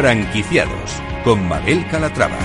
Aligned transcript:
Franquiciados 0.00 0.92
con 1.24 1.46
Mabel 1.46 1.86
Calatrava. 1.90 2.38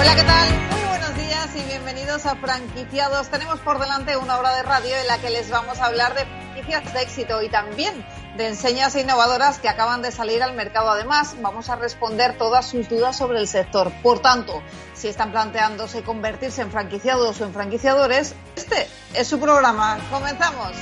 Hola, 0.00 0.14
¿qué 0.16 0.22
tal? 0.22 0.48
Muy 0.70 0.88
buenos 0.88 1.14
días 1.14 1.50
y 1.54 1.68
bienvenidos 1.68 2.24
a 2.24 2.34
Franquiciados. 2.36 3.28
Tenemos 3.28 3.60
por 3.60 3.78
delante 3.78 4.16
una 4.16 4.38
hora 4.38 4.56
de 4.56 4.62
radio 4.62 4.96
en 4.96 5.06
la 5.08 5.18
que 5.18 5.28
les 5.28 5.50
vamos 5.50 5.78
a 5.78 5.84
hablar 5.84 6.14
de 6.14 6.24
franquicias 6.24 6.94
de 6.94 7.02
éxito 7.02 7.42
y 7.42 7.50
también 7.50 8.02
de 8.38 8.48
enseñas 8.48 8.96
innovadoras 8.96 9.58
que 9.58 9.68
acaban 9.68 10.00
de 10.00 10.10
salir 10.10 10.42
al 10.42 10.54
mercado. 10.54 10.88
Además, 10.88 11.36
vamos 11.42 11.68
a 11.68 11.76
responder 11.76 12.38
todas 12.38 12.66
sus 12.66 12.88
dudas 12.88 13.14
sobre 13.14 13.40
el 13.40 13.46
sector. 13.46 13.92
Por 14.02 14.20
tanto, 14.20 14.62
si 14.94 15.08
están 15.08 15.32
planteándose 15.32 16.02
convertirse 16.02 16.62
en 16.62 16.70
franquiciados 16.70 17.38
o 17.42 17.44
en 17.44 17.52
franquiciadores, 17.52 18.34
este 18.56 18.88
es 19.12 19.28
su 19.28 19.38
programa. 19.38 19.98
Comenzamos. 20.10 20.72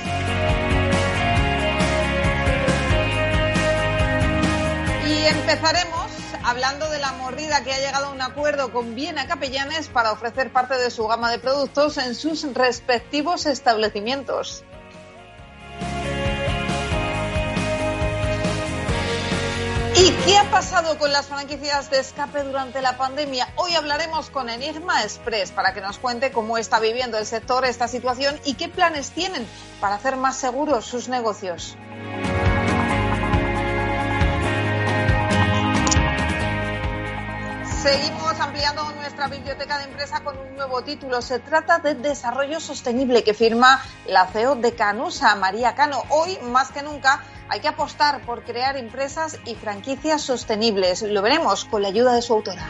Y 5.11 5.25
empezaremos 5.25 6.09
hablando 6.45 6.89
de 6.89 6.97
la 6.99 7.11
mordida 7.11 7.65
que 7.65 7.73
ha 7.73 7.79
llegado 7.79 8.07
a 8.07 8.11
un 8.11 8.21
acuerdo 8.21 8.71
con 8.71 8.95
Viena 8.95 9.27
Capellanes 9.27 9.89
para 9.89 10.13
ofrecer 10.13 10.53
parte 10.53 10.77
de 10.77 10.89
su 10.89 11.05
gama 11.05 11.29
de 11.29 11.37
productos 11.37 11.97
en 11.97 12.15
sus 12.15 12.45
respectivos 12.53 13.45
establecimientos. 13.45 14.63
¿Y 19.97 20.11
qué 20.25 20.37
ha 20.37 20.49
pasado 20.49 20.97
con 20.97 21.11
las 21.11 21.25
franquicias 21.25 21.91
de 21.91 21.99
escape 21.99 22.43
durante 22.43 22.81
la 22.81 22.97
pandemia? 22.97 23.49
Hoy 23.57 23.75
hablaremos 23.75 24.29
con 24.29 24.49
Enigma 24.49 25.03
Express 25.03 25.51
para 25.51 25.73
que 25.73 25.81
nos 25.81 25.97
cuente 25.97 26.31
cómo 26.31 26.57
está 26.57 26.79
viviendo 26.79 27.17
el 27.17 27.25
sector 27.25 27.65
esta 27.65 27.89
situación 27.89 28.39
y 28.45 28.53
qué 28.53 28.69
planes 28.69 29.11
tienen 29.11 29.45
para 29.81 29.95
hacer 29.95 30.15
más 30.15 30.37
seguros 30.37 30.85
sus 30.85 31.09
negocios. 31.09 31.75
Seguimos 37.81 38.39
ampliando 38.39 38.83
nuestra 38.91 39.27
biblioteca 39.27 39.79
de 39.79 39.85
empresa 39.85 40.23
con 40.23 40.37
un 40.37 40.55
nuevo 40.55 40.83
título. 40.83 41.19
Se 41.23 41.39
trata 41.39 41.79
de 41.79 41.95
Desarrollo 41.95 42.59
Sostenible 42.59 43.23
que 43.23 43.33
firma 43.33 43.81
la 44.05 44.27
CEO 44.27 44.55
de 44.55 44.75
Canusa, 44.75 45.33
María 45.35 45.73
Cano. 45.73 46.03
Hoy, 46.09 46.37
más 46.43 46.69
que 46.69 46.83
nunca, 46.83 47.23
hay 47.49 47.59
que 47.59 47.69
apostar 47.69 48.23
por 48.23 48.43
crear 48.43 48.77
empresas 48.77 49.39
y 49.45 49.55
franquicias 49.55 50.21
sostenibles. 50.21 51.01
Lo 51.01 51.23
veremos 51.23 51.65
con 51.65 51.81
la 51.81 51.87
ayuda 51.87 52.13
de 52.13 52.21
su 52.21 52.33
autora. 52.33 52.67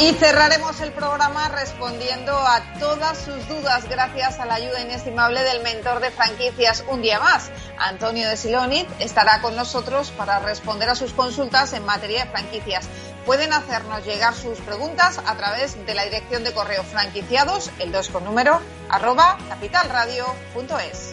Y 0.00 0.14
cerraremos 0.14 0.80
el 0.80 0.92
programa 0.92 1.50
respondiendo 1.50 2.32
a 2.32 2.62
todas 2.78 3.18
sus 3.18 3.46
dudas 3.48 3.86
gracias 3.86 4.40
a 4.40 4.46
la 4.46 4.54
ayuda 4.54 4.80
inestimable 4.80 5.42
del 5.42 5.62
mentor 5.62 6.00
de 6.00 6.10
franquicias 6.10 6.82
un 6.88 7.02
día 7.02 7.20
más. 7.20 7.50
Antonio 7.76 8.26
de 8.26 8.38
Silonit 8.38 8.88
estará 8.98 9.42
con 9.42 9.54
nosotros 9.56 10.10
para 10.12 10.38
responder 10.38 10.88
a 10.88 10.94
sus 10.94 11.12
consultas 11.12 11.74
en 11.74 11.84
materia 11.84 12.24
de 12.24 12.30
franquicias. 12.30 12.88
Pueden 13.26 13.52
hacernos 13.52 14.02
llegar 14.06 14.34
sus 14.34 14.58
preguntas 14.60 15.20
a 15.26 15.36
través 15.36 15.76
de 15.84 15.94
la 15.94 16.04
dirección 16.04 16.44
de 16.44 16.54
correo 16.54 16.82
franquiciados, 16.82 17.70
el 17.78 17.92
2 17.92 18.08
con 18.08 18.24
número, 18.24 18.58
arroba 18.88 19.36
capitalradio.es. 19.50 21.12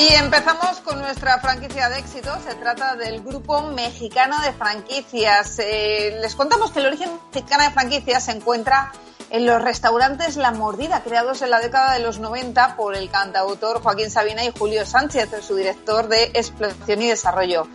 Y 0.00 0.14
empezamos 0.14 0.80
con 0.80 0.98
nuestra 0.98 1.40
franquicia 1.40 1.90
de 1.90 1.98
éxito. 1.98 2.30
Se 2.48 2.54
trata 2.54 2.96
del 2.96 3.20
Grupo 3.20 3.60
Mexicano 3.60 4.40
de 4.40 4.50
Franquicias. 4.54 5.58
Eh, 5.58 6.16
les 6.22 6.34
contamos 6.34 6.70
que 6.70 6.78
el 6.78 6.86
origen 6.86 7.10
mexicano 7.34 7.64
de 7.64 7.70
franquicias 7.70 8.24
se 8.24 8.32
encuentra 8.32 8.92
en 9.28 9.44
los 9.44 9.60
restaurantes 9.60 10.38
La 10.38 10.52
Mordida, 10.52 11.02
creados 11.02 11.42
en 11.42 11.50
la 11.50 11.60
década 11.60 11.92
de 11.92 11.98
los 11.98 12.18
90 12.18 12.76
por 12.76 12.96
el 12.96 13.10
cantautor 13.10 13.82
Joaquín 13.82 14.10
Sabina 14.10 14.42
y 14.42 14.50
Julio 14.58 14.86
Sánchez, 14.86 15.28
su 15.46 15.54
director 15.54 16.08
de 16.08 16.30
exploración 16.32 17.02
y 17.02 17.08
desarrollo. 17.08 17.68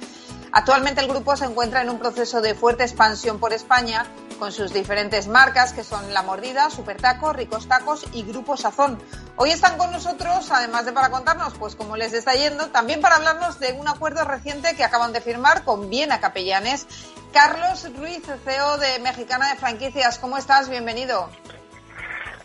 Actualmente 0.57 1.01
el 1.01 1.09
grupo 1.09 1.35
se 1.35 1.43
encuentra 1.43 1.81
en 1.81 1.89
un 1.89 1.99
proceso 1.99 2.39
de 2.39 2.55
fuerte 2.55 2.83
expansión 2.83 3.41
por 3.41 3.51
España 3.51 4.05
con 4.39 4.53
sus 4.53 4.71
diferentes 4.71 5.27
marcas 5.27 5.73
que 5.73 5.83
son 5.83 6.13
La 6.13 6.21
Mordida, 6.21 6.69
Super 6.69 6.95
Taco, 6.95 7.33
Ricos 7.33 7.67
Tacos 7.67 8.05
y 8.13 8.23
Grupo 8.23 8.55
Sazón. 8.55 8.97
Hoy 9.35 9.49
están 9.49 9.77
con 9.77 9.91
nosotros, 9.91 10.49
además 10.51 10.85
de 10.85 10.93
para 10.93 11.11
contarnos 11.11 11.55
pues 11.55 11.75
cómo 11.75 11.97
les 11.97 12.13
está 12.13 12.35
yendo, 12.35 12.67
también 12.67 13.01
para 13.01 13.17
hablarnos 13.17 13.59
de 13.59 13.73
un 13.73 13.85
acuerdo 13.89 14.23
reciente 14.23 14.77
que 14.77 14.85
acaban 14.85 15.11
de 15.11 15.19
firmar 15.19 15.65
con 15.65 15.89
Viena 15.89 16.21
Capellanes. 16.21 16.87
Carlos 17.33 17.93
Ruiz, 17.97 18.23
CEO 18.45 18.77
de 18.77 18.99
Mexicana 18.99 19.49
de 19.49 19.57
Franquicias, 19.57 20.19
¿cómo 20.19 20.37
estás? 20.37 20.69
Bienvenido. 20.69 21.29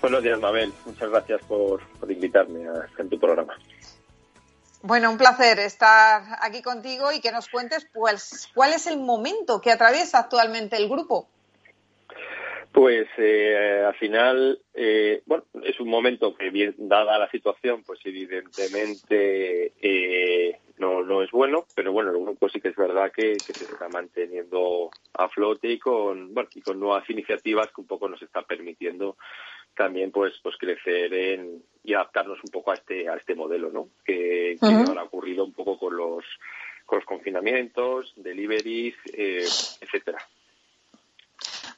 Buenos 0.01 0.21
días, 0.25 0.41
Mabel. 0.41 0.73
Muchas 0.85 1.11
gracias 1.11 1.43
por, 1.47 1.81
por 2.01 2.11
invitarme 2.11 2.67
a, 2.69 2.89
en 3.01 3.09
tu 3.09 3.21
programa. 3.21 3.55
Bueno, 4.83 5.11
un 5.11 5.19
placer 5.19 5.59
estar 5.59 6.23
aquí 6.41 6.63
contigo 6.63 7.13
y 7.13 7.21
que 7.21 7.33
nos 7.33 7.49
cuentes 7.49 7.87
pues 7.93 8.51
cuál 8.55 8.73
es 8.73 8.87
el 8.87 8.99
momento 8.99 9.61
que 9.61 9.71
atraviesa 9.71 10.21
actualmente 10.21 10.77
el 10.77 10.89
grupo. 10.89 11.29
Pues 12.73 13.09
eh, 13.19 13.85
al 13.87 13.95
final, 13.97 14.61
eh, 14.75 15.23
bueno, 15.27 15.45
es 15.65 15.79
un 15.81 15.89
momento 15.89 16.35
que, 16.35 16.51
bien, 16.51 16.75
dada 16.79 17.19
la 17.19 17.29
situación, 17.29 17.83
pues 17.85 17.99
evidentemente 18.05 19.73
eh, 19.83 20.57
no, 20.79 21.03
no 21.03 21.23
es 21.23 21.31
bueno, 21.33 21.67
pero 21.75 21.93
bueno, 21.93 22.13
el 22.13 22.23
grupo 22.23 22.49
sí 22.49 22.61
que 22.61 22.69
es 22.69 22.77
verdad 22.77 23.11
que, 23.15 23.33
que, 23.33 23.53
se 23.53 23.65
está 23.65 23.89
manteniendo 23.89 24.91
a 25.15 25.29
flote 25.29 25.69
y 25.69 25.79
con, 25.81 26.33
bueno, 26.33 26.49
y 26.55 26.63
con 26.63 26.79
nuevas 26.79 27.11
iniciativas 27.11 27.67
que 27.75 27.81
un 27.81 27.89
poco 27.89 28.09
nos 28.09 28.23
está 28.23 28.43
permitiendo 28.43 29.17
también 29.77 30.11
pues 30.11 30.35
pues 30.43 30.57
crecer 30.57 31.13
en, 31.13 31.63
y 31.85 31.95
adaptarnos 31.95 32.39
un 32.45 32.51
poco 32.51 32.73
a 32.73 32.75
este 32.75 33.09
a 33.09 33.17
este 33.17 33.35
modelo, 33.35 33.71
¿no? 33.71 33.89
Que, 34.05 34.57
que 34.61 34.67
uh 34.67 34.71
-huh. 34.71 34.89
ahora 34.89 35.01
ha 35.03 35.05
ocurrido 35.05 35.45
un 35.45 35.53
poco 35.53 35.79
con 35.79 35.97
los 35.97 36.25
con 36.87 36.99
los 36.99 37.07
confinamientos, 37.07 38.13
deliveries, 38.17 38.97
eh, 39.13 39.45
etcétera. 39.81 40.19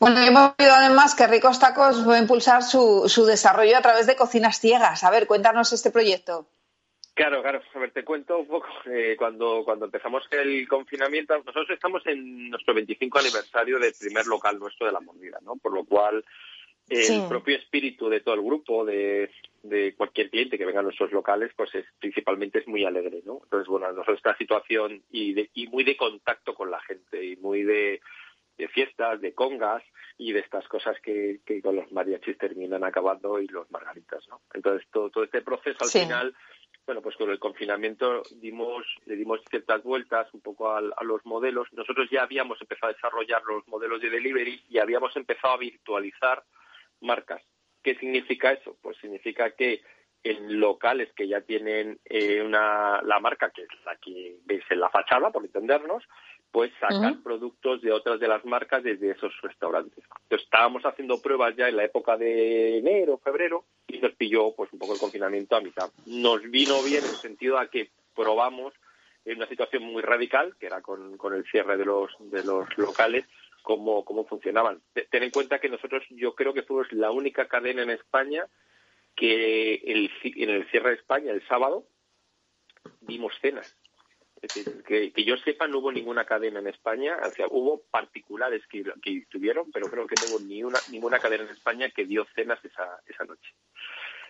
Bueno, 0.00 0.20
hemos 0.20 0.54
oído 0.58 0.72
además 0.72 1.14
que 1.14 1.26
Ricos 1.26 1.60
Tacos 1.60 2.08
va 2.08 2.16
a 2.16 2.18
impulsar 2.18 2.62
su, 2.62 3.04
su 3.08 3.24
desarrollo 3.24 3.76
a 3.76 3.82
través 3.82 4.06
de 4.06 4.16
cocinas 4.16 4.58
ciegas. 4.58 5.04
A 5.04 5.10
ver, 5.10 5.28
cuéntanos 5.28 5.72
este 5.72 5.90
proyecto. 5.90 6.48
Claro, 7.14 7.42
claro. 7.42 7.60
A 7.74 7.78
ver, 7.78 7.92
te 7.92 8.04
cuento 8.04 8.38
un 8.38 8.48
poco. 8.48 8.66
Eh, 8.86 9.14
cuando, 9.18 9.62
cuando 9.64 9.84
empezamos 9.84 10.24
el 10.30 10.66
confinamiento, 10.66 11.36
nosotros 11.36 11.70
estamos 11.70 12.02
en 12.06 12.50
nuestro 12.50 12.74
25 12.74 13.18
aniversario 13.18 13.78
del 13.78 13.92
primer 13.92 14.26
local 14.26 14.58
nuestro 14.58 14.86
de 14.86 14.92
la 14.92 15.00
mordida, 15.00 15.38
¿no? 15.42 15.56
Por 15.56 15.74
lo 15.74 15.84
cual, 15.84 16.24
el 16.98 17.04
sí. 17.04 17.22
propio 17.28 17.56
espíritu 17.56 18.08
de 18.08 18.20
todo 18.20 18.34
el 18.34 18.42
grupo, 18.42 18.84
de, 18.84 19.30
de 19.62 19.94
cualquier 19.94 20.30
cliente 20.30 20.58
que 20.58 20.66
venga 20.66 20.80
a 20.80 20.84
nuestros 20.84 21.12
locales, 21.12 21.52
pues 21.56 21.74
es, 21.74 21.86
principalmente 21.98 22.58
es 22.60 22.68
muy 22.68 22.84
alegre, 22.84 23.22
¿no? 23.24 23.40
Entonces, 23.44 23.68
bueno, 23.68 23.88
nosotros 23.92 24.16
esta 24.16 24.36
situación 24.36 25.02
y, 25.10 25.32
de, 25.34 25.50
y 25.54 25.66
muy 25.68 25.84
de 25.84 25.96
contacto 25.96 26.54
con 26.54 26.70
la 26.70 26.80
gente 26.80 27.24
y 27.24 27.36
muy 27.36 27.62
de 27.62 28.00
de 28.58 28.68
fiestas, 28.68 29.20
de 29.20 29.34
congas 29.34 29.82
y 30.18 30.32
de 30.32 30.40
estas 30.40 30.66
cosas 30.68 30.96
que, 31.02 31.40
que 31.44 31.60
con 31.62 31.76
los 31.76 31.90
mariachis 31.90 32.38
terminan 32.38 32.84
acabando 32.84 33.40
y 33.40 33.46
los 33.48 33.70
margaritas, 33.70 34.26
¿no? 34.28 34.40
Entonces 34.54 34.86
todo, 34.92 35.10
todo 35.10 35.24
este 35.24 35.42
proceso 35.42 35.78
al 35.80 35.88
sí. 35.88 36.00
final, 36.00 36.34
bueno, 36.86 37.00
pues 37.02 37.16
con 37.16 37.30
el 37.30 37.38
confinamiento 37.38 38.22
dimos, 38.36 38.84
le 39.06 39.16
dimos 39.16 39.40
ciertas 39.48 39.82
vueltas 39.82 40.32
un 40.32 40.40
poco 40.40 40.70
a, 40.70 40.78
a, 40.78 41.04
los 41.04 41.24
modelos. 41.24 41.68
Nosotros 41.72 42.08
ya 42.10 42.22
habíamos 42.22 42.60
empezado 42.60 42.90
a 42.90 42.94
desarrollar 42.94 43.42
los 43.44 43.66
modelos 43.68 44.00
de 44.00 44.10
delivery 44.10 44.62
y 44.68 44.78
habíamos 44.78 45.16
empezado 45.16 45.54
a 45.54 45.58
virtualizar 45.58 46.42
marcas. 47.02 47.42
¿Qué 47.82 47.96
significa 47.96 48.52
eso? 48.52 48.76
Pues 48.80 48.96
significa 48.98 49.50
que 49.50 49.82
en 50.24 50.60
locales 50.60 51.12
que 51.14 51.26
ya 51.26 51.40
tienen 51.40 51.98
eh, 52.04 52.40
una, 52.42 53.02
la 53.02 53.18
marca, 53.18 53.50
que 53.50 53.62
es 53.62 53.68
la 53.84 53.96
que 53.96 54.36
veis 54.44 54.62
en 54.70 54.78
la 54.78 54.88
fachada, 54.88 55.30
por 55.30 55.44
entendernos, 55.44 56.04
pues 56.52 56.70
sacar 56.78 57.12
uh 57.12 57.16
-huh. 57.16 57.22
productos 57.22 57.80
de 57.80 57.90
otras 57.90 58.20
de 58.20 58.28
las 58.28 58.44
marcas 58.44 58.84
desde 58.84 59.10
esos 59.10 59.32
restaurantes. 59.40 60.04
Entonces 60.22 60.44
estábamos 60.44 60.84
haciendo 60.84 61.20
pruebas 61.20 61.56
ya 61.56 61.68
en 61.68 61.76
la 61.76 61.84
época 61.84 62.16
de 62.16 62.78
enero, 62.78 63.18
febrero, 63.18 63.64
y 63.88 63.98
nos 63.98 64.12
pilló 64.12 64.54
pues 64.54 64.72
un 64.72 64.78
poco 64.78 64.94
el 64.94 65.00
confinamiento 65.00 65.56
a 65.56 65.60
mitad. 65.60 65.90
Nos 66.06 66.42
vino 66.42 66.82
bien 66.82 67.02
en 67.02 67.10
el 67.10 67.16
sentido 67.16 67.58
a 67.58 67.68
que 67.68 67.90
probamos 68.14 68.74
en 69.24 69.38
una 69.38 69.48
situación 69.48 69.82
muy 69.82 70.02
radical, 70.02 70.54
que 70.58 70.66
era 70.66 70.82
con, 70.82 71.16
con 71.16 71.34
el 71.34 71.44
cierre 71.46 71.76
de 71.76 71.84
los, 71.84 72.10
de 72.18 72.44
los 72.44 72.66
locales, 72.76 73.24
cómo, 73.62 74.04
cómo 74.04 74.24
funcionaban. 74.24 74.82
Ten 74.92 75.22
en 75.22 75.30
cuenta 75.30 75.60
que 75.60 75.68
nosotros, 75.68 76.04
yo 76.10 76.34
creo 76.34 76.52
que 76.52 76.62
fuimos 76.62 76.92
la 76.92 77.10
única 77.10 77.48
cadena 77.48 77.82
en 77.82 77.90
España 77.90 78.46
que 79.14 79.74
el, 79.74 80.10
en 80.24 80.50
el 80.50 80.68
cierre 80.70 80.90
de 80.90 80.96
España 80.96 81.32
el 81.32 81.46
sábado 81.46 81.84
dimos 83.00 83.32
cenas. 83.40 83.76
Es 84.40 84.54
decir, 84.54 84.82
que, 84.82 85.24
yo 85.24 85.36
sepa, 85.36 85.68
no 85.68 85.78
hubo 85.78 85.92
ninguna 85.92 86.24
cadena 86.24 86.58
en 86.58 86.66
España, 86.66 87.16
o 87.24 87.30
sea, 87.30 87.46
hubo 87.48 87.82
particulares 87.90 88.66
que, 88.66 88.82
que 89.00 89.24
tuvieron, 89.30 89.70
pero 89.70 89.88
creo 89.88 90.06
que 90.08 90.16
no 90.20 90.34
hubo 90.34 90.40
ni 90.40 90.64
una, 90.64 90.80
ninguna 90.90 91.20
cadena 91.20 91.44
en 91.44 91.50
España 91.50 91.90
que 91.90 92.06
dio 92.06 92.26
cenas 92.34 92.58
esa, 92.64 93.00
esa 93.06 93.24
noche. 93.24 93.54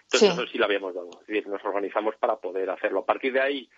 Entonces, 0.02 0.28
sí. 0.28 0.34
eso 0.34 0.46
sí 0.46 0.58
lo 0.58 0.66
habíamos 0.66 0.94
dado. 0.94 1.08
Es 1.22 1.26
decir, 1.26 1.46
nos 1.46 1.64
organizamos 1.64 2.14
para 2.16 2.36
poder 2.36 2.68
hacerlo. 2.68 3.00
A 3.00 3.06
partir 3.06 3.32
de 3.32 3.40
ahí, 3.40 3.70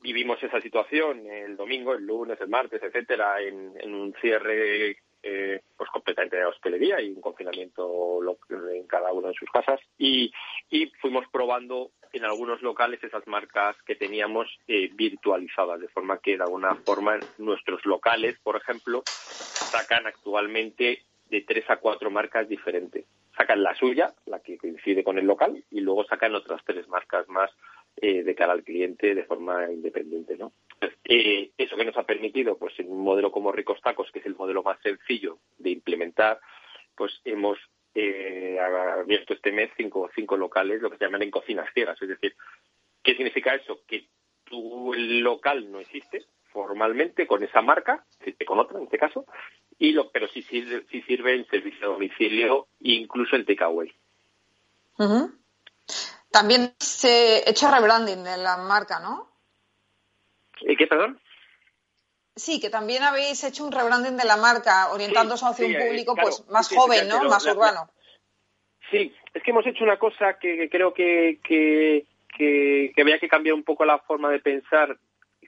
vivimos 0.00 0.42
esa 0.42 0.60
situación 0.60 1.26
el 1.26 1.56
domingo, 1.56 1.94
el 1.94 2.04
lunes, 2.04 2.40
el 2.40 2.48
martes, 2.48 2.82
etcétera, 2.82 3.40
en, 3.40 3.94
un 3.94 4.14
cierre 4.20 4.96
eh, 5.22 5.60
pues 5.76 5.90
completamente 5.90 6.36
de 6.36 6.46
hostelería 6.46 7.00
y 7.00 7.10
un 7.10 7.20
confinamiento 7.20 8.20
en 8.72 8.86
cada 8.86 9.12
uno 9.12 9.28
de 9.28 9.34
sus 9.34 9.50
casas. 9.50 9.80
Y, 9.98 10.32
y 10.70 10.86
fuimos 11.00 11.24
probando 11.30 11.90
en 12.12 12.24
algunos 12.24 12.60
locales 12.62 13.02
esas 13.02 13.26
marcas 13.26 13.76
que 13.84 13.94
teníamos 13.94 14.48
eh, 14.66 14.90
virtualizadas 14.94 15.80
de 15.80 15.88
forma 15.88 16.18
que 16.18 16.36
de 16.36 16.42
alguna 16.42 16.74
forma 16.74 17.18
nuestros 17.38 17.84
locales 17.86 18.36
por 18.42 18.56
ejemplo 18.56 19.02
sacan 19.06 20.06
actualmente 20.06 21.02
de 21.28 21.42
tres 21.42 21.68
a 21.70 21.76
cuatro 21.76 22.10
marcas 22.10 22.48
diferentes. 22.48 23.04
Sacan 23.36 23.62
la 23.62 23.74
suya 23.76 24.12
la 24.26 24.40
que 24.40 24.58
coincide 24.58 25.04
con 25.04 25.18
el 25.18 25.26
local 25.26 25.62
y 25.70 25.80
luego 25.80 26.04
sacan 26.04 26.34
otras 26.34 26.60
tres 26.64 26.88
marcas 26.88 27.28
más 27.28 27.50
eh, 27.96 28.22
de 28.22 28.34
cara 28.34 28.52
al 28.52 28.64
cliente 28.64 29.14
de 29.14 29.24
forma 29.24 29.70
independiente, 29.70 30.36
¿no? 30.36 30.52
Eh, 31.04 31.50
eso 31.58 31.76
que 31.76 31.84
nos 31.84 31.96
ha 31.96 32.04
permitido, 32.04 32.56
pues 32.56 32.78
en 32.78 32.90
un 32.90 33.02
modelo 33.02 33.30
como 33.30 33.52
Ricos 33.52 33.80
Tacos, 33.80 34.10
que 34.10 34.20
es 34.20 34.26
el 34.26 34.36
modelo 34.36 34.62
más 34.62 34.80
sencillo 34.80 35.38
de 35.58 35.70
implementar, 35.70 36.40
pues 36.96 37.20
hemos 37.24 37.58
eh, 37.94 38.58
abierto 38.60 39.34
este 39.34 39.52
mes 39.52 39.70
cinco, 39.76 40.08
cinco 40.14 40.36
locales, 40.36 40.80
lo 40.80 40.90
que 40.90 40.96
se 40.96 41.04
llaman 41.04 41.22
en 41.22 41.30
cocinas 41.30 41.72
ciegas. 41.74 42.00
Es 42.00 42.08
decir, 42.08 42.34
¿qué 43.02 43.14
significa 43.14 43.54
eso? 43.54 43.80
Que 43.86 44.06
tu 44.44 44.94
local 44.94 45.70
no 45.70 45.80
existe 45.80 46.24
formalmente 46.52 47.26
con 47.26 47.42
esa 47.42 47.62
marca, 47.62 48.04
con 48.46 48.58
otra 48.58 48.78
en 48.78 48.84
este 48.84 48.98
caso, 48.98 49.24
y 49.78 49.92
lo, 49.92 50.10
pero 50.10 50.28
sí 50.28 50.42
sirve, 50.42 50.84
sí 50.90 51.02
sirve 51.02 51.34
en 51.34 51.46
servicio 51.46 51.80
de 51.80 51.92
domicilio 51.94 52.68
e 52.80 52.92
incluso 52.92 53.36
en 53.36 53.44
takeaway. 53.44 53.92
También 56.30 56.74
se 56.78 57.42
ha 57.46 57.50
hecho 57.50 57.70
rebranding 57.70 58.22
de 58.22 58.36
la 58.36 58.56
marca, 58.56 59.00
¿no? 59.00 59.28
¿Y 60.60 60.76
qué, 60.76 60.86
perdón? 60.86 61.20
Sí, 62.36 62.60
que 62.60 62.70
también 62.70 63.02
habéis 63.02 63.42
hecho 63.44 63.64
un 63.64 63.72
rebranding 63.72 64.16
de 64.16 64.24
la 64.24 64.36
marca, 64.36 64.92
orientándose 64.92 65.44
hacia 65.44 65.66
un 65.66 65.74
público 65.74 66.14
pues 66.14 66.46
más 66.48 66.68
joven, 66.68 67.08
¿no? 67.08 67.24
Más 67.24 67.44
urbano. 67.46 67.90
sí, 68.90 69.14
es 69.34 69.42
que 69.42 69.50
hemos 69.50 69.66
hecho 69.66 69.84
una 69.84 69.98
cosa 69.98 70.38
que, 70.38 70.68
creo 70.70 70.94
que, 70.94 71.40
que, 71.42 72.06
que, 72.36 72.92
había 73.00 73.18
que 73.18 73.28
cambiar 73.28 73.54
un 73.54 73.64
poco 73.64 73.84
la 73.84 73.98
forma 73.98 74.30
de 74.30 74.38
pensar 74.38 74.96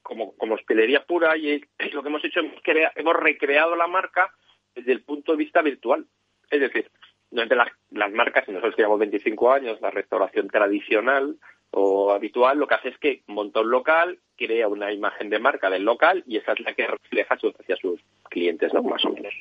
como, 0.02 0.36
como 0.36 0.54
hostelería 0.56 1.04
pura 1.04 1.36
y 1.36 1.64
lo 1.92 2.02
que 2.02 2.08
hemos 2.08 2.24
hecho 2.24 2.40
es 2.40 2.62
que 2.62 2.88
hemos 2.96 3.16
recreado 3.16 3.76
la 3.76 3.86
marca 3.86 4.32
desde 4.74 4.92
el 4.92 5.02
punto 5.02 5.32
de 5.32 5.38
vista 5.38 5.62
virtual. 5.62 6.06
Es 6.50 6.60
decir, 6.60 6.90
durante 7.32 7.56
las, 7.56 7.68
las 7.90 8.12
marcas, 8.12 8.44
y 8.46 8.52
nosotros 8.52 8.76
llevamos 8.76 9.00
25 9.00 9.52
años, 9.52 9.80
la 9.80 9.90
restauración 9.90 10.48
tradicional 10.48 11.36
o 11.70 12.12
habitual, 12.12 12.58
lo 12.58 12.66
que 12.66 12.74
hace 12.74 12.88
es 12.90 12.98
que 12.98 13.22
monta 13.26 13.60
un 13.60 13.70
local, 13.70 14.18
crea 14.36 14.68
una 14.68 14.92
imagen 14.92 15.30
de 15.30 15.38
marca 15.38 15.70
del 15.70 15.84
local 15.84 16.22
y 16.26 16.36
esa 16.36 16.52
es 16.52 16.60
la 16.60 16.74
que 16.74 16.86
refleja 16.86 17.34
hacia 17.34 17.76
sus 17.76 17.98
clientes, 18.28 18.72
¿no? 18.74 18.82
Más 18.82 19.04
o 19.06 19.10
menos. 19.10 19.32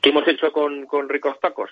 ¿Qué 0.00 0.08
hemos 0.08 0.26
hecho 0.26 0.50
con, 0.50 0.86
con 0.86 1.08
Ricos 1.10 1.38
Tacos? 1.40 1.70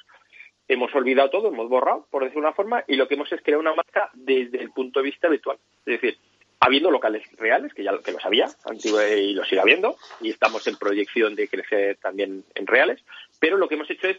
Hemos 0.69 0.95
olvidado 0.95 1.31
todo, 1.31 1.49
hemos 1.49 1.69
borrado, 1.69 2.07
por 2.11 2.25
decir 2.25 2.39
una 2.39 2.53
forma, 2.53 2.85
y 2.87 2.97
lo 2.97 3.09
que 3.09 3.15
hemos 3.15 3.33
es 3.33 3.41
crear 3.43 3.59
una 3.59 3.75
marca 3.75 4.11
desde 4.13 4.61
el 4.61 4.71
punto 4.71 5.01
de 5.01 5.07
vista 5.07 5.29
habitual. 5.29 5.57
Es 5.87 6.01
decir, 6.01 6.19
habiendo 6.61 6.91
locales 6.91 7.25
reales, 7.39 7.73
que 7.73 7.83
ya 7.83 7.99
que 7.99 8.13
los 8.13 8.25
había, 8.25 8.47
y 8.85 9.33
lo 9.33 9.45
sigue 9.45 9.61
habiendo, 9.61 9.97
y 10.21 10.31
estamos 10.31 10.67
en 10.67 10.77
proyección 10.77 11.35
de 11.35 11.49
crecer 11.49 11.97
también 11.97 12.45
en 12.55 12.67
reales, 12.67 13.03
pero 13.41 13.57
lo 13.57 13.67
que 13.67 13.75
hemos 13.75 13.91
hecho 13.91 14.09
es 14.09 14.19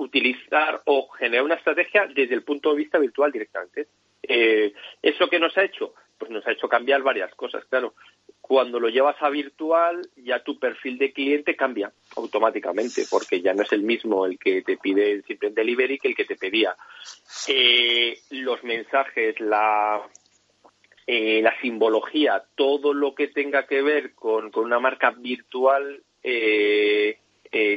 utilizar 0.00 0.80
o 0.86 1.08
generar 1.10 1.44
una 1.44 1.56
estrategia 1.56 2.06
desde 2.06 2.34
el 2.34 2.42
punto 2.42 2.70
de 2.70 2.76
vista 2.76 2.98
virtual 2.98 3.30
directamente. 3.30 3.88
Eh, 4.22 4.72
¿Eso 5.02 5.28
que 5.28 5.38
nos 5.38 5.56
ha 5.58 5.64
hecho? 5.64 5.94
Pues 6.18 6.30
nos 6.30 6.46
ha 6.46 6.52
hecho 6.52 6.68
cambiar 6.68 7.02
varias 7.02 7.34
cosas, 7.34 7.64
claro. 7.66 7.94
Cuando 8.40 8.80
lo 8.80 8.88
llevas 8.88 9.16
a 9.20 9.28
virtual, 9.28 10.00
ya 10.16 10.42
tu 10.42 10.58
perfil 10.58 10.98
de 10.98 11.12
cliente 11.12 11.54
cambia 11.54 11.92
automáticamente, 12.16 13.04
porque 13.10 13.40
ya 13.40 13.54
no 13.54 13.62
es 13.62 13.72
el 13.72 13.82
mismo 13.82 14.26
el 14.26 14.38
que 14.38 14.62
te 14.62 14.76
pide 14.76 15.22
siempre 15.22 15.48
en 15.48 15.54
delivery 15.54 15.98
que 15.98 16.08
el 16.08 16.16
que 16.16 16.24
te 16.24 16.36
pedía. 16.36 16.74
Eh, 17.48 18.18
los 18.30 18.64
mensajes, 18.64 19.38
la, 19.38 20.00
eh, 21.06 21.40
la 21.42 21.58
simbología, 21.60 22.42
todo 22.54 22.92
lo 22.94 23.14
que 23.14 23.28
tenga 23.28 23.66
que 23.66 23.82
ver 23.82 24.14
con, 24.14 24.50
con 24.50 24.64
una 24.64 24.80
marca 24.80 25.10
virtual 25.10 26.02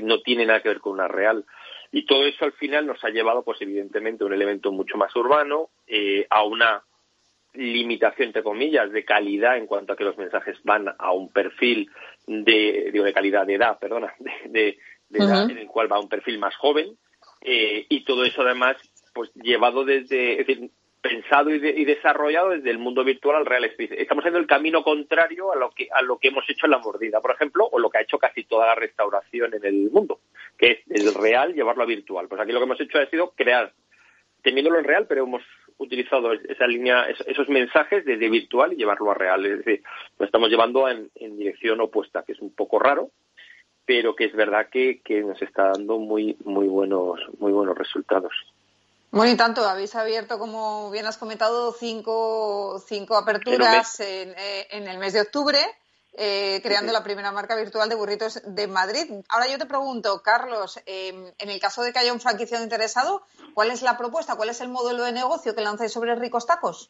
no 0.04 0.22
tiene 0.22 0.46
nada 0.46 0.62
que 0.62 0.70
ver 0.70 0.80
con 0.80 0.94
una 0.94 1.08
real. 1.08 1.46
Y 1.96 2.08
todo 2.08 2.26
eso 2.26 2.44
al 2.44 2.54
final 2.54 2.88
nos 2.88 3.04
ha 3.04 3.10
llevado, 3.10 3.44
pues 3.44 3.62
evidentemente, 3.62 4.24
a 4.24 4.28
un 4.28 4.34
elemento 4.34 4.72
mucho 4.72 4.98
más 4.98 5.16
urbano, 5.16 5.70
eh, 5.86 6.26
a 6.28 6.44
una 6.44 6.84
limitación, 7.54 8.30
entre 8.30 8.42
comillas, 8.42 8.92
de 8.92 9.06
calidad 9.06 9.58
en 9.58 9.68
cuanto 9.68 9.94
a 9.94 9.96
que 9.96 10.04
los 10.04 10.18
mensajes 10.18 10.58
van 10.64 10.88
a 10.98 11.12
un 11.12 11.32
perfil 11.32 11.92
de, 12.26 12.90
digo, 12.92 13.06
de 13.06 13.14
calidad 13.14 13.46
de 13.46 13.54
edad, 13.54 13.78
perdona, 13.78 14.12
de, 14.50 14.80
edad 15.12 15.48
en 15.48 15.60
el 15.60 15.68
cual 15.68 15.92
va 15.92 15.98
a 15.98 16.02
un 16.02 16.10
perfil 16.10 16.40
más 16.40 16.56
joven. 16.56 16.98
Eh, 17.42 17.86
y 17.88 18.04
todo 18.06 18.26
eso 18.26 18.42
además, 18.42 18.76
pues 19.14 19.32
llevado 19.36 19.86
desde, 19.86 20.42
es 20.42 20.48
decir, 20.48 20.72
pensado 21.04 21.54
y, 21.54 21.58
y, 21.58 21.84
desarrollado 21.84 22.52
desde 22.52 22.72
el 22.72 22.80
mundo 22.80 23.04
virtual 23.04 23.36
al 23.36 23.46
real. 23.46 23.66
Estamos 23.66 24.24
haciendo 24.24 24.40
el 24.40 24.48
camino 24.48 24.84
contrario 24.84 25.52
a 25.52 25.58
lo 25.58 25.70
que 25.70 25.90
a 25.94 26.02
lo 26.02 26.18
que 26.18 26.30
hemos 26.30 26.50
hecho 26.50 26.66
en 26.66 26.72
la 26.72 26.80
mordida, 26.80 27.20
por 27.20 27.32
ejemplo, 27.32 27.68
o 27.70 27.78
lo 27.78 27.90
que 27.90 27.98
ha 27.98 28.02
hecho 28.02 28.18
casi 28.18 28.46
toda 28.46 28.68
la 28.68 28.76
restauración 28.76 29.54
en 29.54 29.66
el 29.66 29.92
mundo, 29.92 30.22
que 30.58 30.72
es 30.72 30.80
el 30.90 31.14
real 31.14 31.54
llevarlo 31.54 31.84
a 31.84 31.88
virtual. 31.88 32.28
Pues 32.30 32.40
aquí 32.40 32.54
lo 32.54 32.60
que 32.60 32.64
hemos 32.64 32.80
hecho 32.80 32.98
ha 32.98 33.06
sido 33.08 33.32
crear, 33.32 33.74
teniéndolo 34.42 34.80
en 34.80 34.86
real, 34.86 35.06
pero 35.06 35.24
hemos 35.24 35.44
utilizado 35.78 36.32
esa 36.32 36.68
línea, 36.68 37.06
esos 37.28 37.50
mensajes 37.50 38.06
desde 38.06 38.30
virtual 38.30 38.72
y 38.72 38.78
llevarlo 38.78 39.12
a 39.12 39.16
real. 39.16 39.46
Es 39.46 39.58
decir, 39.58 39.84
lo 40.18 40.26
estamos 40.26 40.50
llevando 40.50 40.88
en, 40.88 41.10
en 41.16 41.38
dirección 41.38 41.82
opuesta, 41.82 42.24
que 42.24 42.32
es 42.32 42.40
un 42.40 42.56
poco 42.56 42.80
raro, 42.80 43.10
pero 43.86 44.16
que 44.16 44.24
es 44.26 44.34
verdad 44.34 44.70
que, 44.72 45.02
que 45.04 45.22
nos 45.22 45.42
está 45.42 45.72
dando 45.74 45.98
muy 45.98 46.38
muy 46.46 46.68
buenos 46.68 47.20
muy 47.40 47.52
buenos 47.52 47.78
resultados. 47.78 48.32
Bueno, 49.14 49.32
y 49.32 49.38
tanto, 49.38 49.70
habéis 49.70 49.94
abierto, 49.94 50.40
como 50.40 50.90
bien 50.90 51.06
has 51.06 51.20
comentado, 51.20 51.72
cinco, 51.72 52.84
cinco 52.88 53.16
aperturas 53.16 54.00
en, 54.00 54.34
eh, 54.36 54.68
en, 54.72 54.88
el 54.88 54.98
mes 54.98 55.14
de 55.14 55.22
octubre, 55.22 55.60
eh, 56.14 56.60
creando 56.64 56.92
la 56.92 57.04
primera 57.04 57.32
marca 57.32 57.56
virtual 57.56 57.88
de 57.90 57.94
burritos 57.94 58.42
de 58.44 58.68
Madrid. 58.68 59.06
Ahora 59.30 59.48
yo 59.48 59.60
te 59.60 59.68
pregunto, 59.68 60.24
Carlos, 60.24 60.80
eh, 60.88 61.32
en 61.38 61.50
el 61.52 61.60
caso 61.60 61.84
de 61.84 61.94
que 61.94 62.00
haya 62.00 62.12
un 62.12 62.22
franquiciado 62.22 62.64
interesado, 62.64 63.22
¿cuál 63.54 63.70
es 63.70 63.84
la 63.84 64.00
propuesta, 64.00 64.36
cuál 64.36 64.50
es 64.50 64.62
el 64.62 64.70
modelo 64.70 65.04
de 65.04 65.12
negocio 65.12 65.54
que 65.54 65.62
lanzáis 65.62 65.92
sobre 65.92 66.16
Ricos 66.16 66.48
Tacos? 66.48 66.90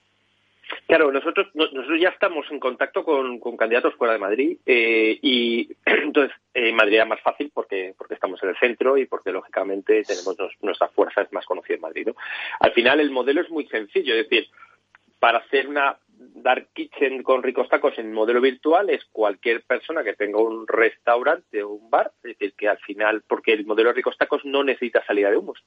Claro, 0.88 1.12
nosotros 1.12 1.48
nosotros 1.54 2.00
ya 2.00 2.10
estamos 2.10 2.46
en 2.50 2.60
contacto 2.60 3.04
con, 3.04 3.40
candidatos 3.58 3.96
fuera 3.96 4.14
de 4.14 4.20
Madrid 4.20 4.58
eh, 4.66 5.18
y 5.22 5.70
entonces 5.86 6.36
en 6.54 6.68
eh, 6.68 6.72
Madrid 6.72 6.96
era 6.96 7.06
más 7.06 7.22
fácil 7.22 7.52
porque 7.54 7.94
porque 7.98 8.14
estamos 8.14 8.42
en 8.44 8.50
el 8.50 8.58
centro 8.58 8.98
y 8.98 9.06
porque 9.06 9.32
lógicamente 9.32 10.04
tenemos 10.04 10.36
nuestra 10.62 10.88
fuerza 10.90 11.22
es 11.22 11.34
más 11.34 11.46
conocida 11.46 11.76
en 11.76 11.82
Madrid. 11.82 12.08
¿no? 12.08 12.16
Al 12.60 12.72
final 12.72 13.00
el 13.00 13.12
modelo 13.12 13.42
es 13.42 13.50
muy 13.50 13.66
sencillo, 13.68 14.16
es 14.16 14.30
decir, 14.30 14.50
para 15.20 15.40
hacer 15.40 15.68
una 15.68 15.98
dark 16.18 16.68
kitchen 16.74 17.24
con 17.24 17.44
ricos 17.44 17.70
tacos 17.70 17.98
en 17.98 18.14
modelo 18.14 18.42
virtual 18.42 18.90
es 18.90 19.04
cualquier 19.12 19.64
persona 19.64 20.04
que 20.04 20.14
tenga 20.14 20.40
un 20.40 20.68
restaurante 20.68 21.64
o 21.64 21.70
un 21.70 21.90
bar, 21.90 22.12
es 22.24 22.38
decir, 22.38 22.54
que 22.54 22.68
al 22.68 22.78
final, 22.80 23.24
porque 23.28 23.54
el 23.54 23.66
modelo 23.66 23.90
de 23.90 23.96
ricos 23.96 24.18
tacos 24.18 24.44
no 24.46 24.64
necesita 24.64 25.06
salida 25.06 25.30
de 25.30 25.38
humos. 25.38 25.64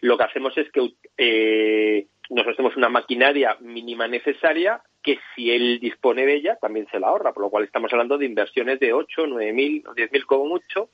Lo 0.00 0.18
que 0.18 0.24
hacemos 0.24 0.56
es 0.58 0.70
que 0.70 0.94
eh, 1.16 2.06
nos 2.30 2.46
hacemos 2.46 2.76
una 2.76 2.88
maquinaria 2.88 3.56
mínima 3.60 4.08
necesaria 4.08 4.82
que 5.02 5.18
si 5.34 5.50
él 5.50 5.78
dispone 5.80 6.24
de 6.24 6.36
ella 6.36 6.56
también 6.60 6.86
se 6.90 6.98
la 6.98 7.08
ahorra, 7.08 7.32
por 7.32 7.44
lo 7.44 7.50
cual 7.50 7.64
estamos 7.64 7.92
hablando 7.92 8.16
de 8.16 8.26
inversiones 8.26 8.80
de 8.80 8.92
8, 8.92 9.26
9 9.26 9.52
mil 9.52 9.86
o 9.86 9.94
10 9.94 10.12
mil 10.12 10.26
como 10.26 10.46
mucho, 10.46 10.90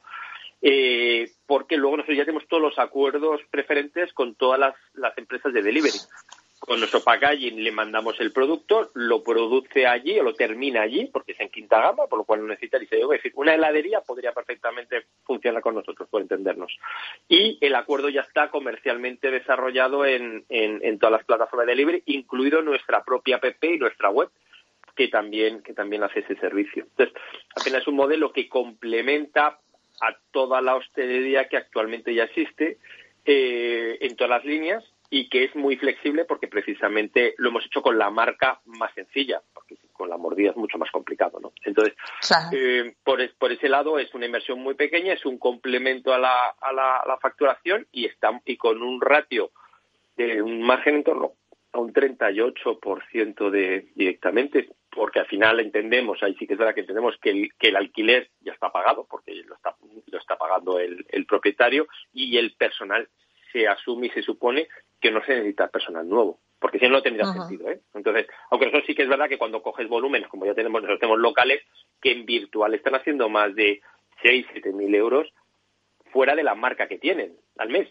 eh, 0.62 1.30
porque 1.46 1.76
luego 1.76 1.96
nosotros 1.96 2.18
ya 2.18 2.25
tenemos 2.25 2.46
todos 2.49 2.62
los 2.62 2.78
acuerdos 2.78 3.40
preferentes 3.50 4.12
con 4.12 4.34
todas 4.34 4.58
las, 4.58 4.75
las 4.94 5.16
empresas 5.16 5.52
de 5.52 5.62
delivery 5.62 5.99
con 6.61 6.79
nuestro 6.79 7.00
packaging 7.00 7.64
le 7.64 7.73
mandamos 7.73 8.21
el 8.21 8.33
producto, 8.33 8.90
lo 8.95 9.23
produce 9.23 9.87
allí 9.87 10.19
o 10.21 10.23
lo 10.23 10.35
termina 10.35 10.83
allí, 10.83 11.07
porque 11.07 11.33
es 11.33 11.40
en 11.40 11.49
quinta 11.49 11.81
gama, 11.81 12.07
por 12.07 12.19
lo 12.19 12.25
cual 12.25 12.40
no 12.40 12.49
necesita 12.49 12.79
diseño. 12.79 13.11
Es 13.12 13.23
decir, 13.23 13.33
una 13.35 13.55
heladería 13.55 14.02
podría 14.02 14.33
perfectamente 14.33 15.07
funcionar 15.25 15.62
con 15.62 15.75
nosotros, 15.75 16.07
por 16.11 16.21
entendernos. 16.21 16.76
Y 17.29 17.57
el 17.62 17.75
acuerdo 17.75 18.11
ya 18.11 18.21
está 18.21 18.50
comercialmente 18.50 19.31
desarrollado 19.31 20.05
en, 20.05 20.45
en, 20.50 20.99
todas 20.99 21.12
las 21.12 21.25
plataformas 21.25 21.67
de 21.67 21.73
delivery, 21.73 22.02
incluido 22.07 22.61
nuestra 22.61 23.02
propia 23.05 23.37
app 23.37 23.64
y 23.64 23.79
nuestra 23.79 24.11
web 24.11 24.29
que 24.95 25.09
también, 25.09 25.62
que 25.62 25.73
también 25.73 26.02
hace 26.02 26.21
ese 26.21 26.37
servicio. 26.37 26.85
Entonces, 26.90 27.17
apenas 27.59 27.83
es 27.83 27.88
un 27.88 27.97
modelo 27.97 28.33
que 28.33 28.50
complementa 28.50 29.59
a 30.02 30.17
toda 30.31 30.61
la 30.61 30.76
hostelería 30.76 31.49
que 31.49 31.57
actualmente 31.57 32.14
ya 32.14 32.25
existe 32.25 32.76
eh, 33.25 33.97
en 34.02 34.14
todas 34.14 34.31
las 34.31 34.45
líneas 34.45 34.85
y 35.11 35.29
que 35.29 35.45
es 35.45 35.57
muy 35.57 35.76
flexible 35.76 36.25
porque 36.25 36.47
precisamente 36.47 37.35
lo 37.38 37.49
hemos 37.49 37.67
hecho 37.67 37.83
con 37.83 37.99
la 37.99 38.11
marca 38.11 38.61
más 38.64 38.95
sencilla, 38.95 39.43
porque 39.52 39.76
con 39.93 40.09
la 40.09 40.17
mordida 40.17 40.50
es 40.50 40.57
mucho 40.57 40.79
más 40.79 40.90
complicado, 40.93 41.40
¿no? 41.40 41.52
Entonces, 41.64 41.95
eh, 42.52 42.95
por, 43.02 43.21
por, 43.35 43.50
ese 43.50 43.69
lado 43.69 43.99
es 43.99 44.14
una 44.14 44.26
inversión 44.26 44.61
muy 44.61 44.75
pequeña, 44.75 45.12
es 45.12 45.26
un 45.26 45.37
complemento 45.37 46.14
a 46.14 46.19
la, 46.19 46.55
a 46.61 46.73
la, 46.73 47.19
facturación 47.21 47.87
y, 47.90 48.07
está, 48.07 48.40
y 48.45 48.57
con 48.57 48.83
un 48.83 49.00
ratio 49.00 49.50
de 50.17 50.40
un 50.40 50.62
margen 50.62 50.95
en 50.97 51.05
torno 51.05 51.33
a 51.73 51.81
un 51.81 51.93
38% 51.93 53.50
de 53.50 53.88
directamente, 53.95 54.71
porque 54.90 55.19
al 55.19 55.26
final 55.26 55.61
entendemos, 55.61 56.23
ahí 56.23 56.35
sí 56.38 56.47
que 56.47 56.55
es 56.55 56.59
verdad 56.59 56.75
que 56.75 56.81
entendemos 56.81 57.17
que 57.21 57.31
el, 57.31 57.50
que 57.59 57.69
el 57.69 57.76
alquiler 57.76 58.31
ya 58.40 58.52
está 58.52 58.71
pagado, 58.71 59.07
porque 59.11 59.35
lo 59.35 59.55
está, 59.57 59.75
lo 60.07 60.19
está 60.19 60.37
pagando 60.37 60.79
el, 60.79 61.05
el 61.11 61.26
propietario, 61.26 61.88
y 62.12 62.38
el 62.38 62.55
personal 62.55 63.09
se 63.52 63.69
asume 63.69 64.09
y 64.09 64.11
se 64.11 64.23
supone 64.23 64.69
que 65.00 65.11
no 65.11 65.25
se 65.25 65.35
necesita 65.35 65.69
personal 65.69 66.09
nuevo, 66.09 66.38
porque 66.59 66.78
si 66.78 66.87
no, 66.87 66.92
no 66.92 67.02
tendría 67.02 67.33
sentido. 67.33 67.71
¿eh? 67.71 67.80
Entonces, 67.95 68.26
aunque 68.50 68.69
eso 68.69 68.80
sí 68.87 68.95
que 68.95 69.02
es 69.02 69.09
verdad 69.09 69.28
que 69.28 69.38
cuando 69.38 69.62
coges 69.62 69.88
volúmenes, 69.88 70.28
como 70.28 70.47
ya 70.47 70.54
tenemos, 70.54 70.83
nosotros 70.83 71.00
tenemos 71.00 71.21
locales, 71.21 71.62
que 72.00 72.12
en 72.12 72.26
virtual 72.26 72.75
están 72.75 72.95
haciendo 72.95 73.28
más 73.28 73.54
de 73.54 73.80
6, 74.23 74.47
7 74.52 74.73
mil 74.73 74.95
euros 74.95 75.33
fuera 76.12 76.35
de 76.35 76.42
la 76.42 76.54
marca 76.54 76.88
que 76.88 76.99
tienen 76.99 77.37
al 77.59 77.71
mes, 77.71 77.88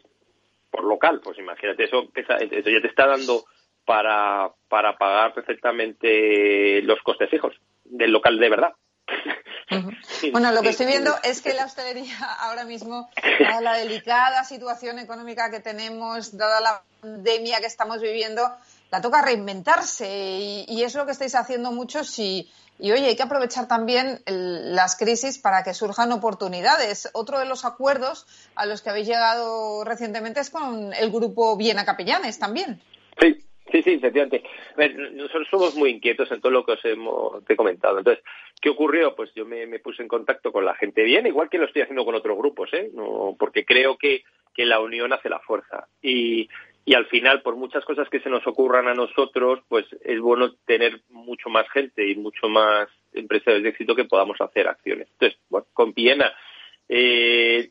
por 0.70 0.84
local. 0.84 1.22
Pues 1.24 1.38
imagínate, 1.40 1.86
eso, 1.86 2.10
eso 2.14 2.70
ya 2.70 2.82
te 2.82 2.88
está 2.88 3.08
dando 3.08 3.46
para, 3.86 4.52
para 4.68 4.98
pagar 4.98 5.34
perfectamente 5.34 6.82
los 6.84 7.02
costes 7.02 7.30
fijos 7.30 7.56
del 7.86 8.12
local 8.12 8.38
de 8.38 8.50
verdad. 8.50 8.74
Bueno, 10.32 10.52
lo 10.52 10.62
que 10.62 10.70
estoy 10.70 10.88
viendo 10.88 11.16
es 11.24 11.42
que 11.42 11.54
la 11.54 11.66
hostelería 11.66 12.18
ahora 12.40 12.64
mismo, 12.64 13.10
dada 13.40 13.62
la 13.62 13.74
delicada 13.74 14.44
situación 14.44 15.00
económica 15.00 15.52
que 15.52 15.60
tenemos, 15.60 16.36
dada 16.38 16.60
la 16.62 16.84
pandemia 17.02 17.60
que 17.60 17.68
estamos 17.68 18.02
viviendo, 18.02 18.50
la 18.92 19.02
toca 19.02 19.22
reinventarse 19.22 20.66
y, 20.68 20.84
es 20.84 20.96
lo 20.96 21.06
que 21.06 21.12
estáis 21.12 21.36
haciendo 21.36 21.72
muchos 21.72 22.18
y, 22.18 22.50
y 22.80 22.92
oye, 22.92 23.08
hay 23.08 23.16
que 23.16 23.24
aprovechar 23.24 23.68
también 23.68 24.22
las 24.26 24.96
crisis 24.96 25.38
para 25.38 25.64
que 25.64 25.74
surjan 25.74 26.12
oportunidades. 26.12 27.10
Otro 27.14 27.40
de 27.40 27.46
los 27.46 27.66
acuerdos 27.66 28.26
a 28.56 28.66
los 28.66 28.82
que 28.82 28.90
habéis 28.90 29.08
llegado 29.08 29.84
recientemente 29.84 30.40
es 30.40 30.50
con 30.50 30.94
el 30.94 31.12
grupo 31.12 31.56
Viena 31.56 31.86
Capellanes 31.86 32.40
también. 32.40 32.82
Sí, 33.20 33.49
Sí, 33.72 33.84
sí, 33.84 33.94
efectivamente. 33.94 34.44
nosotros 35.14 35.48
somos 35.50 35.76
muy 35.76 35.92
inquietos 35.92 36.32
en 36.32 36.42
todo 36.42 36.52
lo 36.52 36.66
que 36.66 36.74
os 36.74 36.86
hemos 36.86 37.44
te 37.46 37.56
comentado. 37.56 38.00
Entonces, 38.00 38.24
¿qué 38.62 38.70
ocurrió? 38.70 39.16
Pues 39.16 39.32
yo 39.36 39.46
me, 39.46 39.68
puse 39.80 40.02
en 40.02 40.08
contacto 40.08 40.52
con 40.52 40.66
la 40.66 40.76
gente 40.76 41.04
bien, 41.04 41.28
igual 41.28 41.50
que 41.50 41.58
lo 41.58 41.66
estoy 41.66 41.84
haciendo 41.84 42.06
con 42.06 42.16
otros 42.16 42.38
grupos, 42.38 42.74
¿eh? 42.74 42.90
No, 42.94 43.36
porque 43.38 43.66
creo 43.66 43.98
que, 43.98 44.24
que 44.56 44.66
la 44.66 44.80
unión 44.80 45.14
hace 45.14 45.30
la 45.30 45.40
fuerza. 45.40 45.88
Y, 46.02 46.50
y 46.86 46.94
al 46.96 47.06
final, 47.06 47.42
por 47.42 47.56
muchas 47.56 47.86
cosas 47.86 48.10
que 48.10 48.20
se 48.20 48.30
nos 48.30 48.46
ocurran 48.48 48.88
a 48.88 48.96
nosotros, 48.96 49.60
pues 49.68 49.86
es 50.04 50.20
bueno 50.20 50.56
tener 50.66 51.02
mucho 51.10 51.50
más 51.50 51.70
gente 51.70 52.10
y 52.10 52.16
mucho 52.16 52.50
más 52.50 52.88
empresarios 53.14 53.64
de 53.64 53.70
éxito 53.70 53.96
que 53.96 54.06
podamos 54.06 54.40
hacer 54.42 54.68
acciones. 54.68 55.08
Entonces, 55.12 55.40
bueno, 55.50 55.68
con 55.74 55.94
Piena 55.94 56.34
eh, 56.88 57.70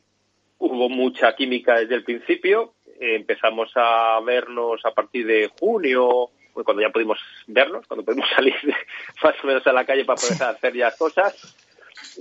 hubo 0.59 0.89
mucha 0.89 1.35
química 1.35 1.79
desde 1.79 1.95
el 1.95 2.03
principio, 2.03 2.75
empezamos 2.99 3.71
a 3.75 4.19
vernos 4.25 4.85
a 4.85 4.91
partir 4.91 5.25
de 5.25 5.49
junio, 5.59 6.29
cuando 6.53 6.81
ya 6.81 6.89
pudimos 6.89 7.19
vernos, 7.47 7.87
cuando 7.87 8.03
pudimos 8.03 8.27
salir 8.35 8.55
más 9.23 9.35
o 9.43 9.47
menos 9.47 9.65
a 9.65 9.73
la 9.73 9.85
calle 9.85 10.05
para 10.05 10.19
poder 10.19 10.43
hacer 10.43 10.73
ya 10.75 10.95
cosas. 10.95 11.55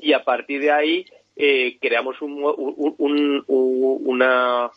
Y 0.01 0.13
a 0.13 0.25
partir 0.25 0.61
de 0.61 0.73
ahí 0.73 1.07
eh, 1.37 1.79
creamos 1.81 2.21
un, 2.21 3.45
una, 3.47 4.71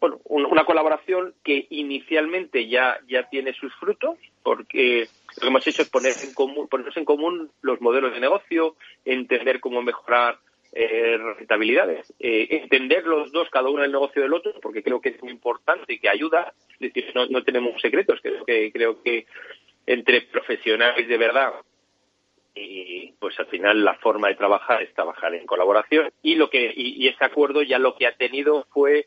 bueno, 0.00 0.20
una 0.24 0.64
colaboración 0.64 1.34
que 1.44 1.66
inicialmente 1.70 2.68
ya, 2.68 2.98
ya 3.08 3.28
tiene 3.28 3.52
sus 3.52 3.74
frutos, 3.74 4.18
porque 4.42 5.08
lo 5.36 5.40
que 5.40 5.48
hemos 5.48 5.66
hecho 5.66 5.82
es 5.82 5.90
poner 5.90 6.14
en 6.22 6.34
común, 6.34 6.68
ponernos 6.68 6.96
en 6.96 7.04
común 7.04 7.50
los 7.60 7.80
modelos 7.80 8.12
de 8.12 8.20
negocio, 8.20 8.76
entender 9.04 9.60
cómo 9.60 9.82
mejorar 9.82 10.38
eh, 10.72 11.18
rentabilidades. 11.36 12.12
Eh, 12.18 12.48
entender 12.50 13.04
los 13.04 13.30
dos, 13.30 13.48
cada 13.50 13.68
uno 13.68 13.84
el 13.84 13.92
negocio 13.92 14.22
del 14.22 14.32
otro, 14.32 14.54
porque 14.60 14.82
creo 14.82 15.00
que 15.00 15.10
es 15.10 15.22
muy 15.22 15.32
importante 15.32 15.92
y 15.92 15.98
que 15.98 16.08
ayuda. 16.08 16.54
Es 16.80 16.92
decir, 16.92 17.12
no, 17.14 17.26
no 17.26 17.44
tenemos 17.44 17.80
secretos, 17.80 18.20
creo 18.22 18.44
que, 18.44 18.72
creo 18.72 19.02
que 19.02 19.26
entre 19.86 20.22
profesionales 20.22 21.08
de 21.08 21.18
verdad 21.18 21.52
y 22.54 23.12
pues 23.18 23.38
al 23.40 23.46
final 23.46 23.84
la 23.84 23.94
forma 23.94 24.28
de 24.28 24.34
trabajar 24.34 24.82
es 24.82 24.92
trabajar 24.94 25.34
en 25.34 25.46
colaboración 25.46 26.10
y 26.22 26.34
lo 26.34 26.50
que 26.50 26.72
y, 26.74 27.08
ese 27.08 27.24
acuerdo 27.24 27.62
ya 27.62 27.78
lo 27.78 27.96
que 27.96 28.06
ha 28.06 28.14
tenido 28.14 28.66
fue 28.72 29.06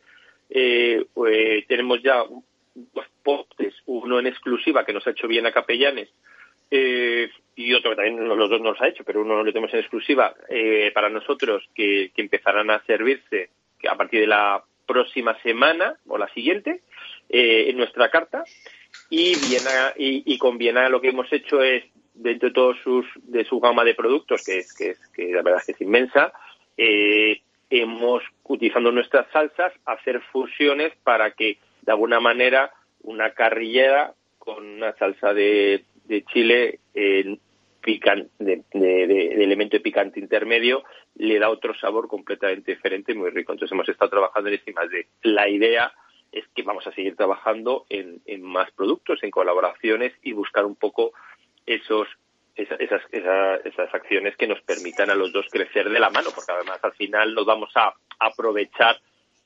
eh, 0.50 1.06
pues, 1.14 1.66
tenemos 1.68 2.02
ya 2.02 2.24
dos 2.74 3.06
postes 3.24 3.76
uno 3.86 4.20
en 4.20 4.28
exclusiva 4.28 4.86
que 4.86 4.94
nos 4.94 5.06
ha 5.06 5.12
hecho 5.12 5.28
bien 5.28 5.46
a 5.46 5.52
Capellanes 5.52 6.10
eh, 6.72 7.30
y 7.56 7.74
otro 7.74 7.92
que 7.92 7.96
también 7.96 8.28
los 8.28 8.50
dos 8.50 8.62
nos 8.62 8.80
ha 8.82 8.88
hecho, 8.88 9.04
pero 9.04 9.22
uno 9.22 9.44
lo 9.44 9.52
tenemos 9.52 9.74
en 9.74 9.80
exclusiva 9.80 10.36
eh, 10.50 10.92
para 10.94 11.10
nosotros, 11.10 11.64
que, 11.74 12.12
empezarán 12.18 12.70
a 12.70 12.84
servirse 12.86 13.50
a 13.90 13.96
partir 13.96 14.22
de 14.22 14.28
la 14.28 14.64
próxima 14.86 15.40
semana 15.42 15.96
o 16.08 16.18
la 16.18 16.28
siguiente 16.34 16.82
eh, 17.30 17.66
en 17.70 17.78
nuestra 17.78 18.10
carta. 18.10 18.44
Y, 19.10 19.36
Viena, 19.48 19.94
y, 19.96 20.38
con 20.38 20.58
Viena 20.58 20.90
lo 20.90 21.00
que 21.00 21.10
hemos 21.10 21.32
hecho 21.32 21.62
es, 21.62 21.84
dentro 22.14 22.50
de 22.50 22.54
todos 22.54 22.78
sus, 22.84 23.06
de 23.16 23.46
su 23.46 23.60
gama 23.60 23.84
de 23.84 23.96
productos, 23.96 24.44
que 24.46 24.58
es, 24.58 24.74
que, 24.74 24.92
es, 24.92 25.08
que 25.10 25.32
la 25.32 25.42
verdad 25.42 25.60
es 25.60 25.66
que 25.66 25.72
es 25.74 25.82
inmensa, 25.82 26.34
eh, 26.78 27.42
hemos, 27.70 28.24
utilizando 28.44 28.92
nuestras 28.92 29.28
salsas, 29.32 29.74
hacer 29.86 30.22
fusiones 30.32 30.94
para 31.04 31.32
que, 31.32 31.58
de 31.82 31.92
alguna 31.92 32.20
manera, 32.20 32.72
una 33.02 33.32
carrillera 33.32 34.14
con 34.40 34.66
una 34.66 34.94
salsa 34.98 35.34
de 35.34 35.84
de 36.08 36.24
Chile 36.26 36.80
de, 38.40 38.64
elemento 39.44 39.78
de 39.78 39.82
picante 39.82 40.20
intermedio 40.20 40.84
le 41.16 41.40
da 41.40 41.50
otro 41.50 41.74
sabor 41.76 42.08
completamente 42.08 42.74
diferente 42.74 43.14
muy 43.14 43.30
rico. 43.30 43.52
Entonces 43.52 43.74
hemos 43.74 43.88
estado 43.88 44.12
trabajando 44.12 44.50
en 44.50 44.56
encima 44.56 44.86
de 44.88 45.08
la 45.24 45.48
idea 45.48 45.94
es 46.32 46.46
que 46.54 46.64
vamos 46.64 46.86
a 46.88 46.92
seguir 46.92 47.16
trabajando 47.16 47.86
en, 47.90 48.22
más 48.42 48.70
productos, 48.72 49.24
en 49.24 49.32
colaboraciones 49.32 50.14
y 50.22 50.34
buscar 50.34 50.66
un 50.66 50.76
poco 50.76 51.14
esos 51.66 52.08
esas, 52.56 52.80
esas, 52.80 53.02
esas, 53.66 53.94
acciones 53.94 54.38
que 54.38 54.48
nos 54.48 54.62
permitan 54.62 55.10
a 55.10 55.16
los 55.16 55.34
dos 55.34 55.46
crecer 55.52 55.90
de 55.90 56.00
la 56.00 56.10
mano, 56.10 56.30
porque 56.34 56.54
además 56.54 56.80
al 56.84 56.94
final 56.94 57.34
nos 57.34 57.46
vamos 57.46 57.70
a 57.76 57.94
aprovechar 58.18 58.98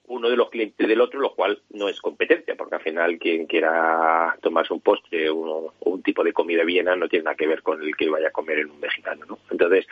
uno 0.10 0.30
de 0.30 0.36
los 0.36 0.50
clientes 0.50 0.88
del 0.88 1.02
otro, 1.02 1.20
lo 1.20 1.34
cual 1.34 1.62
no 1.70 1.88
es 1.88 2.02
competencia, 2.02 2.56
porque 2.56 2.76
al 2.76 2.82
final 2.82 3.18
quien 3.20 3.46
quiera 3.46 4.36
tomarse 4.42 4.74
un 4.74 4.82
postre 4.82 5.30
o, 5.30 5.74
un 5.80 6.04
tipo 6.04 6.24
de 6.24 6.34
comida 6.34 6.64
viena 6.64 6.96
no 6.96 7.08
tiene 7.08 7.26
nada 7.26 7.38
que 7.38 7.48
ver 7.48 7.62
con 7.62 7.82
el 7.82 7.96
que 7.96 8.10
vaya 8.10 8.30
a 8.30 8.32
comer 8.32 8.60
en 8.60 8.72
un 8.72 8.80
mexicano, 8.80 9.26
¿no? 9.28 9.40
Entonces, 9.52 9.88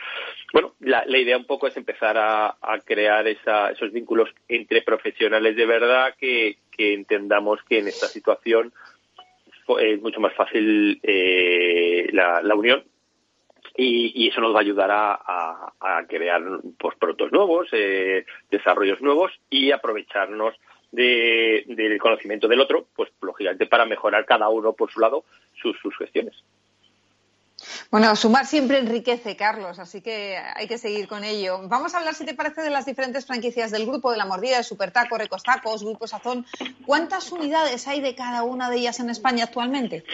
bueno, 0.52 0.74
la, 0.80 1.04
idea 1.06 1.36
un 1.36 1.46
poco 1.46 1.68
es 1.68 1.76
empezar 1.76 2.16
a, 2.18 2.56
crear 2.84 3.26
esos 3.26 3.92
vínculos 3.92 4.30
entre 4.48 4.82
profesionales 4.82 5.56
de 5.56 5.66
verdad 5.66 6.14
que, 6.18 6.58
entendamos 6.76 7.60
que 7.68 7.80
en 7.80 7.88
esta 7.88 8.06
situación 8.06 8.72
es 9.80 10.00
mucho 10.00 10.20
más 10.20 10.32
fácil 10.34 11.00
eh, 11.02 12.08
la, 12.12 12.40
la 12.40 12.54
unión 12.54 12.84
y, 13.80 14.28
eso 14.28 14.40
nos 14.40 14.52
va 14.52 14.58
a 14.58 14.62
ayudar 14.62 14.90
a, 14.90 16.04
crear 16.08 16.42
pues, 16.78 16.96
productos 16.96 17.30
nuevos, 17.30 17.68
eh, 17.72 18.26
desarrollos 18.50 19.00
nuevos 19.00 19.30
y 19.48 19.70
aprovecharnos 19.70 20.54
del 20.90 21.98
conocimiento 22.00 22.48
del 22.48 22.60
otro, 22.60 22.86
pues 22.96 23.10
lógicamente 23.20 23.66
para 23.66 23.86
mejorar 23.86 24.24
cada 24.24 24.48
uno 24.48 24.72
por 24.72 24.90
su 24.90 24.98
lado 24.98 25.24
sus, 25.62 25.76
gestiones. 25.96 26.34
Bueno, 27.90 28.16
sumar 28.16 28.46
siempre 28.46 28.78
enriquece, 28.78 29.36
Carlos, 29.36 29.78
así 29.78 30.00
que 30.00 30.36
hay 30.36 30.66
que 30.66 30.78
seguir 30.78 31.06
con 31.06 31.22
ello. 31.22 31.60
Vamos 31.68 31.94
a 31.94 31.98
hablar, 31.98 32.14
si 32.14 32.24
te 32.24 32.34
parece, 32.34 32.62
de 32.62 32.70
las 32.70 32.86
diferentes 32.86 33.26
franquicias 33.26 33.70
del 33.70 33.86
grupo, 33.86 34.10
de 34.10 34.18
la 34.18 34.24
mordida, 34.24 34.56
de 34.56 34.64
Supertaco, 34.64 35.18
Recostacos, 35.18 35.84
Grupo 35.84 36.06
Sazón. 36.06 36.46
¿Cuántas 36.84 37.30
unidades 37.30 37.86
hay 37.86 38.00
de 38.00 38.14
cada 38.14 38.42
una 38.42 38.70
de 38.70 38.78
ellas 38.78 38.98
en 38.98 39.10
España 39.10 39.44
actualmente? 39.44 40.04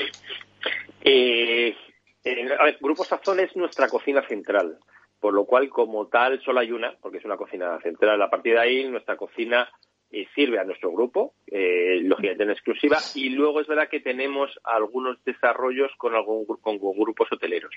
Eh, 1.03 1.77
a 2.25 2.65
ver, 2.65 2.79
Grupo 2.81 3.05
Sazón 3.05 3.41
es 3.41 3.55
nuestra 3.57 3.89
cocina 3.89 4.27
central, 4.27 4.79
por 5.21 5.35
lo 5.35 5.45
cual, 5.45 5.69
como 5.69 6.07
tal, 6.09 6.41
solo 6.43 6.61
hay 6.61 6.73
una, 6.73 6.97
porque 7.01 7.19
es 7.19 7.25
una 7.25 7.37
cocina 7.37 7.79
central. 7.81 8.21
A 8.21 8.31
partir 8.31 8.55
de 8.55 8.61
ahí, 8.61 8.85
nuestra 8.89 9.17
cocina 9.17 9.69
eh, 10.11 10.27
sirve 10.35 10.59
a 10.59 10.65
nuestro 10.65 10.93
grupo, 10.93 11.35
eh, 11.47 11.99
lógicamente 12.03 12.45
en 12.45 12.51
exclusiva, 12.51 12.99
y 13.15 13.31
luego 13.31 13.61
es 13.61 13.67
verdad 13.67 13.89
que 13.89 14.01
tenemos 14.01 14.51
algunos 14.63 15.23
desarrollos 15.25 15.91
con, 15.99 16.15
algún, 16.15 16.47
con 16.47 16.79
grupos 16.79 17.33
hoteleros, 17.33 17.73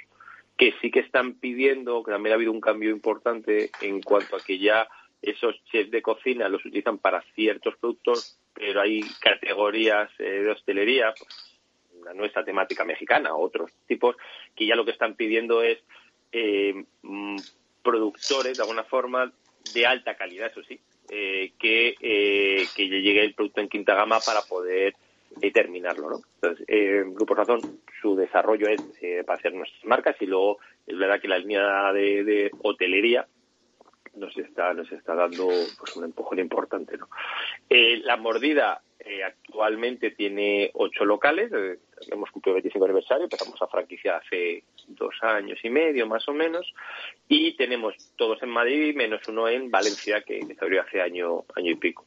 que 0.56 0.74
sí 0.82 0.92
que 0.92 1.00
están 1.00 1.36
pidiendo, 1.40 2.04
que 2.04 2.12
también 2.12 2.34
ha 2.34 2.36
habido 2.36 2.52
un 2.52 2.62
cambio 2.62 2.92
importante 2.92 3.70
en 3.82 4.02
cuanto 4.02 4.36
a 4.36 4.40
que 4.40 4.60
ya 4.60 4.88
esos 5.22 5.56
chefs 5.72 5.92
de 5.92 6.02
cocina 6.02 6.48
los 6.48 6.66
utilizan 6.66 7.00
para 7.00 7.22
ciertos 7.34 7.76
productos, 7.78 8.40
pero 8.54 8.82
hay 8.82 9.02
categorías 9.20 10.10
eh, 10.20 10.44
de 10.44 10.52
hostelería, 10.52 11.14
nuestra 12.14 12.44
temática 12.44 12.84
mexicana, 12.86 13.36
otros 13.36 13.72
tipos, 13.88 14.16
que 14.56 14.66
ya 14.66 14.76
lo 14.76 14.86
que 14.86 14.92
están 14.92 15.16
pidiendo 15.16 15.62
es 15.62 15.80
eh, 16.32 16.86
mm, 17.02 17.38
productores, 17.82 18.58
de 18.58 18.64
alguna 18.64 18.84
forma, 18.84 19.32
de 19.74 19.86
alta 19.86 20.16
calidad, 20.16 20.52
eso 20.52 20.64
sí, 20.64 20.80
eh, 21.10 21.54
que, 21.58 21.96
eh, 22.02 22.66
que 22.76 22.88
llegue 22.90 23.24
el 23.24 23.34
producto 23.34 23.62
en 23.62 23.70
quinta 23.70 23.96
gama 23.96 24.20
para 24.20 24.42
poder 24.42 24.94
determinarlo. 25.38 26.10
¿no? 26.10 26.20
Entonces, 26.36 26.66
eh, 26.68 27.04
Grupo 27.08 27.34
Razón, 27.34 27.62
su 28.02 28.16
desarrollo 28.16 28.68
es 28.68 28.82
para 29.26 29.40
hacer 29.40 29.54
nuestras 29.54 29.86
marcas 29.86 30.16
y 30.20 30.26
luego 30.26 30.60
es 30.86 30.98
verdad 30.98 31.22
que 31.22 31.30
la 31.30 31.38
línea 31.38 31.94
de, 31.94 32.52
hotelería 32.62 33.26
nos 34.16 34.36
está 34.38 34.74
nos 34.74 34.92
está 34.92 35.14
dando 35.14 35.48
pues 35.78 35.96
un 35.96 36.06
empujón 36.06 36.40
importante 36.40 36.98
no 36.98 37.08
la 37.70 38.18
mordida 38.18 38.82
eh, 39.08 39.24
actualmente 39.24 40.12
tiene 40.12 40.70
ocho 40.74 41.06
locales 41.06 41.52
eh, 41.54 41.80
hemos 42.12 42.30
cumplido 42.32 42.58
el 42.58 42.64
25 42.64 42.86
aniversario 42.86 43.24
empezamos 43.24 43.62
a 43.62 43.68
franquiciar 43.68 44.22
hace 44.24 44.64
dos 44.88 45.16
años 45.22 45.60
y 45.64 45.70
medio 45.70 46.08
más 46.08 46.28
o 46.28 46.34
menos 46.34 46.74
y 47.28 47.56
tenemos 47.56 47.96
todos 48.16 48.42
en 48.44 48.50
Madrid 48.50 48.96
menos 48.96 49.22
uno 49.28 49.48
en 49.48 49.72
Valencia 49.72 50.22
que 50.22 50.46
se 50.46 50.58
abrió 50.62 50.82
hace 50.82 51.02
año 51.02 51.44
año 51.56 51.72
y 51.72 51.76
pico. 51.76 52.06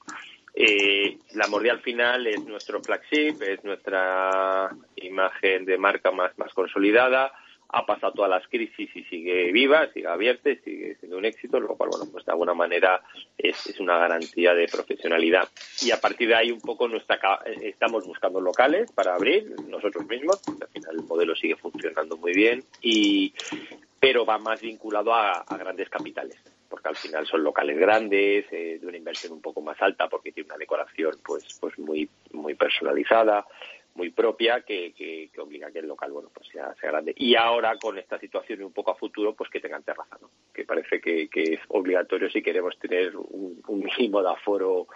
Eh, 0.54 1.18
la 1.34 1.46
mordida 1.46 1.72
al 1.72 1.80
final 1.80 2.26
es 2.26 2.44
nuestro 2.44 2.82
flagship, 2.82 3.40
es 3.40 3.62
nuestra 3.64 4.70
imagen 4.96 5.64
de 5.64 5.78
marca 5.78 6.10
más, 6.10 6.36
más 6.38 6.52
consolidada, 6.52 7.32
ha 7.72 7.86
pasado 7.86 8.12
todas 8.12 8.30
las 8.30 8.46
crisis 8.48 8.90
y 8.94 9.04
sigue 9.04 9.52
viva, 9.52 9.88
sigue 9.92 10.08
abierta, 10.08 10.50
sigue 10.64 10.96
siendo 10.96 11.18
un 11.18 11.24
éxito, 11.24 11.60
lo 11.60 11.76
cual, 11.76 11.90
bueno, 11.90 12.06
pues 12.10 12.24
de 12.24 12.32
alguna 12.32 12.54
manera 12.54 13.02
es, 13.38 13.78
una 13.80 13.98
garantía 13.98 14.54
de 14.54 14.66
profesionalidad. 14.66 15.48
Y 15.82 15.90
a 15.90 16.00
partir 16.00 16.28
de 16.28 16.34
ahí 16.34 16.50
un 16.50 16.60
poco 16.60 16.88
nuestra, 16.88 17.18
estamos 17.62 18.06
buscando 18.06 18.40
locales 18.40 18.90
para 18.92 19.14
abrir 19.14 19.54
nosotros 19.68 20.06
mismos, 20.06 20.42
al 20.60 20.68
final 20.68 20.96
el 20.96 21.04
modelo 21.04 21.34
sigue 21.34 21.56
funcionando 21.56 22.16
muy 22.16 22.32
bien, 22.32 22.64
y, 22.82 23.32
pero 23.98 24.24
va 24.24 24.38
más 24.38 24.60
vinculado 24.60 25.14
a 25.14 25.44
grandes 25.58 25.88
capitales 25.88 26.38
porque 26.70 26.88
al 26.88 26.96
final 26.96 27.26
son 27.26 27.42
locales 27.42 27.76
grandes, 27.76 28.46
eh, 28.52 28.78
de 28.80 28.86
una 28.86 28.96
inversión 28.96 29.32
un 29.32 29.42
poco 29.42 29.60
más 29.60 29.76
alta, 29.82 30.08
porque 30.08 30.30
tiene 30.30 30.46
una 30.46 30.56
decoración 30.56 31.16
pues, 31.26 31.44
pues 31.60 31.76
muy, 31.80 32.08
muy 32.32 32.54
personalizada, 32.54 33.44
muy 33.94 34.10
propia, 34.10 34.62
que, 34.62 34.92
que, 34.92 35.30
obliga 35.38 35.68
a 35.68 35.70
que 35.70 35.80
el 35.80 35.88
local 35.88 36.12
bueno 36.12 36.30
pues 36.32 36.48
sea, 36.48 36.74
sea, 36.74 36.90
grande. 36.90 37.14
Y 37.16 37.34
ahora 37.34 37.76
con 37.76 37.98
esta 37.98 38.18
situación 38.18 38.60
y 38.60 38.64
un 38.64 38.72
poco 38.72 38.92
a 38.92 38.96
futuro, 38.96 39.34
pues 39.34 39.50
que 39.50 39.60
tengan 39.60 39.82
terraza, 39.82 40.18
que 40.54 40.64
parece 40.64 41.00
que, 41.00 41.28
que 41.28 41.54
es 41.54 41.60
obligatorio 41.68 42.30
si 42.30 42.42
queremos 42.42 42.78
tener 42.78 43.16
un, 43.16 43.60
mínimo 43.68 44.22
de 44.22 44.30
aforo 44.30 44.86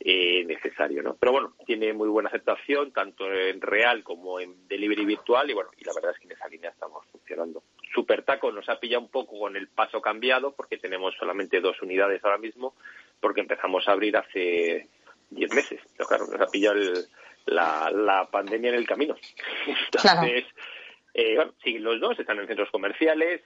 eh, 0.00 0.44
necesario. 0.44 1.02
¿no? 1.02 1.16
Pero 1.16 1.32
bueno, 1.32 1.54
tiene 1.66 1.92
muy 1.92 2.08
buena 2.08 2.28
aceptación, 2.28 2.92
tanto 2.92 3.32
en 3.32 3.60
real 3.60 4.02
como 4.02 4.40
en 4.40 4.68
delivery 4.68 5.04
virtual, 5.04 5.50
y 5.50 5.54
bueno, 5.54 5.70
y 5.76 5.84
la 5.84 5.92
verdad 5.94 6.12
es 6.12 6.18
que 6.18 6.26
en 6.26 6.32
esa 6.32 6.48
línea 6.48 6.70
estamos 6.70 7.04
funcionando. 7.10 7.62
Super 7.92 8.22
Taco 8.22 8.52
nos 8.52 8.68
ha 8.68 8.78
pillado 8.78 9.02
un 9.02 9.10
poco 9.10 9.38
con 9.38 9.56
el 9.56 9.68
paso 9.68 10.00
cambiado 10.00 10.52
porque 10.54 10.78
tenemos 10.78 11.14
solamente 11.18 11.60
dos 11.60 11.80
unidades 11.82 12.22
ahora 12.24 12.38
mismo 12.38 12.74
porque 13.20 13.40
empezamos 13.40 13.88
a 13.88 13.92
abrir 13.92 14.16
hace 14.16 14.88
diez 15.30 15.52
meses. 15.52 15.80
Pero 15.96 16.08
claro, 16.08 16.26
nos 16.26 16.40
ha 16.40 16.46
pillado 16.46 16.80
la, 17.48 18.28
pandemia 18.30 18.70
en 18.70 18.76
el 18.76 18.86
camino. 18.86 19.16
Entonces, 19.66 20.44
eh, 21.14 21.36
bueno, 21.36 21.54
sí, 21.62 21.78
los 21.78 22.00
dos 22.00 22.18
están 22.18 22.38
en 22.38 22.46
centros 22.46 22.70
comerciales, 22.70 23.42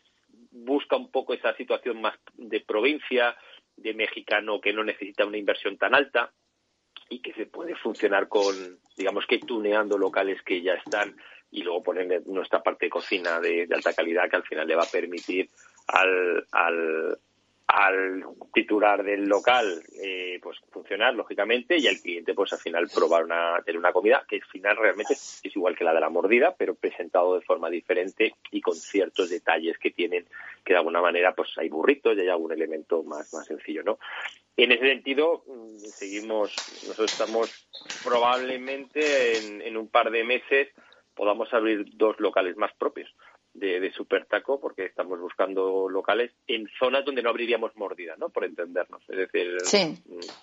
busca 0.50 0.97
un 0.97 1.11
poco 1.11 1.35
esa 1.35 1.54
situación 1.56 2.00
más 2.00 2.14
de 2.35 2.61
provincia, 2.61 3.37
de 3.76 3.94
mexicano 3.94 4.61
que 4.61 4.73
no 4.73 4.85
necesita 4.85 5.25
una 5.25 5.38
inversión 5.38 5.78
tan 5.78 5.94
alta 5.94 6.32
y 7.09 7.21
que 7.21 7.32
se 7.35 7.47
puede 7.47 7.75
funcionar 7.76 8.28
con, 8.28 8.78
digamos 8.97 9.26
que 9.26 9.38
tuneando 9.38 9.99
locales 9.99 10.42
que 10.42 10.62
ya 10.62 10.75
están 10.75 11.16
y 11.50 11.62
luego 11.62 11.82
poner 11.82 12.26
nuestra 12.26 12.62
parte 12.62 12.87
de 12.87 12.90
cocina 12.90 13.40
de, 13.40 13.68
alta 13.73 13.92
calidad 13.92 14.30
que 14.30 14.37
al 14.37 14.44
final 14.44 14.66
le 14.66 14.76
va 14.76 14.85
a 14.85 14.90
permitir 14.90 15.50
al, 15.88 16.47
al, 16.50 17.18
al 17.66 18.25
titular 18.52 19.02
del 19.02 19.25
local 19.25 19.83
eh, 20.02 20.38
pues 20.42 20.59
funcionar 20.71 21.14
lógicamente 21.14 21.79
y 21.79 21.87
al 21.87 22.01
cliente 22.01 22.35
pues 22.35 22.53
al 22.53 22.59
final 22.59 22.88
probar 22.94 23.25
una 23.25 23.62
tener 23.64 23.79
una 23.79 23.92
comida 23.92 24.25
que 24.29 24.37
al 24.37 24.44
final 24.44 24.77
realmente 24.77 25.14
es 25.14 25.42
igual 25.44 25.77
que 25.77 25.85
la 25.85 25.94
de 25.94 26.01
la 26.01 26.11
mordida 26.11 26.55
pero 26.57 26.75
presentado 26.75 27.35
de 27.35 27.40
forma 27.40 27.70
diferente 27.70 28.35
y 28.51 28.61
con 28.61 28.75
ciertos 28.75 29.31
detalles 29.31 29.79
que 29.79 29.90
tienen 29.90 30.27
que 30.64 30.72
de 30.72 30.79
alguna 30.79 31.01
manera 31.01 31.35
pues 31.35 31.51
hay 31.57 31.68
burritos 31.68 32.16
y 32.16 32.20
hay 32.20 32.29
algún 32.29 32.53
elemento 32.53 33.03
más 33.05 33.33
más 33.33 33.46
sencillo 33.46 33.83
no 33.83 33.98
en 34.57 34.72
ese 34.72 34.87
sentido 34.88 35.44
mm, 35.46 35.79
seguimos 35.79 36.55
nosotros 36.87 37.12
estamos 37.12 37.68
probablemente 38.05 39.38
en, 39.38 39.62
en 39.62 39.77
un 39.77 39.88
par 39.88 40.11
de 40.11 40.25
meses 40.25 40.68
podamos 41.14 41.53
abrir 41.55 41.87
dos 41.96 42.18
locales 42.20 42.57
más 42.57 42.72
propios 42.75 43.14
de, 43.54 43.80
de 43.80 43.92
Super 43.92 44.26
Taco, 44.26 44.60
porque 44.60 44.84
estamos 44.84 45.20
buscando 45.20 45.88
locales 45.88 46.32
en 46.46 46.68
zonas 46.78 47.04
donde 47.04 47.22
no 47.22 47.30
abriríamos 47.30 47.76
mordida, 47.76 48.16
¿no? 48.16 48.30
Por 48.30 48.44
entendernos. 48.44 49.02
Es 49.08 49.16
decir, 49.16 49.56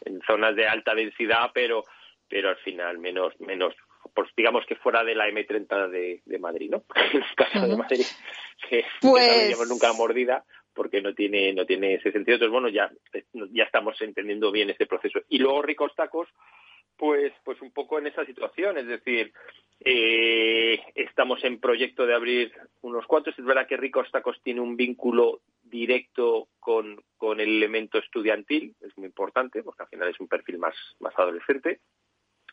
en, 0.06 0.22
zonas 0.22 0.56
de 0.56 0.68
alta 0.68 0.94
densidad, 0.94 1.52
pero, 1.54 1.84
pero 2.28 2.50
al 2.50 2.58
final 2.58 3.00
menos, 3.00 3.34
menos 3.40 3.74
pues 4.14 4.30
digamos 4.36 4.66
que 4.66 4.76
fuera 4.76 5.04
de 5.04 5.16
la 5.16 5.28
M30 5.28 5.90
de, 5.90 6.22
de 6.26 6.40
Madrid, 6.40 6.70
¿no? 6.72 6.84
en 6.96 7.22
el 7.22 7.36
caso 7.36 7.68
de 7.68 7.76
Madrid, 7.76 8.06
que, 8.70 8.82
no 9.04 9.12
pues 9.12 9.30
abriríamos 9.30 9.70
nunca 9.70 9.94
mordida 9.94 10.46
porque 10.74 11.02
no 11.02 11.14
tiene 11.14 11.54
no 11.54 11.66
tiene 11.66 11.96
ese 11.96 12.12
sentido. 12.12 12.36
Entonces, 12.36 12.52
bueno, 12.52 12.70
ya, 12.70 12.90
ya 13.52 13.64
estamos 13.64 14.00
entendiendo 14.02 14.52
bien 14.52 14.70
este 14.70 14.86
proceso. 14.86 15.20
Y 15.28 15.40
luego 15.40 15.62
Ricos 15.62 15.94
Tacos, 15.96 16.30
pues, 17.00 17.32
pues 17.46 17.62
un 17.62 17.72
poco 17.72 17.98
en 17.98 18.08
esa 18.08 18.26
situación, 18.26 18.78
es 18.78 18.86
decir, 18.86 19.32
eh, 19.80 20.82
estamos 20.94 21.42
en 21.46 21.62
proyecto 21.62 22.06
de 22.06 22.14
abrir 22.14 22.52
unos 22.82 23.08
cuantos. 23.08 23.40
Es 23.40 23.46
verdad 23.46 23.66
que 23.68 23.78
Ricos 23.78 24.12
Tacos 24.12 24.40
tiene 24.44 24.60
un 24.60 24.76
vínculo 24.76 25.40
directo 25.64 26.50
con, 26.60 27.02
con 27.16 27.40
el 27.40 27.50
elemento 27.50 27.98
estudiantil, 27.98 28.76
es 28.82 28.96
muy 28.98 29.08
importante, 29.08 29.64
porque 29.64 29.84
al 29.84 29.90
final 29.90 30.10
es 30.10 30.20
un 30.20 30.28
perfil 30.28 30.58
más, 30.58 30.76
más 31.00 31.18
adolescente 31.18 31.80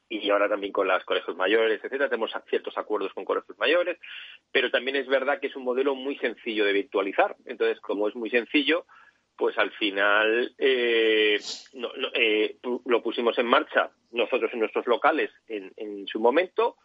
y 0.09 0.31
ahora 0.31 0.49
también 0.49 0.73
con 0.73 0.87
las 0.87 1.05
colegios 1.05 1.37
mayores, 1.37 1.79
etcétera, 1.79 2.09
tenemos 2.09 2.31
ciertos 2.49 2.79
acuerdos 2.79 3.13
con 3.13 3.25
colegios 3.25 3.59
mayores, 3.59 3.99
pero 4.53 4.71
también 4.71 4.97
es 4.97 5.09
verdad 5.09 5.41
que 5.41 5.49
es 5.49 5.57
un 5.57 5.65
modelo 5.65 5.97
muy 5.97 6.17
sencillo 6.19 6.65
de 6.65 6.73
virtualizar. 6.73 7.35
Entonces, 7.45 7.81
como 7.81 8.07
es 8.07 8.15
muy 8.15 8.31
sencillo, 8.31 8.87
pues 9.37 9.57
al 9.59 9.71
final 9.73 10.55
eh, 10.59 11.39
eh, 12.15 12.57
lo 12.85 13.03
pusimos 13.03 13.39
en 13.39 13.47
marcha 13.47 13.91
nosotros 14.13 14.51
en 14.53 14.61
nuestros 14.61 14.87
locales 14.87 15.31
en, 15.49 15.73
en 15.77 16.07
su 16.07 16.21
momento, 16.21 16.77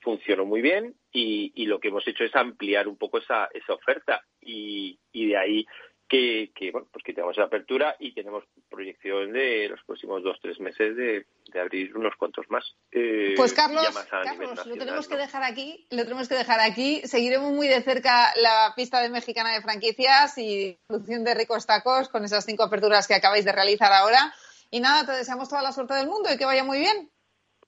funcionó 0.00 0.44
muy 0.46 0.62
bien 0.62 0.94
y, 1.12 1.66
lo 1.66 1.80
que 1.80 1.88
hemos 1.88 2.06
hecho 2.08 2.24
es 2.24 2.34
ampliar 2.34 2.88
un 2.88 2.96
poco 2.96 3.18
esa, 3.18 3.48
esa 3.52 3.74
oferta. 3.74 4.24
Y 4.40 4.98
de 5.12 5.36
ahí 5.36 5.66
que, 6.10 6.50
que, 6.54 6.72
bueno 6.72 6.88
pues 6.92 7.04
que 7.04 7.14
tenemos 7.14 7.36
la 7.38 7.44
apertura 7.44 7.96
y 7.98 8.12
tenemos 8.12 8.44
proyección 8.68 9.32
de 9.32 9.68
los 9.68 9.80
próximos 9.84 10.22
dos 10.22 10.38
tres 10.42 10.58
meses 10.60 10.96
de, 10.96 11.26
de 11.52 11.60
abrir 11.60 11.96
unos 11.96 12.14
cuantos 12.16 12.44
más 12.50 12.76
eh, 12.90 13.34
pues 13.36 13.54
Carlos, 13.54 13.88
Carlos 14.10 14.66
lo 14.66 14.76
tenemos 14.76 15.08
que 15.08 15.16
dejar 15.16 15.44
aquí 15.44 15.86
lo 15.90 16.02
tenemos 16.04 16.28
que 16.28 16.34
dejar 16.34 16.60
aquí. 16.60 17.00
Seguiremos 17.04 17.52
muy 17.52 17.68
de 17.68 17.82
cerca 17.82 18.32
la 18.36 18.72
pista 18.76 19.00
de 19.00 19.10
mexicana 19.10 19.52
de 19.52 19.62
franquicias 19.62 20.36
y 20.38 20.78
producción 20.86 21.24
de 21.24 21.34
ricos 21.34 21.66
tacos 21.66 22.08
con 22.08 22.24
esas 22.24 22.44
cinco 22.44 22.62
aperturas 22.62 23.06
que 23.06 23.14
acabáis 23.14 23.44
de 23.44 23.52
realizar 23.52 23.92
ahora. 23.92 24.32
Y 24.70 24.80
nada 24.80 25.04
te 25.04 25.12
deseamos 25.12 25.48
toda 25.48 25.62
la 25.62 25.72
suerte 25.72 25.94
del 25.94 26.06
mundo 26.06 26.28
y 26.32 26.38
que 26.38 26.44
vaya 26.44 26.64
muy 26.64 26.78
bien. 26.78 27.10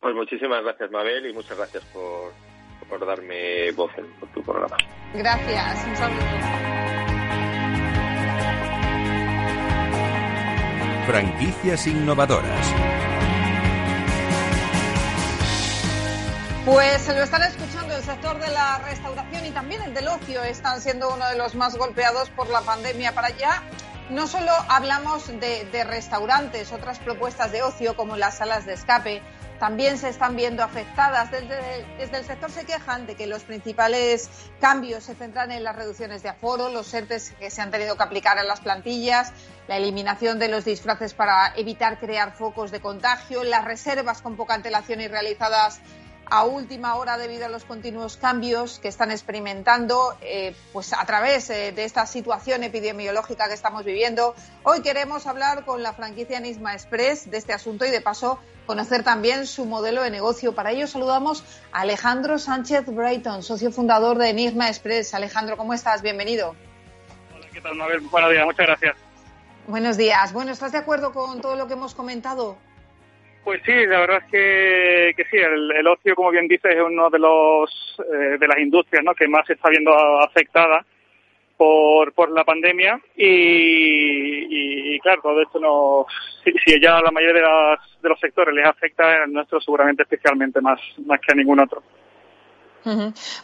Pues 0.00 0.14
muchísimas 0.14 0.62
gracias 0.62 0.90
Mabel 0.90 1.26
y 1.26 1.32
muchas 1.32 1.56
gracias 1.56 1.84
por, 1.86 2.32
por 2.88 3.06
darme 3.06 3.70
voz 3.72 3.92
en 3.98 4.32
tu 4.32 4.42
programa. 4.42 4.76
Gracias 5.14 5.86
un 5.86 5.96
saludo 5.96 6.71
Franquicias 11.06 11.88
innovadoras. 11.88 12.66
Pues 16.64 17.02
se 17.02 17.12
lo 17.12 17.24
están 17.24 17.42
escuchando 17.42 17.96
el 17.96 18.04
sector 18.04 18.38
de 18.38 18.48
la 18.52 18.78
restauración 18.78 19.44
y 19.44 19.50
también 19.50 19.82
el 19.82 19.94
del 19.94 20.06
ocio 20.06 20.44
están 20.44 20.80
siendo 20.80 21.12
uno 21.12 21.26
de 21.26 21.36
los 21.36 21.56
más 21.56 21.76
golpeados 21.76 22.30
por 22.30 22.48
la 22.50 22.60
pandemia 22.60 23.12
para 23.16 23.28
allá. 23.28 23.64
No 24.10 24.28
solo 24.28 24.52
hablamos 24.68 25.26
de, 25.26 25.68
de 25.72 25.82
restaurantes, 25.82 26.70
otras 26.70 27.00
propuestas 27.00 27.50
de 27.50 27.64
ocio 27.64 27.96
como 27.96 28.16
las 28.16 28.36
salas 28.36 28.64
de 28.64 28.74
escape, 28.74 29.22
también 29.62 29.96
se 29.96 30.08
están 30.08 30.34
viendo 30.34 30.64
afectadas. 30.64 31.30
Desde, 31.30 31.86
el 32.00 32.24
sector 32.24 32.50
se 32.50 32.64
quejan 32.66 33.06
de 33.06 33.14
que 33.14 33.28
los 33.28 33.44
principales 33.44 34.28
cambios 34.60 35.04
se 35.04 35.14
centran 35.14 35.52
en 35.52 35.62
las 35.62 35.76
reducciones 35.76 36.24
de 36.24 36.30
aforo, 36.30 36.68
los 36.68 36.92
ERTES 36.92 37.34
que 37.38 37.48
se 37.48 37.62
han 37.62 37.70
tenido 37.70 37.96
que 37.96 38.02
aplicar 38.02 38.40
a 38.40 38.42
las 38.42 38.58
plantillas, 38.58 39.32
la 39.68 39.76
eliminación 39.76 40.40
de 40.40 40.48
los 40.48 40.64
disfraces 40.64 41.14
para 41.14 41.54
evitar 41.54 42.00
crear 42.00 42.32
focos 42.32 42.72
de 42.72 42.80
contagio, 42.80 43.44
las 43.44 43.64
reservas 43.64 44.20
con 44.20 44.36
poca 44.36 44.54
antelación 44.54 45.00
y 45.00 45.06
realizadas 45.06 45.80
a 46.32 46.44
última 46.44 46.94
hora 46.94 47.18
debido 47.18 47.44
a 47.44 47.50
los 47.50 47.66
continuos 47.66 48.16
cambios 48.16 48.78
que 48.78 48.88
están 48.88 49.10
experimentando 49.10 50.16
eh, 50.22 50.54
pues 50.72 50.94
a 50.94 51.04
través 51.04 51.50
eh, 51.50 51.72
de 51.72 51.84
esta 51.84 52.06
situación 52.06 52.62
epidemiológica 52.62 53.48
que 53.48 53.52
estamos 53.52 53.84
viviendo. 53.84 54.34
Hoy 54.62 54.80
queremos 54.80 55.26
hablar 55.26 55.66
con 55.66 55.82
la 55.82 55.92
franquicia 55.92 56.40
Nisma 56.40 56.72
Express 56.72 57.30
de 57.30 57.36
este 57.36 57.52
asunto 57.52 57.84
y 57.84 57.90
de 57.90 58.00
paso 58.00 58.40
conocer 58.64 59.02
también 59.02 59.46
su 59.46 59.66
modelo 59.66 60.02
de 60.02 60.10
negocio. 60.10 60.54
Para 60.54 60.70
ello 60.70 60.86
saludamos 60.86 61.44
a 61.70 61.82
Alejandro 61.82 62.38
Sánchez 62.38 62.86
Brighton, 62.86 63.42
socio 63.42 63.70
fundador 63.70 64.16
de 64.16 64.32
Nisma 64.32 64.68
Express. 64.68 65.12
Alejandro, 65.12 65.58
¿cómo 65.58 65.74
estás? 65.74 66.00
Bienvenido. 66.00 66.56
Hola, 67.36 67.46
¿qué 67.52 67.60
tal, 67.60 67.74
Mabel? 67.74 68.00
Buenos 68.10 68.30
días, 68.30 68.46
muchas 68.46 68.66
gracias. 68.68 68.96
Buenos 69.66 69.96
días. 69.98 70.32
Bueno, 70.32 70.52
¿estás 70.52 70.72
de 70.72 70.78
acuerdo 70.78 71.12
con 71.12 71.42
todo 71.42 71.56
lo 71.56 71.66
que 71.66 71.74
hemos 71.74 71.94
comentado? 71.94 72.56
Pues 73.44 73.60
sí, 73.64 73.72
la 73.86 74.00
verdad 74.00 74.22
es 74.24 75.16
que, 75.16 75.24
sí, 75.30 75.36
el, 75.36 75.86
ocio, 75.86 76.14
como 76.14 76.30
bien 76.30 76.46
dices, 76.46 76.76
es 76.76 76.80
uno 76.80 77.10
de 77.10 77.18
los 77.18 77.96
eh, 77.98 78.38
de 78.38 78.46
las 78.46 78.58
industrias 78.58 79.04
¿no? 79.04 79.14
que 79.14 79.26
más 79.26 79.44
se 79.46 79.54
está 79.54 79.68
viendo 79.68 79.92
afectada 80.20 80.84
por, 81.56 82.12
por 82.12 82.30
la 82.30 82.44
pandemia 82.44 83.00
y, 83.16 84.98
claro, 85.00 85.22
todo 85.22 85.42
esto 85.42 85.58
no, 85.58 86.06
si, 86.44 86.52
si, 86.64 86.80
ya 86.80 87.00
la 87.00 87.10
mayoría 87.10 87.34
de, 87.34 87.48
las, 87.48 88.02
de 88.02 88.08
los 88.08 88.20
sectores 88.20 88.54
les 88.54 88.64
afecta, 88.64 89.24
el 89.24 89.32
nuestro 89.32 89.60
seguramente 89.60 90.02
especialmente 90.02 90.60
más, 90.60 90.80
más 91.04 91.20
que 91.20 91.32
a 91.32 91.36
ningún 91.36 91.60
otro. 91.60 91.82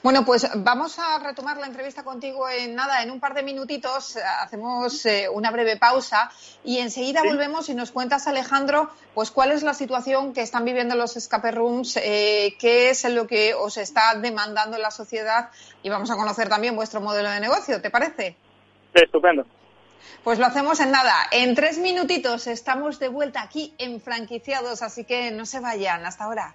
Bueno, 0.02 0.24
pues 0.24 0.48
vamos 0.56 0.98
a 0.98 1.18
retomar 1.18 1.58
la 1.58 1.66
entrevista 1.66 2.02
contigo 2.02 2.48
en 2.48 2.74
nada, 2.74 3.02
en 3.02 3.10
un 3.10 3.20
par 3.20 3.34
de 3.34 3.42
minutitos. 3.42 4.16
Hacemos 4.40 5.06
eh, 5.06 5.28
una 5.32 5.50
breve 5.50 5.76
pausa 5.76 6.30
y 6.64 6.78
enseguida 6.78 7.22
volvemos 7.22 7.68
y 7.68 7.74
nos 7.74 7.92
cuentas, 7.92 8.26
Alejandro, 8.26 8.90
pues 9.14 9.30
cuál 9.30 9.52
es 9.52 9.62
la 9.62 9.74
situación 9.74 10.32
que 10.32 10.42
están 10.42 10.64
viviendo 10.64 10.96
los 10.96 11.16
escape 11.16 11.52
rooms, 11.52 11.96
eh, 11.96 12.56
qué 12.58 12.90
es 12.90 13.04
lo 13.08 13.26
que 13.26 13.54
os 13.54 13.76
está 13.76 14.14
demandando 14.16 14.76
la 14.78 14.90
sociedad 14.90 15.50
y 15.82 15.88
vamos 15.88 16.10
a 16.10 16.16
conocer 16.16 16.48
también 16.48 16.74
vuestro 16.74 17.00
modelo 17.00 17.30
de 17.30 17.40
negocio. 17.40 17.80
¿Te 17.80 17.90
parece? 17.90 18.36
Estupendo. 18.94 19.46
Pues 20.24 20.38
lo 20.38 20.46
hacemos 20.46 20.80
en 20.80 20.90
nada. 20.90 21.14
En 21.30 21.54
tres 21.54 21.78
minutitos 21.78 22.46
estamos 22.46 22.98
de 22.98 23.08
vuelta 23.08 23.42
aquí 23.42 23.74
en 23.78 24.00
Franquiciados, 24.00 24.82
así 24.82 25.04
que 25.04 25.30
no 25.30 25.46
se 25.46 25.60
vayan. 25.60 26.04
Hasta 26.04 26.24
ahora. 26.24 26.54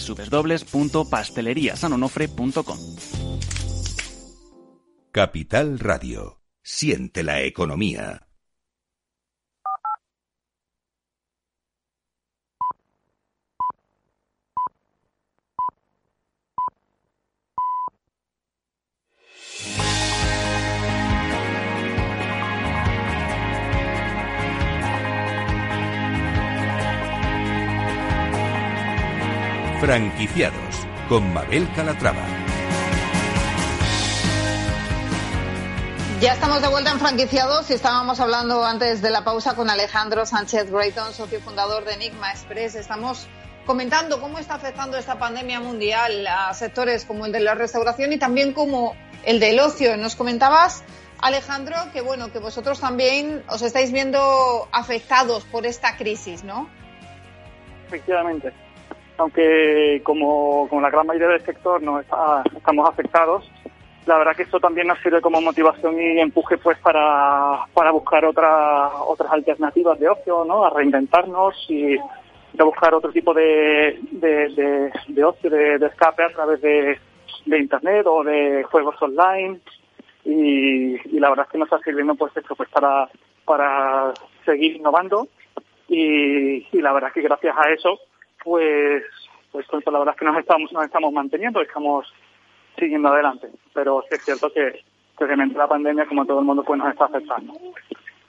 www.pasteleriasanonofre.com. 0.00 2.78
Capital 5.12 5.78
Radio. 5.78 6.40
Siente 6.62 7.22
la 7.22 7.42
economía. 7.42 8.25
Franquiciados 29.80 30.86
con 31.06 31.34
Mabel 31.34 31.68
Calatrava. 31.76 32.24
Ya 36.18 36.32
estamos 36.32 36.62
de 36.62 36.68
vuelta 36.68 36.92
en 36.92 36.98
franquiciados 36.98 37.68
y 37.68 37.74
estábamos 37.74 38.18
hablando 38.18 38.64
antes 38.64 39.02
de 39.02 39.10
la 39.10 39.22
pausa 39.22 39.54
con 39.54 39.68
Alejandro 39.68 40.24
Sánchez 40.24 40.70
Grayton, 40.70 41.12
socio 41.12 41.42
fundador 41.42 41.84
de 41.84 41.92
Enigma 41.92 42.30
Express. 42.30 42.74
Estamos 42.74 43.28
comentando 43.66 44.18
cómo 44.18 44.38
está 44.38 44.54
afectando 44.54 44.96
esta 44.96 45.18
pandemia 45.18 45.60
mundial 45.60 46.26
a 46.26 46.54
sectores 46.54 47.04
como 47.04 47.26
el 47.26 47.32
de 47.32 47.40
la 47.40 47.54
restauración 47.54 48.14
y 48.14 48.18
también 48.18 48.54
como 48.54 48.96
el 49.26 49.40
del 49.40 49.60
ocio. 49.60 49.98
Nos 49.98 50.16
comentabas, 50.16 50.84
Alejandro, 51.20 51.76
que 51.92 52.00
bueno, 52.00 52.32
que 52.32 52.38
vosotros 52.38 52.80
también 52.80 53.44
os 53.50 53.60
estáis 53.60 53.92
viendo 53.92 54.68
afectados 54.72 55.44
por 55.44 55.66
esta 55.66 55.98
crisis, 55.98 56.44
¿no? 56.44 56.70
Efectivamente. 57.88 58.54
Aunque 59.18 60.00
como, 60.04 60.68
como 60.68 60.80
la 60.80 60.90
gran 60.90 61.06
mayoría 61.06 61.28
del 61.28 61.44
sector 61.44 61.82
no 61.82 62.00
estamos 62.00 62.88
afectados, 62.88 63.50
la 64.06 64.18
verdad 64.18 64.36
que 64.36 64.44
esto 64.44 64.60
también 64.60 64.86
nos 64.86 65.00
sirve 65.00 65.20
como 65.20 65.40
motivación 65.40 66.00
y 66.00 66.20
empuje 66.20 66.58
pues 66.58 66.78
para, 66.78 67.66
para 67.74 67.90
buscar 67.90 68.24
otra, 68.24 68.88
otras 69.02 69.32
alternativas 69.32 69.98
de 69.98 70.08
ocio, 70.08 70.44
¿no? 70.44 70.64
A 70.64 70.70
reinventarnos 70.70 71.54
y 71.68 71.96
a 71.98 72.64
buscar 72.64 72.94
otro 72.94 73.10
tipo 73.10 73.34
de, 73.34 73.98
de, 74.12 74.92
de, 75.08 75.24
ocio, 75.24 75.50
de, 75.50 75.74
escape 75.86 76.22
a 76.22 76.30
través 76.30 76.60
de, 76.62 76.98
de 77.44 77.58
internet 77.58 78.06
o 78.06 78.22
de 78.22 78.62
juegos 78.64 78.94
online 79.02 79.60
y, 80.24 80.94
y, 80.94 81.20
la 81.20 81.30
verdad 81.30 81.46
es 81.46 81.52
que 81.52 81.58
nos 81.58 81.66
está 81.66 81.78
sirviendo 81.80 82.14
pues 82.14 82.36
esto 82.36 82.54
pues 82.54 82.68
para, 82.70 83.08
para 83.44 84.12
seguir 84.44 84.76
innovando 84.76 85.28
y, 85.88 86.66
y 86.76 86.80
la 86.80 86.92
verdad 86.92 87.08
es 87.08 87.14
que 87.14 87.22
gracias 87.22 87.54
a 87.56 87.70
eso 87.70 87.98
pues 88.46 89.02
pues, 89.50 89.66
pues 89.70 89.84
la 89.86 89.98
verdad 89.98 90.14
es 90.14 90.18
que 90.18 90.24
nos 90.24 90.38
estamos 90.38 90.72
nos 90.72 90.84
estamos 90.84 91.12
manteniendo 91.12 91.60
estamos 91.60 92.06
siguiendo 92.78 93.08
adelante. 93.08 93.48
Pero 93.74 94.02
sí 94.08 94.14
es 94.14 94.24
cierto 94.24 94.52
que, 94.52 94.84
obviamente 95.18 95.58
la 95.58 95.68
pandemia, 95.68 96.06
como 96.06 96.24
todo 96.24 96.40
el 96.40 96.44
mundo, 96.44 96.64
pues 96.64 96.78
nos 96.78 96.90
está 96.90 97.06
afectando. 97.06 97.54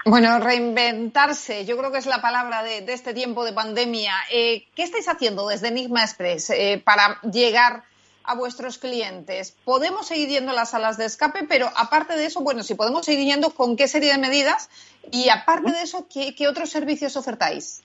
Bueno, 0.05 0.39
reinventarse, 0.39 1.65
yo 1.65 1.77
creo 1.77 1.91
que 1.91 1.97
es 1.97 2.05
la 2.05 2.21
palabra 2.21 2.63
de, 2.63 2.77
este 2.87 3.13
tiempo 3.13 3.43
de 3.43 3.51
pandemia. 3.51 4.13
Eh, 4.31 4.65
¿Qué 4.73 4.83
estáis 4.83 5.09
haciendo 5.09 5.47
desde 5.47 5.67
Enigma 5.67 6.01
Express 6.01 6.49
eh, 6.51 6.81
para 6.83 7.19
llegar 7.21 7.83
a 8.23 8.35
vuestros 8.35 8.77
clientes? 8.77 9.57
Podemos 9.65 10.07
seguir 10.07 10.29
yendo 10.29 10.51
a 10.51 10.55
las 10.55 10.71
salas 10.71 10.97
de 10.97 11.05
escape, 11.05 11.45
pero 11.49 11.67
aparte 11.75 12.15
de 12.15 12.25
eso, 12.25 12.41
bueno, 12.41 12.63
si 12.63 12.75
podemos 12.75 13.05
seguir 13.05 13.25
yendo, 13.25 13.49
¿con 13.49 13.75
qué 13.75 13.89
serie 13.89 14.13
de 14.13 14.17
medidas? 14.17 14.69
Y 15.11 15.27
aparte 15.27 15.71
de 15.71 15.81
eso, 15.81 16.07
¿qué, 16.09 16.47
otros 16.47 16.69
servicios 16.69 17.17
ofertáis? 17.17 17.83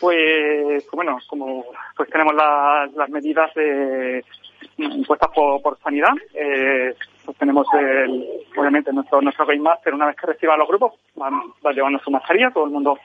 Pues, 0.00 0.86
bueno, 0.92 1.18
como 1.26 1.64
pues 1.96 2.08
tenemos 2.10 2.34
las 2.34 3.08
medidas 3.10 3.52
de 3.54 4.24
impuestas 4.76 5.30
por, 5.34 5.60
por 5.60 5.78
sanidad. 5.80 6.12
Eh, 6.34 6.94
pues 7.24 7.36
tenemos, 7.36 7.66
el, 7.74 8.26
obviamente, 8.56 8.92
nuestro, 8.92 9.20
nuestro 9.20 9.46
Game 9.46 9.60
Master, 9.60 9.94
una 9.94 10.06
vez 10.06 10.16
que 10.16 10.26
reciba 10.26 10.56
los 10.56 10.68
grupos, 10.68 10.94
va, 11.20 11.30
va 11.64 11.72
llevando 11.72 11.98
su 11.98 12.10
mascarilla. 12.10 12.50
Todo 12.50 12.64
el 12.64 12.70
mundo 12.70 12.98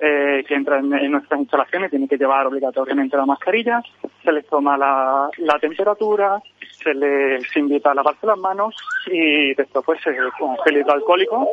eh, 0.00 0.44
que 0.46 0.54
entra 0.54 0.78
en, 0.78 0.90
nuestras 1.10 1.40
instalaciones 1.40 1.90
tiene 1.90 2.08
que 2.08 2.18
llevar 2.18 2.46
obligatoriamente 2.46 3.16
la 3.16 3.26
mascarilla. 3.26 3.82
Se 4.22 4.32
les 4.32 4.46
toma 4.46 4.76
la, 4.76 5.30
la 5.38 5.58
temperatura, 5.58 6.42
se 6.82 6.92
les 6.92 7.56
invita 7.56 7.90
a 7.90 7.94
lavarse 7.94 8.26
las 8.26 8.38
manos 8.38 8.76
y 9.06 9.54
después, 9.54 9.84
pues, 9.86 10.00
con 10.38 10.56
gel 10.58 10.76
hidroalcohólico, 10.76 11.48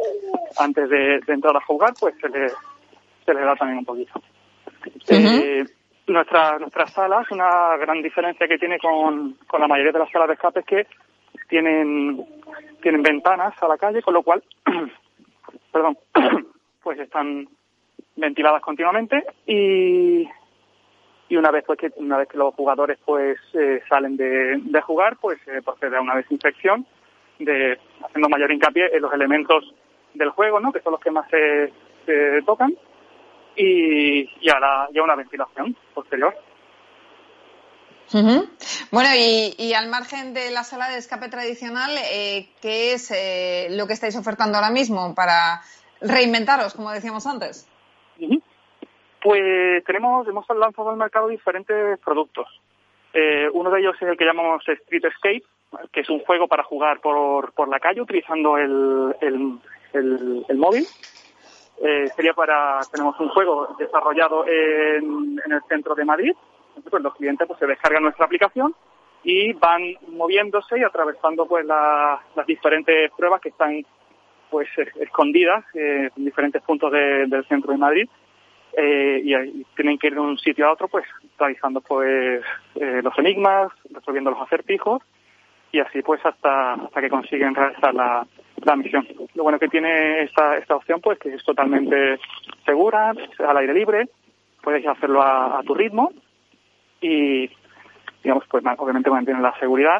antes 0.57 0.89
de, 0.89 1.21
entrar 1.27 1.55
a 1.55 1.61
jugar, 1.61 1.93
pues 1.99 2.13
se 2.19 2.27
les, 2.27 2.53
se 3.25 3.33
les 3.33 3.43
da 3.43 3.55
también 3.55 3.79
un 3.79 3.85
poquito 3.85 4.21
nuestra, 6.07 6.57
nuestras 6.59 6.91
salas, 6.93 7.29
una 7.31 7.77
gran 7.77 8.01
diferencia 8.01 8.47
que 8.47 8.57
tiene 8.57 8.79
con, 8.79 9.35
con 9.47 9.61
la 9.61 9.67
mayoría 9.67 9.91
de 9.91 9.99
las 9.99 10.11
salas 10.11 10.27
de 10.27 10.33
escape 10.33 10.59
es 10.61 10.65
que 10.65 10.87
tienen, 11.47 12.25
tienen 12.81 13.01
ventanas 13.01 13.53
a 13.61 13.67
la 13.67 13.77
calle, 13.77 14.01
con 14.01 14.13
lo 14.13 14.23
cual, 14.23 14.43
perdón, 15.71 15.97
pues 16.83 16.99
están 16.99 17.47
ventiladas 18.15 18.61
continuamente 18.61 19.23
y, 19.45 20.27
y 21.29 21.35
una 21.37 21.51
vez 21.51 21.63
pues 21.65 21.79
que 21.79 21.91
una 21.95 22.17
vez 22.17 22.27
que 22.27 22.37
los 22.37 22.53
jugadores 22.53 22.97
pues 23.05 23.37
eh, 23.53 23.81
salen 23.87 24.17
de, 24.17 24.57
de 24.61 24.81
jugar 24.81 25.17
pues 25.21 25.39
eh, 25.47 25.61
procede 25.63 25.97
a 25.97 26.01
una 26.01 26.15
desinfección 26.15 26.85
de 27.39 27.79
haciendo 28.03 28.27
mayor 28.27 28.51
hincapié 28.51 28.89
en 28.93 29.01
los 29.01 29.13
elementos 29.13 29.73
del 30.13 30.31
juego 30.31 30.59
no 30.59 30.73
que 30.73 30.81
son 30.81 30.91
los 30.91 31.01
que 31.01 31.11
más 31.11 31.29
se, 31.29 31.71
se 32.05 32.41
tocan 32.45 32.73
y, 33.55 34.21
y, 34.41 34.49
a, 34.49 34.59
la, 34.59 34.89
una 35.03 35.15
ventilación 35.15 35.75
posterior. 35.93 36.35
Bueno, 38.91 39.09
y, 39.15 39.73
al 39.73 39.89
margen 39.89 40.33
de 40.33 40.49
la 40.51 40.63
sala 40.63 40.89
de 40.89 40.97
escape 40.97 41.29
tradicional, 41.29 41.91
eh, 42.11 42.49
¿qué 42.61 42.93
es 42.93 43.11
eh, 43.11 43.67
lo 43.71 43.85
que 43.85 43.93
estáis 43.93 44.15
ofertando 44.15 44.57
ahora 44.57 44.71
mismo 44.71 45.13
para 45.13 45.61
reinventaros, 46.01 46.73
como 46.73 46.91
decíamos 46.91 47.27
antes? 47.27 47.67
Pues 49.21 49.83
tenemos, 49.85 50.27
hemos 50.27 50.45
lanzado 50.49 50.89
al 50.89 50.97
mercado 50.97 51.27
diferentes 51.27 51.99
productos. 51.99 52.47
Eh, 53.13 53.47
uno 53.53 53.69
de 53.69 53.79
ellos 53.79 53.95
es 54.01 54.07
el 54.07 54.17
que 54.17 54.25
llamamos 54.25 54.67
Street 54.67 55.05
Escape, 55.05 55.43
que 55.91 56.01
es 56.01 56.09
un 56.09 56.19
juego 56.21 56.47
para 56.47 56.63
jugar 56.63 57.01
por, 57.01 57.53
por 57.53 57.69
la 57.69 57.79
calle 57.79 58.01
utilizando 58.01 58.57
el, 58.57 59.15
el, 59.21 60.45
el 60.47 60.57
móvil 60.57 60.85
eh, 61.81 62.09
sería 62.15 62.33
para, 62.33 62.79
tenemos 62.91 63.17
un 63.19 63.29
juego 63.29 63.75
desarrollado 63.79 64.45
en, 64.45 65.39
el 65.45 65.61
centro 65.69 65.95
de 65.95 66.03
Madrid, 66.03 66.33
pues 66.89 67.01
los 67.01 67.15
clientes 67.15 67.47
pues 67.47 67.59
se 67.59 67.67
descargan 67.67 68.03
nuestra 68.03 68.25
aplicación 68.25 68.75
y 69.23 69.53
van 69.53 69.95
moviéndose 70.07 70.77
y 70.77 70.83
atravesando 70.83 71.45
pues 71.45 71.65
las 71.65 72.19
diferentes 72.47 73.11
pruebas 73.11 73.41
que 73.41 73.49
están 73.49 73.85
pues 74.49 74.67
escondidas 74.99 75.63
eh, 75.73 76.09
en 76.15 76.25
diferentes 76.25 76.61
puntos 76.63 76.91
del 76.91 77.45
centro 77.47 77.71
de 77.71 77.77
Madrid 77.77 78.09
eh, 78.73 79.21
y, 79.23 79.63
tienen 79.75 79.97
que 79.97 80.07
ir 80.07 80.15
de 80.15 80.19
un 80.19 80.37
sitio 80.37 80.67
a 80.67 80.73
otro 80.73 80.87
pues 80.89 81.05
realizando 81.37 81.79
pues 81.81 82.43
los 82.75 83.17
enigmas, 83.17 83.71
resolviendo 83.89 84.31
los 84.31 84.41
acertijos 84.41 85.01
y 85.71 85.79
así 85.79 86.01
pues 86.01 86.25
hasta 86.25 86.73
hasta 86.73 87.01
que 87.01 87.09
consiguen 87.09 87.55
realizar 87.55 87.93
la, 87.93 88.25
la 88.65 88.75
misión. 88.75 89.07
Lo 89.35 89.43
bueno 89.43 89.59
que 89.59 89.67
tiene 89.67 90.23
esta, 90.23 90.57
esta 90.57 90.75
opción, 90.75 91.01
pues 91.01 91.19
que 91.19 91.33
es 91.33 91.43
totalmente 91.43 92.19
segura, 92.65 93.13
al 93.39 93.57
aire 93.57 93.73
libre, 93.73 94.09
puedes 94.61 94.85
hacerlo 94.85 95.21
a, 95.21 95.61
tu 95.65 95.73
ritmo 95.73 96.11
y, 97.01 97.49
digamos, 98.23 98.43
pues 98.49 98.63
obviamente 98.77 99.09
mantiene 99.09 99.41
la 99.41 99.57
seguridad, 99.59 99.99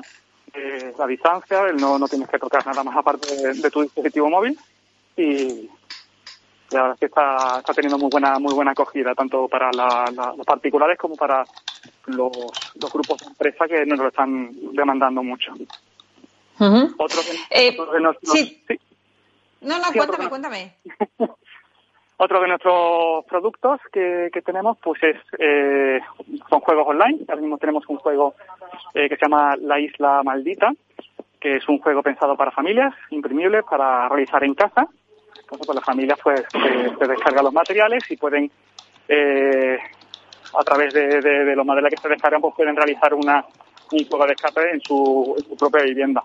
eh, 0.53 0.93
la 0.97 1.07
distancia, 1.07 1.71
no, 1.79 1.97
no 1.97 2.07
tienes 2.07 2.29
que 2.29 2.39
tocar 2.39 2.65
nada 2.65 2.83
más 2.83 2.95
aparte 2.97 3.27
de, 3.35 3.71
tu 3.71 3.81
dispositivo 3.81 4.29
móvil 4.29 4.57
y 5.15 5.69
la 6.71 6.81
verdad 6.81 6.93
es 6.93 6.99
que 6.99 7.05
está, 7.07 7.59
está 7.59 7.73
teniendo 7.73 7.97
muy 7.97 8.09
buena 8.11 8.37
muy 8.37 8.53
buena 8.53 8.71
acogida 8.71 9.15
tanto 9.15 9.47
para 9.47 9.71
los 9.71 10.45
particulares 10.45 10.97
como 10.99 11.15
para 11.15 11.43
los 12.05 12.31
grupos 12.91 13.19
de 13.19 13.27
empresa 13.27 13.67
que 13.67 13.85
nos 13.85 13.99
lo 13.99 14.07
están 14.07 14.51
demandando 14.73 15.23
mucho. 15.23 15.53
Otro 16.59 17.21
eh, 17.49 17.77
sí. 18.23 18.61
No, 19.61 19.77
no, 19.77 19.91
cuéntame, 19.93 20.29
cuéntame. 20.29 20.73
Otro 22.17 22.41
de 22.41 22.47
nuestros 22.49 23.23
productos 23.25 23.79
que, 23.93 24.29
tenemos 24.45 24.77
pues 24.83 25.01
es 25.03 25.15
eh, 25.37 26.01
son 26.49 26.59
juegos 26.59 26.85
online. 26.87 27.19
Ahora 27.29 27.41
mismo 27.41 27.57
tenemos 27.57 27.87
un 27.87 27.95
juego 27.97 28.35
eh, 28.93 29.07
que 29.07 29.15
se 29.15 29.21
llama 29.25 29.55
La 29.55 29.79
Isla 29.79 30.21
Maldita, 30.23 30.73
que 31.39 31.55
es 31.57 31.69
un 31.69 31.79
juego 31.79 32.03
pensado 32.03 32.35
para 32.35 32.51
familias, 32.51 32.93
imprimible, 33.11 33.63
para 33.63 34.09
realizar 34.09 34.43
en 34.43 34.53
casa. 34.53 34.85
Entonces, 35.39 35.65
pues 35.65 35.75
las 35.75 35.85
familias 35.85 36.19
pues 36.21 36.43
se 36.51 37.07
descargan 37.07 37.45
los 37.45 37.53
materiales 37.53 38.03
y 38.11 38.17
pueden 38.17 38.51
a 39.09 40.63
través 40.63 40.93
de, 40.93 41.55
los 41.55 41.65
materiales 41.65 41.99
que 41.99 42.01
se 42.01 42.09
descargan 42.09 42.41
pues 42.41 42.53
pueden 42.53 42.75
realizar 42.75 43.13
una 43.13 43.45
un 43.91 44.05
juego 44.05 44.25
de 44.27 44.33
escape 44.33 44.71
en 44.71 44.81
su 44.81 45.35
propia 45.57 45.83
vivienda 45.83 46.23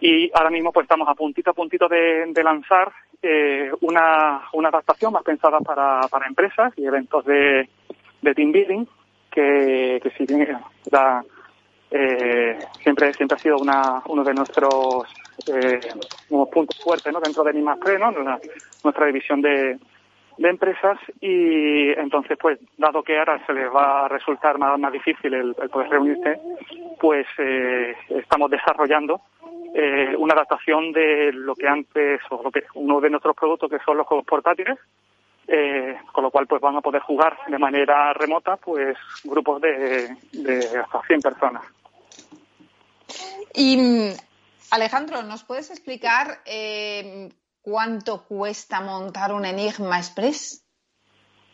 y 0.00 0.30
ahora 0.34 0.50
mismo 0.50 0.72
pues 0.72 0.84
estamos 0.84 1.08
a 1.08 1.14
puntito 1.14 1.50
a 1.50 1.54
puntito 1.54 1.88
de, 1.88 2.32
lanzar 2.42 2.92
eh, 3.22 3.70
una, 3.82 4.42
una 4.54 4.68
adaptación 4.68 5.12
más 5.12 5.22
pensada 5.22 5.60
para, 5.60 6.00
para 6.08 6.26
empresas 6.26 6.72
y 6.76 6.86
eventos 6.86 7.24
de, 7.24 7.68
de 8.22 8.34
team 8.34 8.52
building 8.52 8.84
que, 9.30 10.00
que 10.02 10.10
si 10.16 10.24
bien 10.26 10.58
eh, 11.90 12.58
siempre 12.82 13.12
siempre 13.14 13.36
ha 13.36 13.38
sido 13.38 13.56
una, 13.58 14.02
uno 14.06 14.24
de 14.24 14.34
nuestros 14.34 15.04
eh, 15.52 15.80
puntos 16.28 16.78
fuertes 16.82 17.12
¿no? 17.12 17.20
dentro 17.20 17.44
de 17.44 17.52
Nimas 17.52 17.78
¿no? 17.98 18.10
nuestra 18.82 19.06
división 19.06 19.42
de, 19.42 19.78
de 20.40 20.48
empresas 20.48 20.98
y 21.20 21.90
entonces 21.90 22.38
pues 22.40 22.58
dado 22.78 23.02
que 23.02 23.18
ahora 23.18 23.44
se 23.46 23.52
les 23.52 23.70
va 23.70 24.06
a 24.06 24.08
resultar 24.08 24.56
más, 24.56 24.78
más 24.80 24.90
difícil 24.90 25.34
el, 25.34 25.54
poder 25.54 25.90
reunirse 25.90 26.40
pues 26.98 27.26
eh, 27.36 27.94
estamos 28.08 28.50
desarrollando 28.50 29.20
eh, 29.74 30.16
una 30.16 30.32
adaptación 30.32 30.92
de 30.92 31.30
lo 31.34 31.54
que 31.54 31.68
antes, 31.68 32.20
o 32.30 32.42
lo 32.42 32.50
que 32.50 32.64
uno 32.74 33.02
de 33.02 33.10
nuestros 33.10 33.36
productos 33.36 33.70
que 33.70 33.78
son 33.84 33.98
los 33.98 34.06
juegos 34.06 34.26
portátiles, 34.26 34.78
eh, 35.46 35.98
con 36.10 36.24
lo 36.24 36.30
cual 36.30 36.46
pues 36.46 36.62
van 36.62 36.76
a 36.76 36.80
poder 36.80 37.02
jugar 37.02 37.36
de 37.46 37.58
manera 37.58 38.14
remota 38.14 38.56
pues 38.56 38.96
grupos 39.24 39.60
de, 39.60 40.16
hasta 40.82 41.02
100 41.06 41.20
personas. 41.20 41.62
Y 43.54 43.76
mm, 43.76 44.12
Alejandro, 44.70 45.22
¿nos 45.22 45.44
puedes 45.44 45.70
explicar 45.70 46.38
eh, 46.46 47.28
cuánto 47.62 48.24
cuesta 48.24 48.80
montar 48.80 49.32
un 49.32 49.44
Enigma 49.44 49.98
Express? 49.98 50.64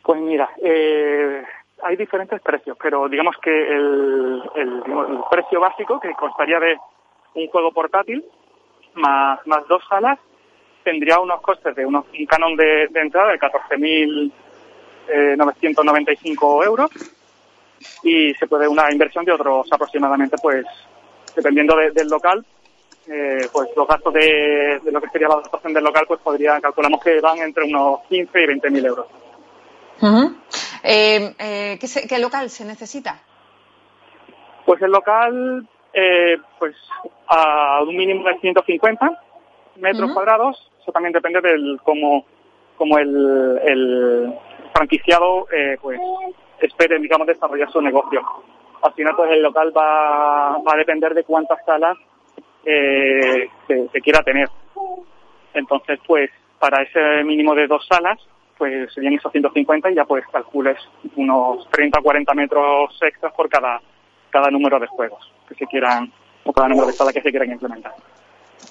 Pues 0.02 0.20
mira, 0.20 0.48
eh, 0.62 1.42
hay 1.82 1.96
diferentes 1.96 2.40
precios, 2.40 2.76
pero 2.80 3.08
digamos 3.08 3.36
que 3.42 3.50
el, 3.50 4.42
el, 4.54 4.82
precio 5.30 5.60
básico, 5.60 5.98
que 6.00 6.12
constaría 6.14 6.60
de 6.60 6.76
un 7.34 7.48
juego 7.48 7.72
portátil 7.72 8.24
más, 8.94 9.44
más 9.46 9.66
dos 9.68 9.82
salas, 9.88 10.18
tendría 10.84 11.18
unos 11.18 11.40
costes 11.40 11.74
de 11.74 11.84
unos, 11.84 12.06
un 12.18 12.26
canon 12.26 12.56
de, 12.56 12.84
entrada 12.94 13.32
de 13.32 13.38
14.995 13.40 14.32
eh, 15.08 16.66
euros 16.66 16.90
y 18.02 18.32
se 18.34 18.46
puede 18.46 18.68
una 18.68 18.90
inversión 18.90 19.24
de 19.24 19.32
otros 19.32 19.66
aproximadamente, 19.70 20.36
pues, 20.40 20.64
dependiendo 21.34 21.76
del 21.76 22.08
local, 22.08 22.46
eh, 23.08 23.48
pues 23.52 23.68
los 23.76 23.86
gastos 23.86 24.12
de, 24.14 24.80
lo 24.84 25.00
que 25.00 25.10
sería 25.10 25.28
la 25.28 25.34
adaptación 25.34 25.72
del 25.72 25.84
local, 25.84 26.04
pues 26.08 26.20
podría, 26.20 26.60
calculamos 26.60 27.02
que 27.02 27.20
van 27.20 27.38
entre 27.38 27.64
unos 27.64 28.00
15 28.08 28.40
y 28.40 28.46
20.000 28.46 28.86
euros. 28.86 29.06
Eh, 30.82 31.78
¿qué, 32.08 32.18
local 32.18 32.50
se 32.50 32.64
necesita? 32.64 33.20
Pues 34.64 34.82
el 34.82 34.90
local, 34.90 35.66
pues 36.58 36.76
a 37.28 37.82
un 37.82 37.96
mínimo 37.96 38.28
de 38.28 38.38
150 38.40 39.22
metros 39.76 40.12
cuadrados 40.12 40.70
eso 40.86 40.92
también 40.92 41.12
depende 41.12 41.40
del 41.40 41.80
cómo, 41.82 42.24
cómo 42.76 42.96
el, 42.96 43.60
el 43.64 44.34
franquiciado 44.72 45.48
eh, 45.50 45.76
pues 45.82 45.98
espere, 46.60 47.00
digamos, 47.00 47.26
desarrollar 47.26 47.68
su 47.72 47.80
negocio. 47.80 48.20
Al 48.82 48.92
final, 48.92 49.16
pues 49.16 49.32
el 49.32 49.42
local 49.42 49.72
va, 49.76 50.58
va 50.58 50.74
a 50.74 50.76
depender 50.76 51.12
de 51.12 51.24
cuántas 51.24 51.58
salas 51.64 51.96
eh, 52.66 53.48
se, 53.66 54.00
quiera 54.00 54.22
tener. 54.22 54.48
Entonces, 55.54 56.00
pues 56.06 56.30
para 56.58 56.82
ese 56.82 57.24
mínimo 57.24 57.54
de 57.54 57.66
dos 57.66 57.86
salas, 57.88 58.18
pues 58.58 58.92
serían 58.92 59.14
esos 59.14 59.30
150 59.32 59.90
y 59.90 59.94
ya 59.94 60.04
pues 60.04 60.24
calcules 60.32 60.76
unos 61.14 61.70
30 61.70 62.00
o 62.00 62.02
40 62.02 62.34
metros 62.34 62.98
extras 63.02 63.32
por 63.34 63.48
cada, 63.48 63.80
cada 64.30 64.50
número 64.50 64.80
de 64.80 64.86
juegos 64.86 65.32
que 65.48 65.54
se 65.54 65.66
quieran, 65.66 66.12
o 66.44 66.52
cada 66.52 66.68
número 66.68 66.88
de 66.88 66.92
salas 66.92 67.14
que 67.14 67.22
se 67.22 67.30
quieran 67.30 67.52
implementar. 67.52 67.94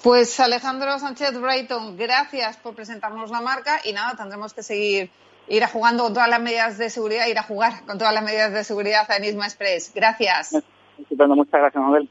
Pues 0.02 0.38
Alejandro 0.40 0.98
Sánchez 0.98 1.40
Brayton, 1.40 1.96
gracias 1.96 2.58
por 2.58 2.74
presentarnos 2.74 3.30
la 3.30 3.40
marca 3.40 3.80
y 3.84 3.92
nada, 3.92 4.14
tendremos 4.16 4.52
que 4.52 4.62
seguir 4.62 5.10
ir 5.48 5.62
a 5.64 5.68
jugando 5.68 6.04
con 6.04 6.14
todas 6.14 6.28
las 6.28 6.40
medidas 6.40 6.78
de 6.78 6.90
seguridad, 6.90 7.26
ir 7.26 7.38
a 7.38 7.42
jugar 7.42 7.84
con 7.86 7.98
todas 7.98 8.12
las 8.12 8.24
medidas 8.24 8.52
de 8.52 8.64
seguridad 8.64 9.10
a 9.10 9.16
Enigma 9.16 9.46
Express. 9.46 9.92
Gracias. 9.94 10.52
muchas 11.08 11.52
gracias, 11.52 11.82
Mabel. 11.82 12.08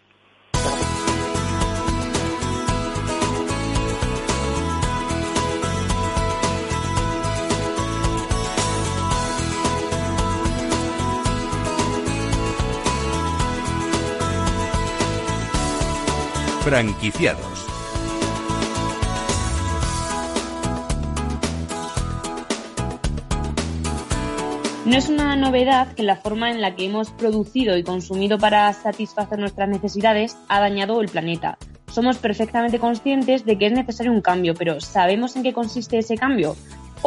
Franquiciados 16.65 17.67
No 24.83 24.97
es 24.97 25.09
una 25.09 25.35
novedad 25.35 25.93
que 25.93 26.01
la 26.01 26.15
forma 26.15 26.49
en 26.49 26.61
la 26.61 26.75
que 26.75 26.85
hemos 26.85 27.11
producido 27.11 27.77
y 27.77 27.83
consumido 27.83 28.39
para 28.39 28.73
satisfacer 28.73 29.37
nuestras 29.37 29.69
necesidades 29.69 30.37
ha 30.49 30.59
dañado 30.59 30.99
el 31.01 31.09
planeta. 31.09 31.59
Somos 31.91 32.17
perfectamente 32.17 32.79
conscientes 32.79 33.45
de 33.45 33.59
que 33.59 33.67
es 33.67 33.71
necesario 33.71 34.11
un 34.11 34.21
cambio, 34.21 34.55
pero 34.55 34.81
¿sabemos 34.81 35.35
en 35.35 35.43
qué 35.43 35.53
consiste 35.53 35.99
ese 35.99 36.17
cambio? 36.17 36.55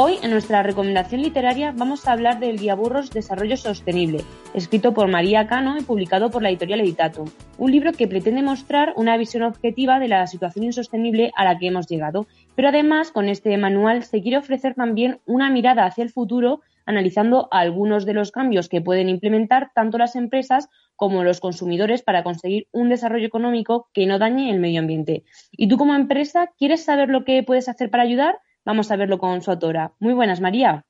Hoy, 0.00 0.14
en 0.22 0.30
nuestra 0.30 0.62
recomendación 0.62 1.22
literaria, 1.22 1.74
vamos 1.76 2.06
a 2.06 2.12
hablar 2.12 2.38
del 2.38 2.56
Guía 2.56 2.76
Burros 2.76 3.10
Desarrollo 3.10 3.56
Sostenible, 3.56 4.20
escrito 4.54 4.94
por 4.94 5.08
María 5.08 5.48
Cano 5.48 5.76
y 5.76 5.82
publicado 5.82 6.30
por 6.30 6.40
la 6.40 6.50
editorial 6.50 6.82
Editatum. 6.82 7.28
Un 7.58 7.72
libro 7.72 7.90
que 7.90 8.06
pretende 8.06 8.40
mostrar 8.40 8.92
una 8.94 9.16
visión 9.16 9.42
objetiva 9.42 9.98
de 9.98 10.06
la 10.06 10.24
situación 10.28 10.66
insostenible 10.66 11.32
a 11.34 11.42
la 11.42 11.58
que 11.58 11.66
hemos 11.66 11.88
llegado. 11.88 12.28
Pero 12.54 12.68
además, 12.68 13.10
con 13.10 13.28
este 13.28 13.58
manual 13.58 14.04
se 14.04 14.22
quiere 14.22 14.38
ofrecer 14.38 14.76
también 14.76 15.18
una 15.26 15.50
mirada 15.50 15.84
hacia 15.84 16.04
el 16.04 16.10
futuro 16.10 16.60
analizando 16.86 17.48
algunos 17.50 18.06
de 18.06 18.14
los 18.14 18.30
cambios 18.30 18.68
que 18.68 18.80
pueden 18.80 19.08
implementar 19.08 19.72
tanto 19.74 19.98
las 19.98 20.14
empresas 20.14 20.68
como 20.94 21.24
los 21.24 21.40
consumidores 21.40 22.02
para 22.02 22.22
conseguir 22.22 22.68
un 22.70 22.88
desarrollo 22.88 23.26
económico 23.26 23.88
que 23.92 24.06
no 24.06 24.20
dañe 24.20 24.50
el 24.50 24.60
medio 24.60 24.78
ambiente. 24.78 25.24
¿Y 25.50 25.66
tú 25.66 25.76
como 25.76 25.96
empresa 25.96 26.50
quieres 26.56 26.84
saber 26.84 27.08
lo 27.08 27.24
que 27.24 27.42
puedes 27.42 27.68
hacer 27.68 27.90
para 27.90 28.04
ayudar? 28.04 28.38
Vamos 28.68 28.90
a 28.90 28.96
verlo 28.96 29.16
con 29.16 29.40
su 29.40 29.50
autora. 29.50 29.92
Muy 29.98 30.12
buenas, 30.12 30.42
María. 30.42 30.84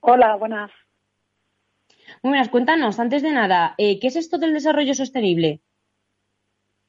Hola, 0.00 0.36
buenas. 0.36 0.70
Muy 2.22 2.30
buenas, 2.30 2.48
cuéntanos, 2.48 2.98
antes 2.98 3.22
de 3.22 3.30
nada, 3.30 3.74
eh, 3.76 4.00
¿qué 4.00 4.06
es 4.06 4.16
esto 4.16 4.38
del 4.38 4.54
desarrollo 4.54 4.94
sostenible? 4.94 5.60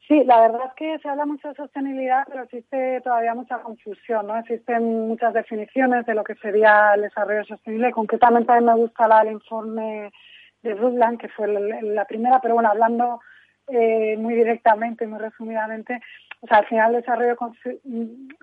Sí, 0.07 0.23
la 0.23 0.39
verdad 0.39 0.67
es 0.67 0.73
que 0.75 0.99
se 0.99 1.09
habla 1.09 1.25
mucho 1.25 1.49
de 1.49 1.55
sostenibilidad, 1.55 2.23
pero 2.29 2.43
existe 2.43 3.01
todavía 3.01 3.35
mucha 3.35 3.59
confusión, 3.59 4.27
¿no? 4.27 4.37
Existen 4.37 5.09
muchas 5.09 5.33
definiciones 5.33 6.05
de 6.05 6.15
lo 6.15 6.23
que 6.23 6.35
sería 6.35 6.93
el 6.95 7.01
desarrollo 7.01 7.43
sostenible. 7.43 7.91
Concretamente 7.91 8.53
a 8.53 8.55
mí 8.61 8.65
me 8.65 8.75
gusta 8.75 9.05
la 9.05 9.25
del 9.25 9.33
informe 9.33 10.13
de 10.61 10.75
Rutland, 10.75 11.19
que 11.19 11.27
fue 11.27 11.49
la 11.49 12.05
primera, 12.05 12.39
pero 12.39 12.53
bueno, 12.53 12.69
hablando 12.69 13.19
eh, 13.67 14.15
muy 14.17 14.33
directamente, 14.33 15.05
muy 15.05 15.19
resumidamente, 15.19 15.99
o 16.41 16.47
sea, 16.47 16.57
al 16.59 16.67
final 16.67 16.95
el 16.95 17.01
desarrollo 17.01 17.37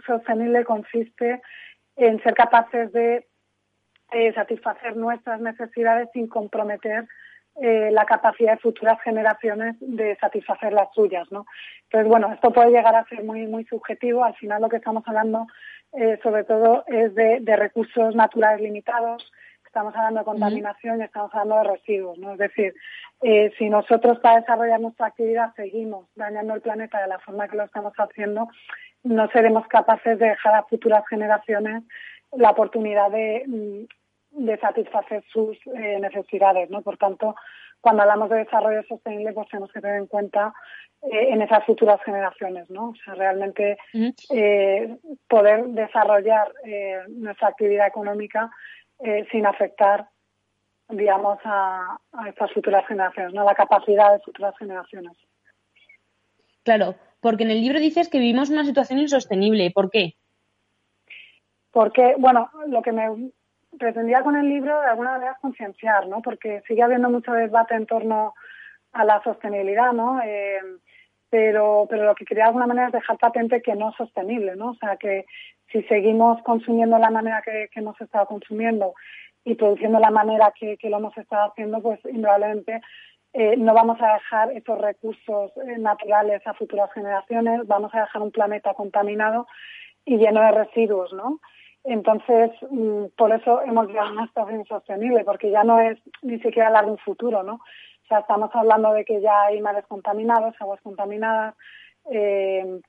sostenible 0.06 0.64
consiste 0.64 1.40
en 1.96 2.22
ser 2.22 2.34
capaces 2.34 2.92
de 2.92 3.26
eh, 4.12 4.32
satisfacer 4.34 4.96
nuestras 4.96 5.40
necesidades 5.40 6.08
sin 6.12 6.28
comprometer 6.28 7.06
eh, 7.60 7.90
la 7.90 8.04
capacidad 8.04 8.52
de 8.52 8.58
futuras 8.58 9.00
generaciones 9.00 9.76
de 9.80 10.14
satisfacer 10.16 10.74
las 10.74 10.92
suyas, 10.92 11.26
¿no? 11.32 11.46
Entonces, 11.84 12.08
bueno, 12.08 12.30
esto 12.32 12.52
puede 12.52 12.70
llegar 12.70 12.94
a 12.94 13.06
ser 13.06 13.24
muy, 13.24 13.46
muy 13.46 13.64
subjetivo. 13.64 14.24
Al 14.24 14.34
final 14.34 14.60
lo 14.60 14.68
que 14.68 14.76
estamos 14.76 15.02
hablando, 15.06 15.46
eh, 15.92 16.18
sobre 16.22 16.44
todo, 16.44 16.84
es 16.86 17.14
de, 17.14 17.40
recursos 17.56 18.14
naturales 18.14 18.60
limitados, 18.60 19.32
estamos 19.66 19.94
hablando 19.94 20.20
de 20.20 20.24
contaminación 20.24 21.00
y 21.00 21.04
estamos 21.04 21.34
hablando 21.34 21.56
de 21.56 21.76
residuos, 21.76 22.18
¿no? 22.18 22.32
Es 22.32 22.38
decir, 22.38 22.74
eh, 23.22 23.52
si 23.58 23.68
nosotros 23.68 24.18
para 24.20 24.40
desarrollar 24.40 24.80
nuestra 24.80 25.06
actividad 25.06 25.54
seguimos 25.54 26.06
dañando 26.14 26.54
el 26.54 26.60
planeta 26.60 27.00
de 27.00 27.08
la 27.08 27.18
forma 27.18 27.48
que 27.48 27.56
lo 27.56 27.64
estamos 27.64 27.92
haciendo, 27.96 28.48
no 29.02 29.28
seremos 29.28 29.66
capaces 29.68 30.18
de 30.18 30.28
dejar 30.28 30.54
a 30.54 30.64
futuras 30.64 31.04
generaciones 31.08 31.82
la 32.32 32.50
oportunidad 32.50 33.10
de, 33.10 33.44
mm, 33.46 34.44
de 34.44 34.58
satisfacer 34.58 35.24
sus 35.32 35.56
eh, 35.74 35.98
necesidades, 36.00 36.68
¿no? 36.70 36.82
Por 36.82 36.98
tanto, 36.98 37.34
cuando 37.80 38.02
hablamos 38.02 38.28
de 38.30 38.38
desarrollo 38.38 38.82
sostenible, 38.88 39.32
pues 39.32 39.48
tenemos 39.48 39.72
que 39.72 39.80
tener 39.80 39.96
en 39.96 40.06
cuenta 40.06 40.52
eh, 41.02 41.28
en 41.30 41.42
esas 41.42 41.64
futuras 41.64 42.02
generaciones, 42.04 42.68
¿no? 42.70 42.90
O 42.90 42.94
sea, 42.96 43.14
realmente 43.14 43.78
eh, 44.30 44.96
poder 45.28 45.66
desarrollar 45.68 46.52
nuestra 47.08 47.48
actividad 47.48 47.86
económica 47.86 48.50
sin 49.30 49.46
afectar, 49.46 50.08
digamos, 50.88 51.38
a, 51.44 51.98
a 52.12 52.28
estas 52.28 52.52
futuras 52.52 52.86
generaciones, 52.86 53.34
¿no? 53.34 53.44
La 53.44 53.54
capacidad 53.54 54.12
de 54.12 54.20
futuras 54.20 54.56
generaciones. 54.58 55.12
Claro, 56.62 56.94
porque 57.20 57.44
en 57.44 57.50
el 57.50 57.60
libro 57.60 57.78
dices 57.78 58.08
que 58.08 58.18
vivimos 58.18 58.50
una 58.50 58.64
situación 58.64 58.98
insostenible. 58.98 59.70
¿Por 59.70 59.90
qué? 59.90 60.14
Porque, 61.70 62.14
bueno, 62.18 62.50
lo 62.68 62.82
que 62.82 62.92
me 62.92 63.30
pretendía 63.78 64.22
con 64.22 64.36
el 64.36 64.48
libro 64.48 64.80
de 64.80 64.88
alguna 64.88 65.12
manera 65.12 65.38
concienciar, 65.40 66.06
¿no? 66.08 66.22
Porque 66.22 66.62
sigue 66.66 66.82
habiendo 66.82 67.10
mucho 67.10 67.32
debate 67.32 67.74
en 67.74 67.86
torno 67.86 68.34
a 68.92 69.04
la 69.04 69.22
sostenibilidad, 69.22 69.92
¿no? 69.92 70.20
Eh, 70.22 70.60
pero, 71.28 71.86
pero 71.88 72.04
lo 72.04 72.14
que 72.14 72.24
quería 72.24 72.44
de 72.44 72.48
alguna 72.48 72.66
manera 72.66 72.86
es 72.86 72.92
dejar 72.94 73.18
patente 73.18 73.60
que 73.60 73.74
no 73.74 73.90
es 73.90 73.96
sostenible, 73.96 74.56
¿no? 74.56 74.70
O 74.70 74.74
sea, 74.76 74.96
que 74.96 75.26
si 75.72 75.82
seguimos 75.84 76.42
consumiendo 76.42 76.98
la 76.98 77.10
manera 77.10 77.42
que, 77.42 77.68
hemos 77.74 78.00
estado 78.00 78.26
consumiendo 78.26 78.94
y 79.44 79.54
produciendo 79.54 79.98
la 79.98 80.10
manera 80.10 80.52
que, 80.58 80.78
lo 80.84 80.98
hemos 80.98 81.16
estado 81.16 81.50
haciendo, 81.50 81.80
pues 81.80 82.00
indudablemente 82.04 82.80
eh, 83.32 83.56
no 83.56 83.74
vamos 83.74 84.00
a 84.00 84.14
dejar 84.14 84.52
esos 84.52 84.78
recursos 84.80 85.52
eh, 85.56 85.78
naturales 85.78 86.46
a 86.46 86.54
futuras 86.54 86.92
generaciones, 86.92 87.66
vamos 87.66 87.94
a 87.94 88.00
dejar 88.00 88.22
un 88.22 88.30
planeta 88.30 88.74
contaminado 88.74 89.46
y 90.04 90.16
lleno 90.16 90.40
de 90.40 90.52
residuos, 90.52 91.12
¿no? 91.12 91.40
Entonces, 91.84 92.50
mm, 92.70 93.06
por 93.16 93.32
eso 93.32 93.62
hemos 93.62 93.86
llegado 93.86 94.08
a 94.08 94.12
una 94.12 94.26
situación 94.26 94.60
insostenible, 94.60 95.24
porque 95.24 95.50
ya 95.50 95.62
no 95.64 95.78
es 95.80 95.98
ni 96.22 96.40
siquiera 96.40 96.68
hablar 96.68 96.86
de 96.86 96.92
un 96.92 96.98
futuro, 96.98 97.42
¿no? 97.42 97.54
O 97.54 98.08
sea, 98.08 98.20
estamos 98.20 98.50
hablando 98.54 98.92
de 98.92 99.04
que 99.04 99.20
ya 99.20 99.42
hay 99.42 99.60
mares 99.60 99.84
contaminados, 99.86 100.54
aguas 100.60 100.80
contaminadas, 100.80 101.54
eh, 102.10 102.80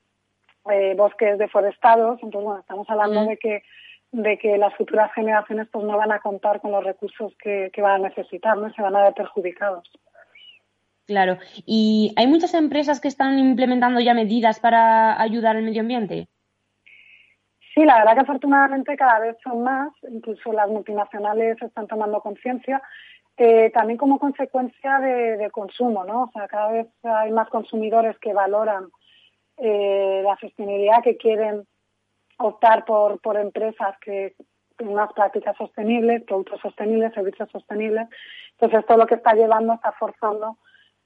eh, 0.70 0.94
bosques 0.96 1.38
deforestados, 1.38 2.18
entonces, 2.22 2.44
bueno, 2.44 2.60
estamos 2.60 2.88
hablando 2.90 3.24
de 3.24 3.36
que 3.36 3.62
de 4.10 4.38
que 4.38 4.56
las 4.56 4.74
futuras 4.74 5.12
generaciones 5.12 5.68
pues 5.70 5.84
no 5.84 5.96
van 5.96 6.12
a 6.12 6.20
contar 6.20 6.60
con 6.60 6.72
los 6.72 6.82
recursos 6.82 7.34
que, 7.42 7.70
van 7.78 8.04
a 8.04 8.08
necesitar, 8.08 8.56
¿no? 8.56 8.72
Se 8.72 8.82
van 8.82 8.96
a 8.96 9.02
ver 9.02 9.14
perjudicados. 9.14 9.90
Claro. 11.06 11.38
¿Y 11.66 12.12
hay 12.16 12.26
muchas 12.26 12.54
empresas 12.54 13.00
que 13.00 13.08
están 13.08 13.38
implementando 13.38 14.00
ya 14.00 14.14
medidas 14.14 14.60
para 14.60 15.20
ayudar 15.20 15.56
al 15.56 15.62
medio 15.62 15.80
ambiente? 15.80 16.28
Sí, 17.74 17.84
la 17.84 17.98
verdad 17.98 18.14
que 18.14 18.20
afortunadamente 18.20 18.96
cada 18.96 19.20
vez 19.20 19.36
son 19.42 19.62
más, 19.62 19.92
incluso 20.10 20.52
las 20.52 20.68
multinacionales 20.68 21.60
están 21.62 21.86
tomando 21.86 22.20
conciencia, 22.20 22.82
eh, 23.36 23.70
también 23.70 23.98
como 23.98 24.18
consecuencia 24.18 24.98
de, 24.98 25.48
consumo, 25.50 26.04
¿no? 26.04 26.24
O 26.24 26.30
sea, 26.32 26.48
cada 26.48 26.72
vez 26.72 26.88
hay 27.04 27.30
más 27.30 27.48
consumidores 27.48 28.18
que 28.18 28.34
valoran 28.34 28.88
eh, 29.60 30.22
la 30.24 30.36
sostenibilidad, 30.40 31.02
que 31.02 31.16
quieren 31.16 31.66
optar 32.38 32.84
por, 32.84 33.20
por 33.20 33.36
empresas 33.36 33.96
que 34.00 34.34
tienen 34.76 34.94
unas 34.94 35.12
prácticas 35.12 35.56
sostenibles, 35.56 36.22
productos 36.22 36.60
sostenibles, 36.60 37.12
servicios 37.12 37.50
sostenibles. 37.50 38.08
Entonces, 38.52 38.80
esto 38.80 38.96
lo 38.96 39.06
que 39.06 39.16
está 39.16 39.34
llevando, 39.34 39.74
está 39.74 39.92
forzando 39.92 40.58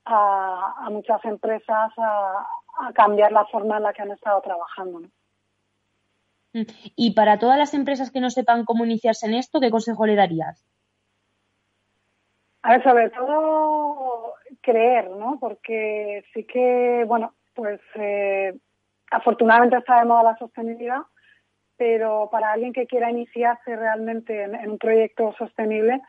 a, 0.04 0.88
muchas 0.90 1.24
empresas 1.24 1.90
a, 1.96 2.46
cambiar 2.94 3.32
la 3.32 3.46
forma 3.46 3.76
en 3.76 3.82
la 3.84 3.92
que 3.92 4.02
han 4.02 4.10
estado 4.10 4.40
trabajando. 4.42 5.00
Mm. 6.52 6.62
Y 6.96 7.14
para 7.14 7.38
todas 7.38 7.58
las 7.58 7.74
empresas 7.74 8.10
que 8.10 8.20
no 8.20 8.30
sepan 8.30 8.64
cómo 8.64 8.84
iniciarse 8.84 9.26
en 9.26 9.34
esto, 9.34 9.60
¿qué 9.60 9.70
consejo 9.70 10.06
le 10.06 10.16
darías? 10.16 10.66
A 12.62 12.72
ver, 12.72 12.82
sobre 12.84 13.10
todo 13.10 14.34
creer, 14.60 15.10
¿no? 15.10 15.38
Porque 15.40 16.24
sí 16.32 16.44
que, 16.44 17.04
bueno, 17.06 17.34
pues 17.54 17.80
eh, 17.94 18.54
afortunadamente 19.10 19.76
está 19.76 20.00
de 20.00 20.06
moda 20.06 20.22
la 20.22 20.36
sostenibilidad, 20.36 21.02
pero 21.76 22.28
para 22.30 22.52
alguien 22.52 22.72
que 22.72 22.86
quiera 22.86 23.10
iniciarse 23.10 23.76
realmente 23.76 24.42
en, 24.42 24.70
un 24.70 24.78
proyecto 24.78 25.34
sostenible, 25.38 26.00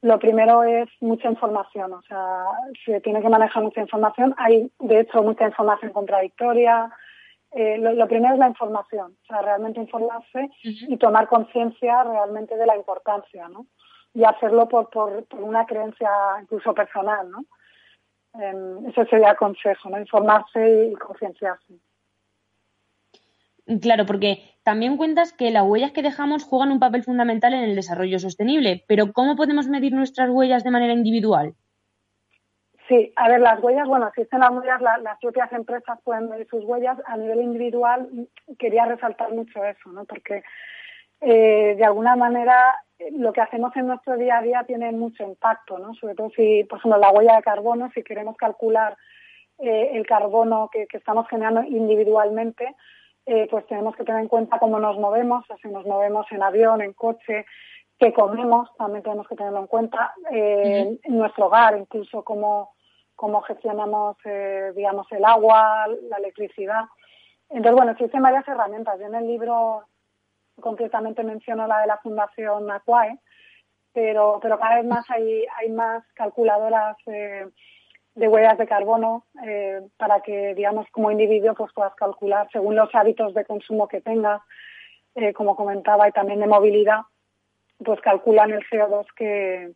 lo 0.00 0.18
primero 0.18 0.62
es 0.62 0.88
mucha 1.00 1.28
información, 1.28 1.92
o 1.92 2.02
sea, 2.02 2.44
se 2.84 3.00
tiene 3.00 3.20
que 3.20 3.28
manejar 3.28 3.62
mucha 3.62 3.80
información. 3.80 4.34
Hay, 4.38 4.70
de 4.78 5.00
hecho, 5.00 5.22
mucha 5.22 5.46
información 5.46 5.92
contradictoria. 5.92 6.90
Eh, 7.50 7.78
lo, 7.78 8.06
primero 8.06 8.34
es 8.34 8.38
la 8.38 8.48
información, 8.48 9.16
o 9.22 9.26
sea, 9.26 9.42
realmente 9.42 9.80
informarse 9.80 10.50
y 10.62 10.96
tomar 10.98 11.28
conciencia 11.28 12.04
realmente 12.04 12.56
de 12.56 12.66
la 12.66 12.76
importancia, 12.76 13.48
¿no? 13.48 13.66
Y 14.14 14.24
hacerlo 14.24 14.68
por, 14.68 14.88
por, 14.90 15.26
una 15.32 15.66
creencia 15.66 16.10
incluso 16.42 16.74
personal, 16.74 17.30
¿no? 17.30 17.44
Eh, 18.34 18.54
ese 18.88 19.06
sería 19.06 19.30
el 19.30 19.36
consejo, 19.36 19.88
¿no? 19.88 19.98
Informarse 19.98 20.90
y 20.92 20.94
concienciarse. 20.94 21.74
Claro, 23.80 24.06
porque 24.06 24.42
también 24.62 24.96
cuentas 24.96 25.32
que 25.32 25.50
las 25.50 25.64
huellas 25.64 25.92
que 25.92 26.02
dejamos 26.02 26.44
juegan 26.44 26.72
un 26.72 26.80
papel 26.80 27.02
fundamental 27.02 27.52
en 27.52 27.64
el 27.64 27.74
desarrollo 27.74 28.18
sostenible, 28.18 28.84
pero 28.88 29.12
¿cómo 29.12 29.36
podemos 29.36 29.68
medir 29.68 29.92
nuestras 29.92 30.30
huellas 30.30 30.64
de 30.64 30.70
manera 30.70 30.94
individual? 30.94 31.54
Sí, 32.88 33.12
a 33.16 33.28
ver, 33.28 33.40
las 33.40 33.62
huellas, 33.62 33.86
bueno, 33.86 34.08
existen 34.08 34.40
las 34.40 34.50
huellas, 34.50 34.80
las 34.80 35.18
propias 35.20 35.52
empresas 35.52 35.98
pueden 36.02 36.30
medir 36.30 36.46
sus 36.48 36.64
huellas. 36.64 36.96
A 37.04 37.18
nivel 37.18 37.42
individual, 37.42 38.08
quería 38.58 38.86
resaltar 38.86 39.30
mucho 39.32 39.62
eso, 39.62 39.92
¿no? 39.92 40.06
Porque 40.06 40.42
eh, 41.20 41.74
de 41.76 41.84
alguna 41.84 42.16
manera 42.16 42.74
lo 43.12 43.32
que 43.32 43.40
hacemos 43.40 43.74
en 43.76 43.86
nuestro 43.86 44.16
día 44.16 44.38
a 44.38 44.42
día 44.42 44.64
tiene 44.66 44.92
mucho 44.92 45.22
impacto, 45.24 45.78
¿no? 45.78 45.94
Sobre 45.94 46.14
todo 46.14 46.30
si, 46.30 46.64
por 46.64 46.78
ejemplo, 46.78 46.98
la 46.98 47.10
huella 47.10 47.36
de 47.36 47.42
carbono, 47.42 47.90
si 47.94 48.02
queremos 48.02 48.36
calcular 48.36 48.96
eh, 49.58 49.90
el 49.94 50.06
carbono 50.06 50.68
que 50.72 50.86
estamos 50.92 51.28
generando 51.28 51.62
individualmente, 51.62 52.74
eh, 53.30 53.46
pues 53.50 53.66
tenemos 53.66 53.94
que 53.94 54.04
tener 54.04 54.22
en 54.22 54.28
cuenta 54.28 54.58
cómo 54.58 54.80
nos 54.80 54.98
movemos, 54.98 55.44
si 55.60 55.68
nos 55.68 55.84
movemos 55.84 56.24
en 56.32 56.42
avión, 56.42 56.80
en 56.80 56.94
coche, 56.94 57.44
qué 57.98 58.10
comemos, 58.10 58.70
también 58.78 59.02
tenemos 59.02 59.28
que 59.28 59.36
tenerlo 59.36 59.58
en 59.58 59.66
cuenta, 59.66 60.14
eh, 60.32 60.98
en 61.02 61.18
nuestro 61.18 61.48
hogar, 61.48 61.76
incluso 61.76 62.24
cómo, 62.24 62.70
cómo 63.14 63.42
gestionamos, 63.42 64.16
eh, 64.24 64.72
digamos, 64.74 65.06
el 65.12 65.26
agua, 65.26 65.86
la 66.08 66.16
electricidad. 66.16 66.84
Entonces, 67.50 67.74
bueno, 67.74 67.92
existen 67.92 68.22
varias 68.22 68.48
herramientas. 68.48 68.98
Yo 68.98 69.04
en 69.04 69.16
el 69.16 69.26
libro 69.26 69.82
concretamente 70.60 71.22
menciono 71.22 71.66
la 71.66 71.80
de 71.80 71.86
la 71.86 71.98
Fundación 71.98 72.70
Aquae, 72.70 73.18
pero, 73.92 74.38
pero 74.40 74.58
cada 74.58 74.76
vez 74.76 74.86
más 74.86 75.08
hay, 75.10 75.44
hay 75.58 75.70
más 75.70 76.04
calculadoras 76.14 76.96
de 78.18 78.26
huellas 78.28 78.58
de 78.58 78.66
carbono 78.66 79.24
eh, 79.46 79.80
para 79.96 80.20
que, 80.20 80.54
digamos, 80.54 80.86
como 80.90 81.10
individuo 81.10 81.54
pues 81.54 81.72
puedas 81.72 81.94
calcular 81.94 82.48
según 82.52 82.74
los 82.74 82.92
hábitos 82.92 83.32
de 83.32 83.44
consumo 83.44 83.86
que 83.86 84.00
tengas, 84.00 84.42
eh, 85.14 85.32
como 85.32 85.54
comentaba, 85.54 86.08
y 86.08 86.12
también 86.12 86.40
de 86.40 86.48
movilidad, 86.48 87.02
pues 87.78 88.00
calculan 88.00 88.50
el 88.50 88.64
CO2 88.68 89.06
que, 89.16 89.72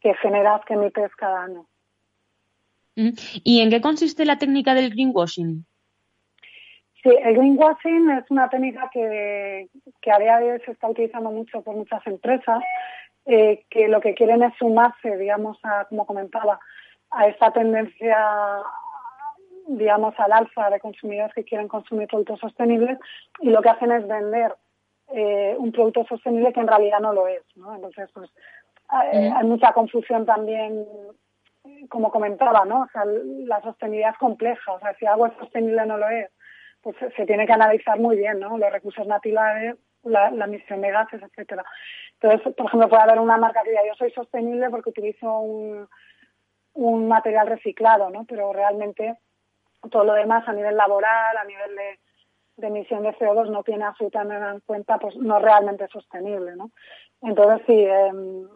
que 0.00 0.14
generas, 0.14 0.62
que 0.64 0.74
emites 0.74 1.14
cada 1.16 1.44
año. 1.44 1.66
Mm. 2.96 3.10
¿Y 3.44 3.60
en 3.60 3.70
qué 3.70 3.80
consiste 3.82 4.24
la 4.24 4.38
técnica 4.38 4.74
del 4.74 4.90
greenwashing? 4.90 5.66
Sí, 7.02 7.10
el 7.22 7.34
greenwashing 7.34 8.10
es 8.10 8.30
una 8.30 8.48
técnica 8.48 8.90
que, 8.92 9.68
que 10.02 10.12
a 10.12 10.18
día 10.18 10.38
de 10.38 10.52
hoy 10.52 10.60
se 10.66 10.72
está 10.72 10.88
utilizando 10.88 11.30
mucho 11.30 11.62
por 11.62 11.74
muchas 11.74 12.06
empresas, 12.06 12.62
eh, 13.26 13.64
que 13.70 13.88
lo 13.88 14.00
que 14.00 14.14
quieren 14.14 14.42
es 14.42 14.52
sumarse, 14.58 15.16
digamos, 15.16 15.58
a, 15.62 15.86
como 15.86 16.06
comentaba, 16.06 16.60
a 17.10 17.26
esta 17.26 17.52
tendencia 17.52 18.18
digamos, 19.66 20.14
al 20.18 20.32
alza 20.32 20.68
de 20.70 20.80
consumidores 20.80 21.32
que 21.32 21.44
quieren 21.44 21.68
consumir 21.68 22.08
productos 22.08 22.40
sostenibles 22.40 22.98
y 23.40 23.50
lo 23.50 23.62
que 23.62 23.68
hacen 23.68 23.92
es 23.92 24.06
vender 24.06 24.54
eh, 25.12 25.54
un 25.58 25.70
producto 25.70 26.04
sostenible 26.08 26.52
que 26.52 26.60
en 26.60 26.66
realidad 26.66 26.98
no 27.00 27.12
lo 27.12 27.28
es, 27.28 27.42
¿no? 27.56 27.74
Entonces, 27.74 28.10
pues, 28.12 28.30
hay, 28.88 29.44
mucha 29.44 29.72
confusión 29.72 30.26
también, 30.26 30.84
como 31.88 32.10
comentaba, 32.10 32.64
¿no? 32.64 32.82
O 32.82 32.88
sea, 32.92 33.04
la 33.04 33.60
sostenibilidad 33.62 34.12
es 34.12 34.18
compleja, 34.18 34.72
o 34.72 34.80
sea, 34.80 34.94
si 34.94 35.06
algo 35.06 35.26
es 35.26 35.32
sostenible 35.38 35.86
no 35.86 35.98
lo 35.98 36.08
es, 36.08 36.30
pues 36.82 36.96
se 37.16 37.26
tiene 37.26 37.46
que 37.46 37.52
analizar 37.52 37.98
muy 37.98 38.16
bien, 38.16 38.40
¿no? 38.40 38.56
Los 38.58 38.72
recursos 38.72 39.06
naturales, 39.06 39.76
la, 40.02 40.30
la 40.30 40.46
emisión 40.46 40.80
de 40.80 40.90
gases, 40.90 41.22
etcétera. 41.22 41.64
Entonces, 42.20 42.54
por 42.54 42.66
ejemplo, 42.66 42.88
puede 42.88 43.02
haber 43.02 43.20
una 43.20 43.36
marca 43.36 43.62
que 43.62 43.70
diga 43.70 43.82
yo 43.86 43.94
soy 43.94 44.10
sostenible 44.12 44.70
porque 44.70 44.90
utilizo 44.90 45.40
un 45.40 45.88
un 46.74 47.08
material 47.08 47.46
reciclado, 47.46 48.10
¿no? 48.10 48.24
Pero 48.24 48.52
realmente 48.52 49.16
todo 49.90 50.04
lo 50.04 50.12
demás 50.14 50.46
a 50.46 50.52
nivel 50.52 50.76
laboral, 50.76 51.36
a 51.36 51.44
nivel 51.44 51.76
de, 51.76 51.98
emisión 52.66 53.02
de 53.02 53.16
CO2 53.16 53.48
no 53.48 53.62
tiene 53.62 53.84
absolutamente 53.84 54.46
en 54.46 54.60
cuenta, 54.60 54.98
pues 54.98 55.16
no 55.16 55.38
es 55.38 55.42
realmente 55.42 55.88
sostenible, 55.88 56.56
¿no? 56.56 56.70
Entonces 57.22 57.62
sí, 57.66 57.86
em, 57.86 58.46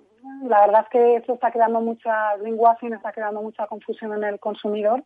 la 0.47 0.61
verdad 0.66 0.83
es 0.83 0.89
que 0.91 1.16
esto 1.16 1.35
está 1.35 1.51
creando 1.51 1.81
mucha 1.81 2.37
greenwashing, 2.37 2.93
está 2.93 3.12
creando 3.12 3.41
mucha 3.41 3.66
confusión 3.66 4.12
en 4.12 4.25
el 4.25 4.39
consumidor, 4.39 5.03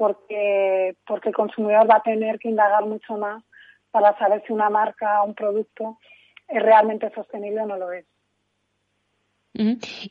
porque 0.00 0.96
porque 1.06 1.28
el 1.28 1.34
consumidor 1.34 1.88
va 1.88 1.96
a 1.96 2.02
tener 2.02 2.38
que 2.38 2.48
indagar 2.48 2.86
mucho 2.86 3.18
más 3.18 3.44
para 3.90 4.16
saber 4.16 4.42
si 4.46 4.52
una 4.54 4.70
marca 4.70 5.20
o 5.20 5.26
un 5.26 5.34
producto 5.34 5.98
es 6.48 6.62
realmente 6.62 7.12
sostenible 7.14 7.60
o 7.60 7.66
no 7.66 7.76
lo 7.76 7.92
es. 7.92 8.06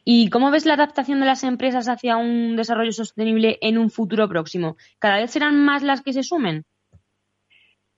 ¿Y 0.06 0.30
cómo 0.30 0.52
ves 0.52 0.68
la 0.68 0.76
adaptación 0.76 1.20
de 1.20 1.26
las 1.26 1.44
empresas 1.44 1.90
hacia 1.90 2.18
un 2.18 2.56
desarrollo 2.56 2.92
sostenible 2.92 3.58
en 3.62 3.80
un 3.80 3.90
futuro 3.90 4.30
próximo? 4.30 4.76
¿Cada 5.00 5.16
vez 5.16 5.32
serán 5.32 5.66
más 5.66 5.82
las 5.82 6.04
que 6.04 6.14
se 6.14 6.22
sumen? 6.22 6.66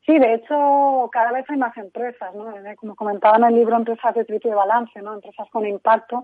Sí, 0.05 0.17
de 0.17 0.35
hecho, 0.35 1.09
cada 1.11 1.33
vez 1.33 1.43
hay 1.49 1.57
más 1.57 1.75
empresas, 1.75 2.33
¿no? 2.33 2.55
Eh, 2.55 2.75
como 2.77 2.95
comentaba 2.95 3.35
en 3.35 3.43
el 3.43 3.55
libro, 3.55 3.75
empresas 3.75 4.15
de 4.15 4.23
triple 4.23 4.55
balance, 4.55 5.01
¿no? 5.01 5.15
Empresas 5.15 5.49
con 5.51 5.67
impacto 5.67 6.23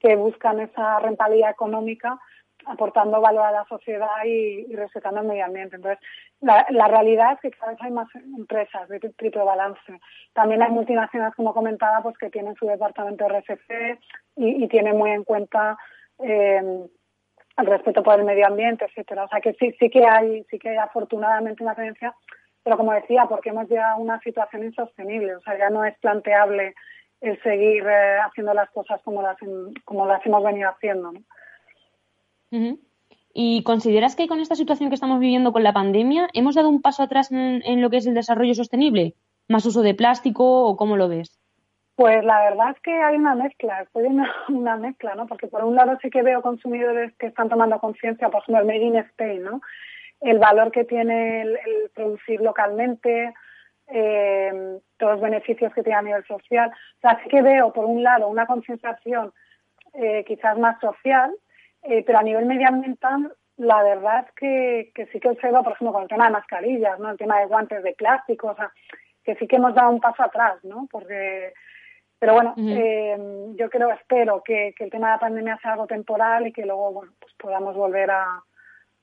que 0.00 0.16
buscan 0.16 0.60
esa 0.60 1.00
rentabilidad 1.00 1.50
económica 1.50 2.18
aportando 2.66 3.20
valor 3.20 3.44
a 3.44 3.52
la 3.52 3.64
sociedad 3.64 4.24
y, 4.24 4.74
respetando 4.74 5.20
el 5.20 5.26
medio 5.26 5.44
ambiente. 5.44 5.76
Entonces, 5.76 5.98
la, 6.40 6.88
realidad 6.88 7.32
es 7.34 7.40
que 7.40 7.50
cada 7.50 7.72
vez 7.72 7.82
hay 7.82 7.90
más 7.90 8.08
empresas 8.14 8.88
de 8.88 9.00
triple 9.00 9.44
balance. 9.44 10.00
También 10.32 10.62
hay 10.62 10.70
multinacionales, 10.70 11.34
como 11.34 11.54
comentaba, 11.54 12.02
pues 12.02 12.16
que 12.18 12.30
tienen 12.30 12.54
su 12.56 12.66
departamento 12.66 13.28
RSC 13.28 13.98
y, 14.36 14.64
y 14.64 14.68
tienen 14.68 14.96
muy 14.96 15.10
en 15.10 15.24
cuenta 15.24 15.78
eh, 16.18 16.86
el 17.58 17.66
respeto 17.66 18.02
por 18.02 18.18
el 18.18 18.24
medio 18.24 18.46
ambiente, 18.46 18.84
etcétera. 18.84 19.24
O 19.24 19.28
sea 19.28 19.40
que 19.40 19.52
sí, 19.54 19.74
sí 19.78 19.90
que 19.90 20.04
hay, 20.06 20.44
sí 20.50 20.58
que 20.58 20.70
hay 20.70 20.76
afortunadamente 20.76 21.62
una 21.62 21.74
tendencia, 21.74 22.14
pero 22.62 22.76
como 22.76 22.92
decía, 22.92 23.26
porque 23.28 23.50
hemos 23.50 23.68
llegado 23.68 23.94
a 23.94 23.98
una 23.98 24.20
situación 24.20 24.64
insostenible. 24.64 25.36
O 25.36 25.40
sea, 25.40 25.58
ya 25.58 25.70
no 25.70 25.84
es 25.84 25.98
planteable 25.98 26.74
el 27.20 27.40
seguir 27.42 27.86
eh, 27.86 28.18
haciendo 28.18 28.54
las 28.54 28.70
cosas 28.70 29.00
como 29.02 29.22
las, 29.22 29.36
como 29.84 30.06
las 30.06 30.24
hemos 30.26 30.42
venido 30.42 30.70
haciendo. 30.70 31.12
¿no? 31.12 31.20
¿Y 33.34 33.62
consideras 33.62 34.14
que 34.14 34.28
con 34.28 34.40
esta 34.40 34.54
situación 34.54 34.90
que 34.90 34.94
estamos 34.94 35.18
viviendo 35.18 35.52
con 35.52 35.62
la 35.62 35.72
pandemia 35.72 36.28
hemos 36.34 36.54
dado 36.54 36.68
un 36.68 36.82
paso 36.82 37.02
atrás 37.02 37.32
en, 37.32 37.80
lo 37.80 37.88
que 37.88 37.96
es 37.96 38.06
el 38.06 38.14
desarrollo 38.14 38.54
sostenible? 38.54 39.14
¿Más 39.48 39.64
uso 39.64 39.82
de 39.82 39.94
plástico 39.94 40.64
o 40.66 40.76
cómo 40.76 40.96
lo 40.96 41.08
ves? 41.08 41.38
Pues 41.96 42.24
la 42.24 42.42
verdad 42.42 42.70
es 42.70 42.80
que 42.80 42.92
hay 42.92 43.16
una 43.16 43.34
mezcla, 43.34 43.78
hay 43.94 44.04
una, 44.48 44.76
mezcla, 44.76 45.14
¿no? 45.14 45.26
Porque 45.26 45.46
por 45.46 45.64
un 45.64 45.76
lado 45.76 45.98
sí 46.02 46.10
que 46.10 46.22
veo 46.22 46.42
consumidores 46.42 47.12
que 47.18 47.26
están 47.26 47.48
tomando 47.48 47.78
conciencia, 47.78 48.28
por 48.28 48.42
ejemplo, 48.42 48.60
el 48.60 48.66
Made 48.66 48.86
in 48.86 48.96
Spain, 48.96 49.42
¿no? 49.42 49.60
El 50.20 50.38
valor 50.38 50.70
que 50.70 50.84
tiene 50.84 51.42
el, 51.42 51.58
producir 51.94 52.40
localmente, 52.40 53.34
eh, 53.88 54.78
todos 54.98 55.12
los 55.14 55.20
beneficios 55.20 55.72
que 55.74 55.82
tiene 55.82 55.98
a 55.98 56.02
nivel 56.02 56.24
social. 56.26 56.70
O 56.70 57.00
sea, 57.00 57.18
sí 57.22 57.28
que 57.28 57.42
veo, 57.42 57.72
por 57.72 57.86
un 57.86 58.02
lado, 58.02 58.28
una 58.28 58.46
concienciación 58.46 59.32
eh, 59.94 60.24
quizás 60.26 60.58
más 60.58 60.80
social, 60.80 61.32
eh, 61.82 62.02
pero 62.04 62.18
a 62.18 62.22
nivel 62.22 62.46
medioambiental, 62.46 63.34
la 63.56 63.82
verdad 63.82 64.26
es 64.26 64.32
que, 64.34 64.92
que 64.94 65.06
sí 65.06 65.20
que 65.20 65.28
observo, 65.28 65.62
por 65.62 65.72
ejemplo, 65.72 65.92
con 65.92 66.02
el 66.02 66.08
tema 66.08 66.26
de 66.26 66.32
mascarillas, 66.32 66.98
¿no? 66.98 67.10
El 67.10 67.18
tema 67.18 67.40
de 67.40 67.46
guantes 67.46 67.82
de 67.82 67.92
plástico, 67.92 68.48
o 68.48 68.56
sea, 68.56 68.72
que 69.24 69.34
sí 69.36 69.46
que 69.46 69.56
hemos 69.56 69.74
dado 69.74 69.90
un 69.90 70.00
paso 70.00 70.22
atrás, 70.22 70.62
¿no? 70.64 70.88
Porque, 70.90 71.52
pero 72.18 72.34
bueno, 72.34 72.54
eh, 72.56 73.16
yo 73.56 73.70
creo, 73.70 73.90
espero 73.90 74.42
que, 74.42 74.74
que, 74.76 74.84
el 74.84 74.90
tema 74.90 75.08
de 75.08 75.12
la 75.14 75.20
pandemia 75.20 75.58
sea 75.62 75.72
algo 75.72 75.86
temporal 75.86 76.46
y 76.46 76.52
que 76.52 76.64
luego, 76.64 76.92
bueno, 76.92 77.12
pues 77.20 77.32
podamos 77.34 77.76
volver 77.76 78.10
a, 78.10 78.42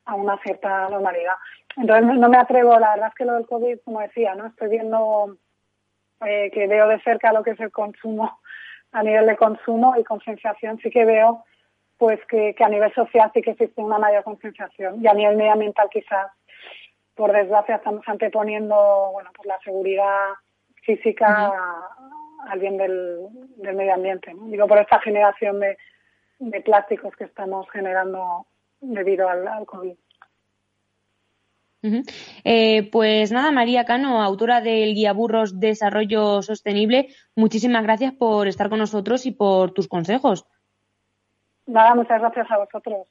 a 0.06 0.16
una 0.16 0.38
cierta 0.40 0.90
normalidad. 0.90 1.36
Entonces 1.78 2.18
no 2.18 2.30
me 2.30 2.38
atrevo, 2.38 2.78
la 2.80 2.92
verdad 2.92 3.10
es 3.10 3.16
que 3.16 3.26
lo 3.26 3.34
del 3.34 3.46
COVID, 3.46 3.80
como 3.86 4.02
decía, 4.02 4.36
¿no? 4.36 4.48
Estoy 4.48 4.70
viendo 4.70 5.38
eh, 6.26 6.50
que 6.52 6.68
veo 6.68 6.88
de 6.88 7.00
cerca 7.02 7.32
lo 7.32 7.44
que 7.44 7.52
es 7.52 7.60
el 7.60 7.72
consumo 7.72 8.40
a 8.92 9.04
nivel 9.04 9.28
de 9.28 9.38
consumo 9.38 9.96
y 9.98 10.04
concienciación, 10.04 10.80
sí 10.80 10.90
que 10.90 11.06
veo 11.06 11.46
pues 12.00 12.20
que, 12.28 12.56
que 12.56 12.64
a 12.64 12.70
nivel 12.70 12.92
social 12.94 13.30
sí 13.34 13.42
que 13.42 13.52
existe 13.52 13.82
una 13.82 14.00
mayor 14.00 14.24
concienciación 14.24 15.04
y 15.04 15.08
a 15.08 15.14
nivel 15.14 15.36
medioambiental 15.36 15.90
quizás 15.92 16.32
por 17.14 17.34
desgracia 17.34 17.76
estamos 17.76 18.08
anteponiendo 18.08 19.10
bueno 19.12 19.30
pues 19.36 19.46
la 19.46 19.60
seguridad 19.60 20.30
física 20.82 21.54
al 22.48 22.60
bien 22.60 22.78
del, 22.78 23.28
del 23.58 23.76
medio 23.76 23.94
ambiente 23.94 24.34
¿no? 24.34 24.46
digo 24.46 24.66
por 24.66 24.80
esta 24.80 25.00
generación 25.02 25.60
de, 25.60 25.78
de 26.40 26.62
plásticos 26.62 27.14
que 27.18 27.26
estamos 27.26 27.70
generando 27.70 28.48
debido 28.80 29.28
al, 29.28 29.46
al 29.46 29.66
COVID. 29.66 29.96
eh, 32.46 32.90
pues 32.92 33.32
nada, 33.32 33.52
María 33.52 33.86
Cano, 33.86 34.22
autora 34.22 34.62
del 34.62 34.96
Guía 34.96 35.14
Burros 35.14 35.60
Desarrollo 35.60 36.42
Sostenible, 36.42 37.10
muchísimas 37.36 37.84
gracias 37.84 38.14
por 38.14 38.48
estar 38.48 38.70
con 38.70 38.80
nosotros 38.80 39.26
y 39.26 39.32
por 39.32 39.72
tus 39.72 39.88
consejos. 39.88 40.46
Nada, 41.70 41.94
muchas 41.94 42.20
gracias 42.20 42.50
a 42.50 42.58
vosotros. 42.58 43.08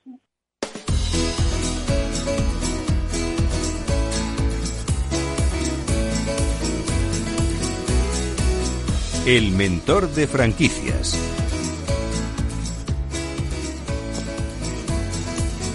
El 9.26 9.52
mentor 9.52 10.08
de 10.08 10.26
franquicias. 10.26 11.16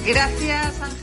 Gracias, 0.05 0.81
Ángela 0.81 1.02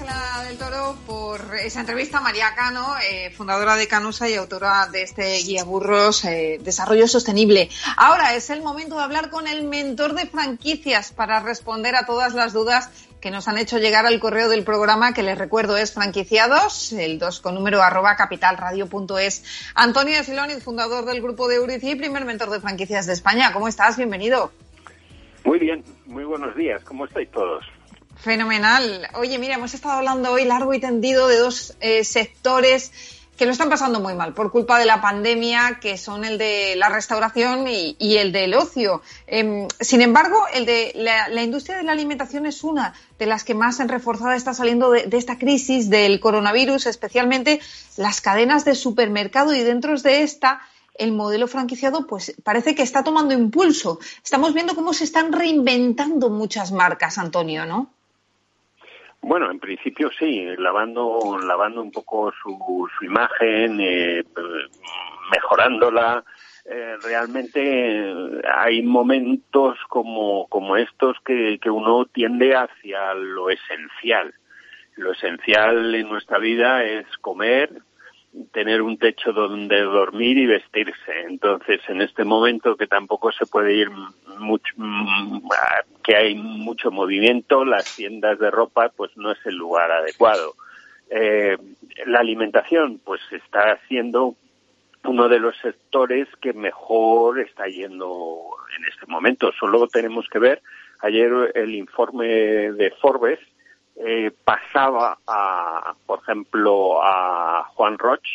por 1.07 1.41
esa 1.57 1.81
entrevista. 1.81 2.21
María 2.21 2.55
Cano, 2.55 2.95
eh, 3.11 3.31
fundadora 3.31 3.77
de 3.77 3.89
Canusa 3.89 4.29
y 4.29 4.35
autora 4.35 4.89
de 4.91 5.03
este 5.03 5.39
guía 5.39 5.65
burros 5.65 6.25
eh, 6.25 6.59
Desarrollo 6.63 7.07
Sostenible. 7.09 7.69
Ahora 7.97 8.35
es 8.35 8.51
el 8.51 8.63
momento 8.63 8.97
de 8.97 9.03
hablar 9.03 9.31
con 9.31 9.47
el 9.47 9.65
mentor 9.65 10.15
de 10.15 10.27
franquicias 10.27 11.13
para 11.13 11.41
responder 11.41 11.95
a 11.95 12.07
todas 12.07 12.35
las 12.35 12.53
dudas 12.53 12.91
que 13.21 13.31
nos 13.31 13.49
han 13.49 13.59
hecho 13.59 13.79
llegar 13.79 14.07
al 14.07 14.19
correo 14.19 14.49
del 14.49 14.65
programa, 14.65 15.13
que 15.13 15.23
les 15.23 15.37
recuerdo 15.37 15.77
es 15.77 15.93
franquiciados, 15.93 16.93
el 16.93 17.19
2 17.19 17.41
con 17.41 17.55
número 17.55 17.83
arroba 17.83 18.17
capitalradio.es. 18.17 19.73
Antonio 19.75 20.17
de 20.17 20.61
fundador 20.61 21.05
del 21.05 21.21
grupo 21.21 21.49
de 21.49 21.57
Eurici 21.57 21.91
y 21.91 21.97
primer 21.97 22.25
mentor 22.25 22.51
de 22.51 22.61
franquicias 22.61 23.07
de 23.07 23.13
España. 23.13 23.53
¿Cómo 23.53 23.69
estás? 23.69 23.97
Bienvenido. 23.97 24.53
Muy 25.45 25.59
bien, 25.59 25.85
muy 26.07 26.25
buenos 26.25 26.55
días. 26.57 26.83
¿Cómo 26.85 27.05
estáis 27.05 27.31
todos? 27.31 27.65
Fenomenal. 28.23 29.09
Oye, 29.15 29.39
mira, 29.39 29.55
hemos 29.55 29.73
estado 29.73 29.95
hablando 29.95 30.33
hoy 30.33 30.45
largo 30.45 30.75
y 30.75 30.81
tendido 30.81 31.27
de 31.27 31.39
dos 31.39 31.75
eh, 31.81 32.05
sectores 32.05 32.93
que 33.39 33.47
lo 33.47 33.53
están 33.53 33.71
pasando 33.71 34.01
muy 34.01 34.13
mal 34.13 34.35
por 34.35 34.53
culpa 34.53 34.79
de 34.79 34.85
la 34.85 35.01
pandemia, 35.01 35.79
que 35.81 35.97
son 35.97 36.27
el 36.27 36.37
de 36.37 36.75
la 36.77 36.91
restauración 36.91 37.67
y, 37.67 37.97
y 37.99 38.19
el 38.19 38.33
del 38.33 38.53
ocio. 38.53 39.01
Eh, 39.27 39.67
sin 39.81 40.03
embargo, 40.03 40.45
el 40.53 40.67
de 40.67 40.93
la, 40.97 41.31
la, 41.31 41.43
industria 41.43 41.79
de 41.79 41.85
la 41.85 41.93
alimentación 41.93 42.45
es 42.45 42.63
una 42.63 42.93
de 43.19 43.25
las 43.25 43.43
que 43.43 43.55
más 43.55 43.81
en 43.81 43.89
reforzada 43.89 44.37
está 44.37 44.53
saliendo 44.53 44.91
de, 44.91 45.07
de, 45.07 45.17
esta 45.17 45.39
crisis 45.39 45.89
del 45.89 46.21
coronavirus, 46.21 46.85
especialmente 46.85 47.61
las 47.97 48.21
cadenas 48.21 48.67
de 48.67 48.75
supermercado 48.75 49.55
y 49.55 49.63
dentro 49.63 49.99
de 49.99 50.23
esta 50.23 50.61
el 50.95 51.13
modelo 51.13 51.49
franquiciado 51.49 52.07
pues 52.07 52.35
parece 52.45 52.75
que 52.75 52.83
está 52.83 53.03
tomando 53.03 53.33
impulso. 53.33 53.99
Estamos 54.23 54.53
viendo 54.53 54.75
cómo 54.75 54.93
se 54.93 55.05
están 55.05 55.33
reinventando 55.33 56.29
muchas 56.29 56.73
marcas, 56.73 57.17
Antonio, 57.17 57.65
¿no? 57.65 57.89
Bueno, 59.23 59.51
en 59.51 59.61
principio 59.61 60.11
sí, 60.19 60.47
lavando, 60.57 61.39
lavando 61.47 61.83
un 61.83 61.93
poco 61.93 62.33
su, 62.43 62.89
su 62.99 63.05
imagen, 63.05 63.79
eh, 63.81 64.25
mejorándola. 65.31 66.25
Eh, 66.65 66.97
realmente 67.03 68.13
hay 68.53 68.83
momentos 68.83 69.79
como, 69.89 70.47
como 70.49 70.77
estos 70.77 71.17
que, 71.25 71.59
que 71.61 71.71
uno 71.71 72.07
tiende 72.07 72.55
hacia 72.55 73.15
lo 73.15 73.51
esencial. 73.51 74.35
Lo 74.97 75.13
esencial 75.13 75.95
en 75.95 76.09
nuestra 76.09 76.39
vida 76.39 76.85
es 76.85 77.07
comer, 77.19 77.71
tener 78.53 78.83
un 78.83 78.97
techo 78.99 79.33
donde 79.33 79.81
dormir 79.81 80.39
y 80.39 80.47
vestirse. 80.47 81.23
Entonces, 81.29 81.81
en 81.89 82.01
este 82.01 82.25
momento 82.25 82.77
que 82.77 82.87
tampoco 82.87 83.33
se 83.33 83.47
puede 83.47 83.75
ir 83.75 83.91
mucho, 84.39 84.75
que 86.03 86.17
hay 86.17 86.35
mucho 86.35 86.91
movimiento, 86.91 87.65
las 87.65 87.97
tiendas 87.97 88.39
de 88.39 88.51
ropa, 88.51 88.91
pues 88.97 89.17
no 89.17 89.33
es 89.33 89.39
el 89.47 89.57
lugar 89.57 89.91
adecuado. 89.91 90.55
Eh, 91.11 91.57
la 92.07 92.21
alimentación, 92.21 93.01
pues 93.05 93.21
está 93.33 93.79
siendo 93.89 94.37
uno 95.05 95.29
de 95.29 95.41
los 95.41 95.57
sectores 95.59 96.29
que 96.41 96.53
mejor 96.53 97.41
está 97.41 97.67
yendo 97.67 98.39
en 98.77 98.85
este 98.85 99.07
momento. 99.07 99.51
Solo 99.59 99.89
tenemos 99.89 100.29
que 100.29 100.39
ver 100.39 100.63
ayer 101.01 101.53
el 101.55 101.75
informe 101.75 102.27
de 102.27 102.91
Forbes 103.01 103.41
eh, 104.05 104.31
pasaba 104.45 105.19
a, 105.27 105.95
por 106.07 106.21
ejemplo, 106.21 107.03
a 107.03 107.65
Juan 107.75 107.99
Roch, 107.99 108.27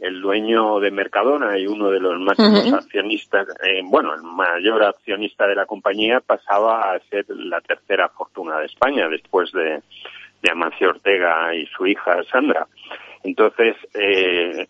el 0.00 0.20
dueño 0.20 0.80
de 0.80 0.90
Mercadona 0.90 1.56
y 1.58 1.66
uno 1.66 1.90
de 1.90 2.00
los 2.00 2.18
máximos 2.18 2.64
uh 2.64 2.70
-huh. 2.72 2.78
accionistas, 2.78 3.46
eh, 3.62 3.82
bueno, 3.84 4.14
el 4.14 4.22
mayor 4.22 4.82
accionista 4.82 5.46
de 5.46 5.54
la 5.54 5.66
compañía, 5.66 6.20
pasaba 6.20 6.92
a 6.92 6.98
ser 7.10 7.24
la 7.28 7.60
tercera 7.60 8.08
fortuna 8.08 8.58
de 8.58 8.66
España 8.66 9.08
después 9.08 9.52
de, 9.52 9.82
de 10.42 10.50
Amancio 10.50 10.88
Ortega 10.88 11.54
y 11.54 11.66
su 11.66 11.86
hija 11.86 12.22
Sandra. 12.24 12.66
Entonces, 13.24 13.76
eh, 13.94 14.66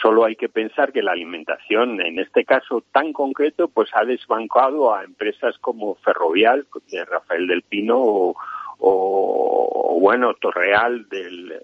solo 0.00 0.24
hay 0.24 0.36
que 0.36 0.48
pensar 0.48 0.92
que 0.92 1.02
la 1.02 1.12
alimentación, 1.12 2.00
en 2.00 2.18
este 2.18 2.44
caso 2.44 2.82
tan 2.92 3.12
concreto, 3.12 3.68
pues 3.68 3.90
ha 3.94 4.04
desbancado 4.04 4.94
a 4.94 5.04
empresas 5.04 5.58
como 5.58 5.96
Ferrovial, 5.96 6.66
de 6.90 7.04
Rafael 7.04 7.46
del 7.46 7.62
Pino, 7.62 7.98
o, 7.98 8.34
o 8.78 9.98
bueno, 10.00 10.34
Torreal 10.34 11.08
del, 11.08 11.52
eh, 11.52 11.58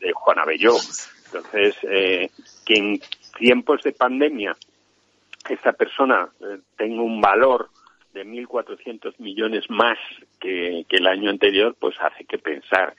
de 0.00 0.12
Juan 0.12 0.38
Abelló. 0.40 0.74
Entonces, 1.26 1.76
eh, 1.82 2.30
que 2.66 2.74
en 2.74 3.00
tiempos 3.38 3.82
de 3.82 3.92
pandemia 3.92 4.56
esta 5.48 5.72
persona 5.72 6.28
eh, 6.40 6.58
tenga 6.76 7.02
un 7.02 7.20
valor 7.20 7.70
de 8.12 8.26
1.400 8.26 9.14
millones 9.18 9.70
más 9.70 9.98
que, 10.40 10.84
que, 10.88 10.96
el 10.96 11.06
año 11.06 11.30
anterior, 11.30 11.76
pues 11.78 11.94
hace 12.00 12.24
que 12.24 12.38
pensar. 12.38 12.94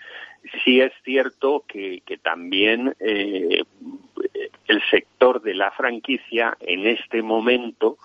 Sí 0.63 0.79
es 0.79 0.93
cierto 1.03 1.65
que, 1.67 2.01
que 2.05 2.17
también 2.17 2.95
eh, 2.99 3.63
el 4.67 4.81
sector 4.89 5.41
de 5.41 5.55
la 5.55 5.71
franquicia 5.71 6.55
en 6.61 6.87
este 6.87 7.21
momento 7.21 7.97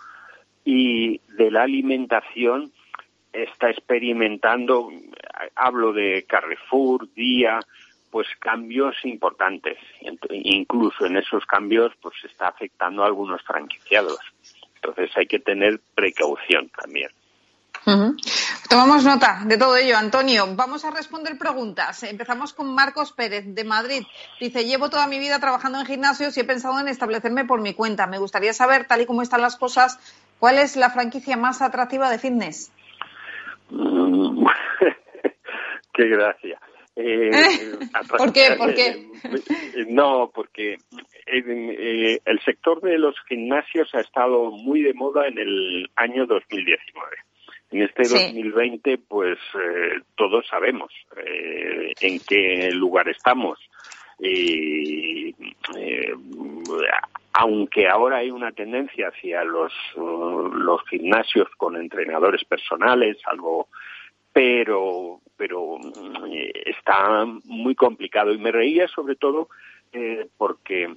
y 0.65 1.21
de 1.37 1.51
la 1.51 1.63
alimentación 1.63 2.73
está 3.35 3.71
experimentando, 3.71 4.91
hablo 5.57 5.93
de 5.93 6.25
Carrefour, 6.29 7.13
Día, 7.15 7.61
pues 8.11 8.29
cambios 8.39 8.95
importantes. 9.05 9.77
Incluso 10.31 11.07
en 11.07 11.17
esos 11.17 11.45
cambios 11.47 11.93
pues 12.01 12.15
está 12.25 12.49
afectando 12.49 13.03
a 13.03 13.07
algunos 13.07 13.43
franquiciados. 13.43 14.21
Entonces 14.77 15.11
hay 15.17 15.27
que 15.27 15.41
tener 15.41 15.81
precaución 15.95 16.69
también. 16.69 17.11
Tomamos 18.69 19.05
nota 19.05 19.43
de 19.45 19.59
todo 19.59 19.77
ello. 19.77 19.97
Antonio, 19.97 20.47
vamos 20.55 20.85
a 20.85 20.91
responder 20.91 21.37
preguntas. 21.37 22.03
Empezamos 22.05 22.53
con 22.53 22.73
Marcos 22.75 23.13
Pérez, 23.13 23.45
de 23.47 23.65
Madrid. 23.65 24.05
Dice, 24.41 24.65
llevo 24.65 24.89
toda 24.91 25.07
mi 25.07 25.19
vida 25.19 25.39
trabajando 25.39 25.81
en 25.81 25.87
gimnasios 25.87 26.37
y 26.37 26.41
he 26.41 26.45
pensado 26.45 26.79
en 26.81 26.89
establecerme 26.89 27.45
por 27.45 27.61
mi 27.61 27.75
cuenta. 27.75 28.07
Me 28.07 28.19
gustaría 28.19 28.53
saber, 28.53 28.87
tal 28.87 29.03
y 29.03 29.07
como 29.07 29.23
están 29.23 29.43
las 29.43 29.57
cosas, 29.57 29.99
¿cuál 30.39 30.59
es 30.59 30.77
la 30.77 30.91
franquicia 30.91 31.37
más 31.37 31.61
atractiva 31.63 32.09
de 32.11 32.19
fitness? 32.19 32.71
Qué 35.93 36.09
gracia. 36.09 36.61
Eh, 36.97 37.31
¿Por 38.19 38.33
qué? 38.33 38.55
¿Por 38.57 38.75
qué? 38.75 39.09
No, 39.89 40.31
porque 40.33 40.79
eh, 41.27 42.21
el 42.25 42.41
sector 42.45 42.81
de 42.81 42.99
los 42.99 43.17
gimnasios 43.29 43.93
ha 43.95 44.01
estado 44.01 44.51
muy 44.51 44.83
de 44.83 44.95
moda 44.95 45.27
en 45.27 45.39
el 45.39 45.91
año 45.97 46.27
2019. 46.27 47.17
En 47.73 47.83
este 47.83 48.05
sí. 48.05 48.15
2020, 48.15 48.99
pues 49.09 49.39
eh, 49.55 50.01
todos 50.17 50.47
sabemos 50.49 50.93
eh, 51.17 51.93
en 52.01 52.21
qué 52.21 52.71
lugar 52.73 53.09
estamos. 53.09 53.59
Y 54.19 55.35
aunque 57.33 57.89
ahora 57.89 58.19
hay 58.19 58.31
una 58.31 58.53
tendencia 58.53 59.09
hacia 59.09 59.43
los, 59.45 59.73
los 59.97 60.81
gimnasios 60.89 61.49
con 61.57 61.77
entrenadores 61.77 62.45
personales, 62.45 63.17
algo, 63.27 63.69
pero, 64.33 65.21
pero 65.37 65.79
está 66.65 67.25
muy 67.45 67.75
complicado. 67.75 68.33
Y 68.33 68.39
me 68.39 68.53
reía 68.53 68.87
sobre 68.89 69.17
todo 69.17 69.49
eh, 69.93 70.29
porque 70.37 70.95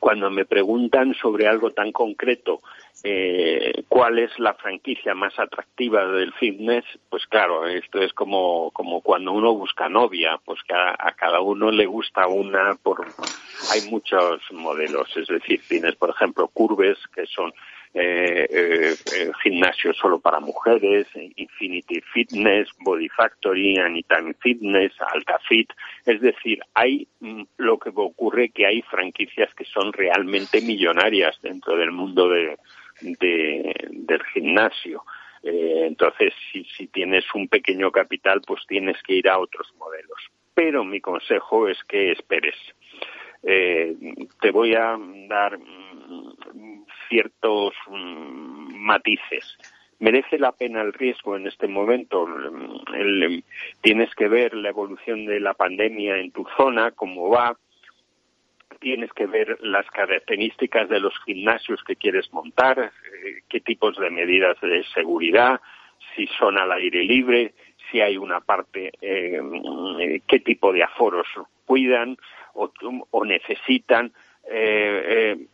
cuando 0.00 0.30
me 0.30 0.44
preguntan 0.44 1.14
sobre 1.14 1.46
algo 1.46 1.70
tan 1.70 1.92
concreto, 1.92 2.62
eh, 3.02 3.84
cuál 3.88 4.18
es 4.18 4.36
la 4.38 4.54
franquicia 4.54 5.14
más 5.14 5.38
atractiva 5.38 6.06
del 6.06 6.32
fitness, 6.34 6.84
pues 7.08 7.26
claro, 7.26 7.66
esto 7.66 8.00
es 8.00 8.12
como, 8.12 8.70
como 8.72 9.00
cuando 9.00 9.32
uno 9.32 9.54
busca 9.54 9.88
novia, 9.88 10.40
pues 10.44 10.60
que 10.66 10.74
a, 10.74 10.96
cada 11.16 11.40
uno 11.40 11.70
le 11.70 11.86
gusta 11.86 12.26
una 12.26 12.74
por, 12.82 13.06
hay 13.72 13.90
muchos 13.90 14.40
modelos, 14.52 15.14
es 15.16 15.28
decir, 15.28 15.60
tienes 15.68 15.94
por 15.96 16.10
ejemplo 16.10 16.48
curves 16.48 16.98
que 17.14 17.26
son 17.26 17.52
eh, 17.98 18.46
eh, 18.50 19.30
gimnasio 19.42 19.94
solo 19.94 20.20
para 20.20 20.38
mujeres, 20.38 21.06
Infinity 21.14 22.02
Fitness, 22.12 22.68
Body 22.80 23.08
Factory, 23.08 23.78
Anytime 23.78 24.34
Fitness, 24.34 24.92
Alta 25.14 25.38
Fit. 25.48 25.72
Es 26.04 26.20
decir, 26.20 26.60
hay 26.74 27.08
mm, 27.20 27.42
lo 27.56 27.78
que 27.78 27.90
ocurre 27.94 28.50
que 28.50 28.66
hay 28.66 28.82
franquicias 28.82 29.54
que 29.54 29.64
son 29.64 29.94
realmente 29.94 30.60
millonarias 30.60 31.40
dentro 31.40 31.74
del 31.78 31.90
mundo 31.90 32.28
de, 32.28 32.58
del 33.00 34.22
gimnasio. 34.34 35.02
Eh, 35.42 35.84
entonces, 35.86 36.34
si 36.52 36.88
tienes 36.88 37.24
un 37.34 37.48
pequeño 37.48 37.90
capital, 37.90 38.42
pues 38.46 38.60
tienes 38.66 39.02
que 39.04 39.14
ir 39.14 39.28
a 39.30 39.38
otros 39.38 39.72
modelos. 39.78 40.18
Pero 40.52 40.84
mi 40.84 41.00
consejo 41.00 41.66
es 41.66 41.82
que 41.84 42.12
esperes. 42.12 42.56
Eh, 43.48 43.96
te 44.40 44.50
voy 44.50 44.74
a 44.74 44.98
dar 45.28 45.56
mm, 45.56 46.84
ciertos 47.08 47.74
mm, 47.88 48.74
matices. 48.74 49.56
¿Merece 50.00 50.38
la 50.38 50.50
pena 50.50 50.82
el 50.82 50.92
riesgo 50.92 51.36
en 51.36 51.46
este 51.46 51.68
momento? 51.68 52.28
tienes 53.82 54.14
que 54.14 54.28
ver 54.28 54.52
la 54.54 54.70
evolución 54.70 55.26
de 55.26 55.38
la 55.38 55.54
pandemia 55.54 56.18
en 56.18 56.32
tu 56.32 56.44
zona, 56.56 56.90
cómo 56.90 57.30
va. 57.30 57.56
Tienes 58.80 59.12
que 59.12 59.26
ver 59.26 59.58
las 59.62 59.86
características 59.90 60.88
de 60.88 61.00
los 61.00 61.14
gimnasios 61.24 61.82
que 61.84 61.96
quieres 61.96 62.30
montar, 62.32 62.78
eh, 62.78 63.42
qué 63.48 63.60
tipos 63.60 63.96
de 63.96 64.10
medidas 64.10 64.60
de 64.60 64.84
seguridad, 64.92 65.60
si 66.14 66.26
son 66.38 66.58
al 66.58 66.72
aire 66.72 67.04
libre, 67.04 67.54
si 67.90 68.00
hay 68.00 68.16
una 68.18 68.40
parte, 68.40 68.92
eh, 69.00 70.20
qué 70.26 70.40
tipo 70.40 70.72
de 70.72 70.82
aforos 70.82 71.28
cuidan 71.66 72.16
o, 72.54 73.24
necesitan. 73.24 74.12
Eh, 74.50 75.46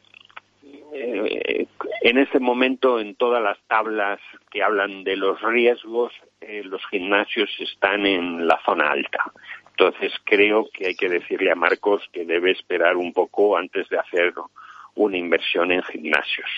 eh, 0.94 1.66
en 2.02 2.18
este 2.18 2.38
momento 2.38 3.00
en 3.00 3.14
todas 3.14 3.42
las 3.42 3.58
tablas 3.66 4.20
que 4.50 4.62
hablan 4.62 5.04
de 5.04 5.16
los 5.16 5.40
riesgos, 5.40 6.12
eh, 6.40 6.62
los 6.64 6.82
gimnasios 6.90 7.50
están 7.58 8.06
en 8.06 8.46
la 8.46 8.60
zona 8.64 8.90
alta. 8.90 9.32
Entonces 9.70 10.12
creo 10.24 10.68
que 10.72 10.88
hay 10.88 10.94
que 10.94 11.08
decirle 11.08 11.50
a 11.50 11.54
Marcos 11.54 12.02
que 12.12 12.24
debe 12.24 12.50
esperar 12.50 12.96
un 12.96 13.12
poco 13.12 13.56
antes 13.56 13.88
de 13.88 13.98
hacer 13.98 14.34
una 14.94 15.16
inversión 15.16 15.72
en 15.72 15.82
gimnasios. 15.82 16.48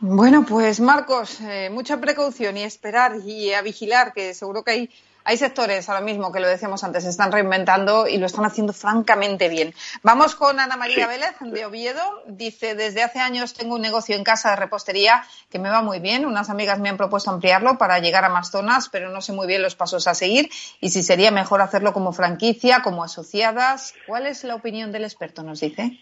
Bueno, 0.00 0.46
pues 0.48 0.80
Marcos, 0.80 1.40
eh, 1.40 1.70
mucha 1.70 2.00
precaución 2.00 2.56
y 2.56 2.62
esperar 2.62 3.16
y 3.26 3.52
a 3.52 3.62
vigilar, 3.62 4.12
que 4.12 4.32
seguro 4.32 4.62
que 4.62 4.70
hay 4.70 4.90
hay 5.28 5.36
sectores 5.36 5.86
ahora 5.90 6.00
mismo 6.00 6.32
que 6.32 6.40
lo 6.40 6.48
decíamos 6.48 6.82
antes, 6.84 7.04
se 7.04 7.10
están 7.10 7.30
reinventando 7.30 8.08
y 8.08 8.16
lo 8.16 8.24
están 8.24 8.46
haciendo 8.46 8.72
francamente 8.72 9.50
bien. 9.50 9.74
Vamos 10.02 10.34
con 10.34 10.58
Ana 10.58 10.78
María 10.78 11.06
Vélez 11.06 11.36
de 11.38 11.66
Oviedo. 11.66 12.00
Dice, 12.26 12.74
desde 12.74 13.02
hace 13.02 13.18
años 13.18 13.52
tengo 13.52 13.74
un 13.74 13.82
negocio 13.82 14.16
en 14.16 14.24
casa 14.24 14.48
de 14.48 14.56
repostería 14.56 15.24
que 15.50 15.58
me 15.58 15.68
va 15.68 15.82
muy 15.82 16.00
bien. 16.00 16.24
Unas 16.24 16.48
amigas 16.48 16.80
me 16.80 16.88
han 16.88 16.96
propuesto 16.96 17.30
ampliarlo 17.30 17.76
para 17.76 17.98
llegar 17.98 18.24
a 18.24 18.30
más 18.30 18.50
zonas, 18.50 18.88
pero 18.88 19.10
no 19.10 19.20
sé 19.20 19.34
muy 19.34 19.46
bien 19.46 19.60
los 19.60 19.76
pasos 19.76 20.08
a 20.08 20.14
seguir 20.14 20.48
y 20.80 20.88
si 20.88 21.02
sería 21.02 21.30
mejor 21.30 21.60
hacerlo 21.60 21.92
como 21.92 22.14
franquicia, 22.14 22.80
como 22.80 23.04
asociadas. 23.04 23.94
¿Cuál 24.06 24.28
es 24.28 24.44
la 24.44 24.54
opinión 24.54 24.92
del 24.92 25.04
experto? 25.04 25.42
Nos 25.42 25.60
dice. 25.60 25.98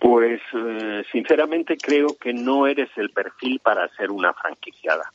Pues 0.00 0.40
eh, 0.54 1.02
sinceramente 1.10 1.76
creo 1.76 2.16
que 2.16 2.32
no 2.32 2.68
eres 2.68 2.88
el 2.96 3.10
perfil 3.10 3.58
para 3.58 3.88
ser 3.96 4.12
una 4.12 4.32
franquiciada 4.32 5.12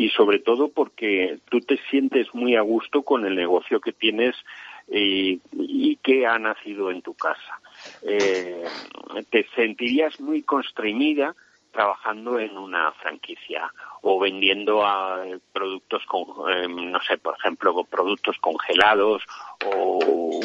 y 0.00 0.08
sobre 0.08 0.38
todo 0.38 0.68
porque 0.68 1.40
tú 1.50 1.60
te 1.60 1.76
sientes 1.90 2.34
muy 2.34 2.56
a 2.56 2.62
gusto 2.62 3.02
con 3.02 3.26
el 3.26 3.36
negocio 3.36 3.82
que 3.82 3.92
tienes 3.92 4.34
y, 4.88 5.38
que 6.02 6.26
ha 6.26 6.38
nacido 6.38 6.90
en 6.90 7.02
tu 7.02 7.12
casa. 7.12 7.60
Eh, 8.02 8.64
te 9.28 9.46
sentirías 9.54 10.18
muy 10.18 10.40
constreñida 10.40 11.36
trabajando 11.70 12.38
en 12.38 12.56
una 12.56 12.92
franquicia 12.92 13.70
o 14.00 14.18
vendiendo 14.18 14.86
a 14.86 15.22
productos 15.52 16.02
con, 16.06 16.50
em, 16.50 16.90
no 16.90 17.00
sé, 17.02 17.18
por 17.18 17.36
ejemplo, 17.38 17.84
productos 17.84 18.38
congelados 18.40 19.22
o 19.66 19.98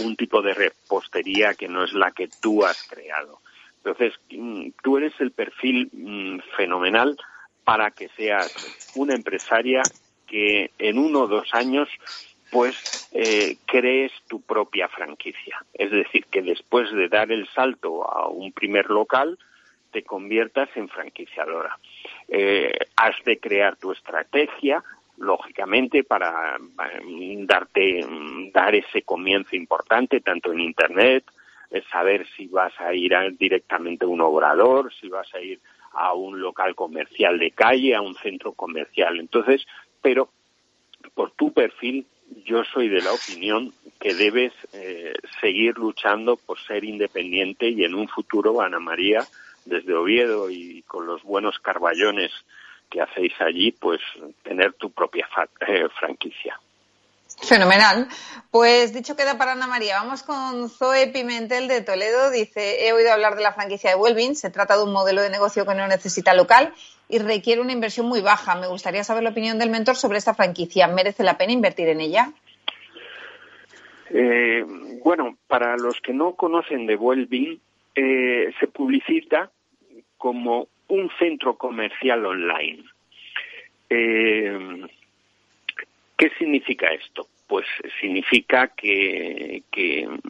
un 0.04 0.18
tipo 0.18 0.42
de 0.42 0.54
repostería 0.54 1.54
que 1.54 1.70
no 1.70 1.86
es 1.86 1.94
la 1.94 2.12
que 2.12 2.28
tú 2.42 2.66
has 2.66 2.84
creado. 2.90 3.40
Entonces, 3.78 4.20
mm, 4.32 4.72
tú 4.84 4.98
eres 4.98 5.14
el 5.22 5.32
perfil 5.32 5.90
mm, 5.94 6.40
fenomenal 6.58 7.18
para 7.66 7.92
que 7.92 8.08
seas 8.10 8.94
una 8.96 9.16
empresaria 9.16 9.82
que 10.28 10.72
en 10.78 10.98
uno 10.98 11.22
o 11.22 11.28
dos 11.28 11.54
años 11.54 11.90
pues 12.52 13.10
eh, 13.12 13.58
crees 13.66 14.12
tu 14.28 14.42
propia 14.42 14.88
franquicia. 14.88 15.58
Es 15.74 15.92
decir, 15.92 16.26
que 16.28 16.42
después 16.42 16.90
de 16.92 17.10
dar 17.10 17.32
el 17.32 17.48
salto 17.50 18.10
a 18.10 18.30
un 18.30 18.54
primer 18.54 18.90
local, 18.90 19.38
te 19.92 20.04
conviertas 20.04 20.70
en 20.76 20.88
franquiciadora. 20.88 21.78
Eh, 22.28 22.72
has 22.96 23.16
de 23.26 23.40
crear 23.40 23.76
tu 23.76 23.92
estrategia, 23.92 24.84
lógicamente, 25.18 26.04
para 26.04 26.58
darte, 27.46 28.06
dar 28.54 28.76
ese 28.76 29.02
comienzo 29.02 29.56
importante, 29.56 30.22
tanto 30.22 30.54
en 30.54 30.62
Internet, 30.62 31.26
saber 31.92 32.26
si 32.38 32.48
vas 32.48 32.74
a 32.80 32.94
ir 32.94 33.14
directamente 33.38 34.06
a 34.06 34.08
un 34.08 34.22
obrador, 34.22 34.94
si 34.94 35.10
vas 35.10 35.34
a 35.34 35.42
ir 35.42 35.60
a 35.96 36.14
un 36.14 36.40
local 36.40 36.76
comercial 36.76 37.40
de 37.40 37.52
calle, 37.52 37.96
a 37.96 38.02
un 38.02 38.16
centro 38.16 38.54
comercial. 38.54 39.20
Entonces, 39.20 39.66
pero 40.02 40.30
por 41.14 41.32
tu 41.32 41.54
perfil, 41.54 42.06
yo 42.46 42.64
soy 42.66 42.90
de 42.90 43.02
la 43.02 43.14
opinión 43.14 43.74
que 44.00 44.14
debes 44.14 44.54
eh, 44.74 45.14
seguir 45.42 45.78
luchando 45.78 46.38
por 46.38 46.60
ser 46.60 46.84
independiente 46.84 47.70
y 47.70 47.84
en 47.84 47.96
un 47.96 48.08
futuro, 48.08 48.62
Ana 48.62 48.80
María, 48.80 49.26
desde 49.66 49.94
Oviedo 49.94 50.50
y 50.50 50.84
con 50.84 51.06
los 51.08 51.24
buenos 51.24 51.60
carballones 51.60 52.32
que 52.90 53.02
hacéis 53.02 53.34
allí, 53.40 53.72
pues 53.72 54.00
tener 54.44 54.74
tu 54.74 54.92
propia 54.92 55.28
eh, 55.68 55.88
franquicia. 56.00 56.60
Fenomenal. 57.42 58.08
Pues 58.52 58.94
dicho 58.94 59.16
queda 59.16 59.38
para 59.38 59.52
Ana 59.52 59.68
María. 59.68 59.98
Vamos 60.02 60.24
con 60.24 60.70
Zoe 60.70 61.08
Pimentel 61.08 61.68
de 61.68 61.82
Toledo. 61.82 62.32
Dice, 62.32 62.88
he 62.88 62.94
oído 62.94 63.12
hablar 63.12 63.36
de 63.36 63.44
la 63.44 63.52
franquicia 63.52 63.90
de 63.90 63.98
Wellbeing. 63.98 64.36
Se 64.36 64.50
trata 64.50 64.78
de 64.78 64.84
un 64.84 64.94
modelo 64.94 65.22
de 65.22 65.30
negocio 65.30 65.66
que 65.66 65.76
no 65.76 65.88
necesita 65.88 66.34
local 66.34 66.74
y 67.10 67.20
requiere 67.20 67.62
una 67.62 67.74
inversión 67.74 68.08
muy 68.08 68.22
baja. 68.22 68.56
Me 68.56 68.68
gustaría 68.68 69.04
saber 69.04 69.24
la 69.24 69.32
opinión 69.32 69.60
del 69.60 69.70
mentor 69.70 69.96
sobre 69.96 70.18
esta 70.18 70.34
franquicia. 70.34 70.88
¿Merece 70.88 71.24
la 71.24 71.38
pena 71.38 71.52
invertir 71.52 71.90
en 71.90 72.00
ella? 72.00 72.32
Eh, 74.10 74.64
bueno, 75.04 75.38
para 75.48 75.76
los 75.76 76.00
que 76.00 76.14
no 76.14 76.36
conocen 76.36 76.88
de 76.88 76.96
Wellbeing, 76.96 77.60
eh, 77.96 78.54
se 78.60 78.68
publicita 78.68 79.52
como 80.18 80.70
un 80.88 81.12
centro 81.20 81.58
comercial 81.58 82.26
online. 82.26 82.84
Eh, 83.90 84.88
¿Qué 86.18 86.32
significa 86.38 86.88
esto? 86.88 87.28
Pues 87.48 87.66
significa 88.00 88.68
que, 88.70 89.64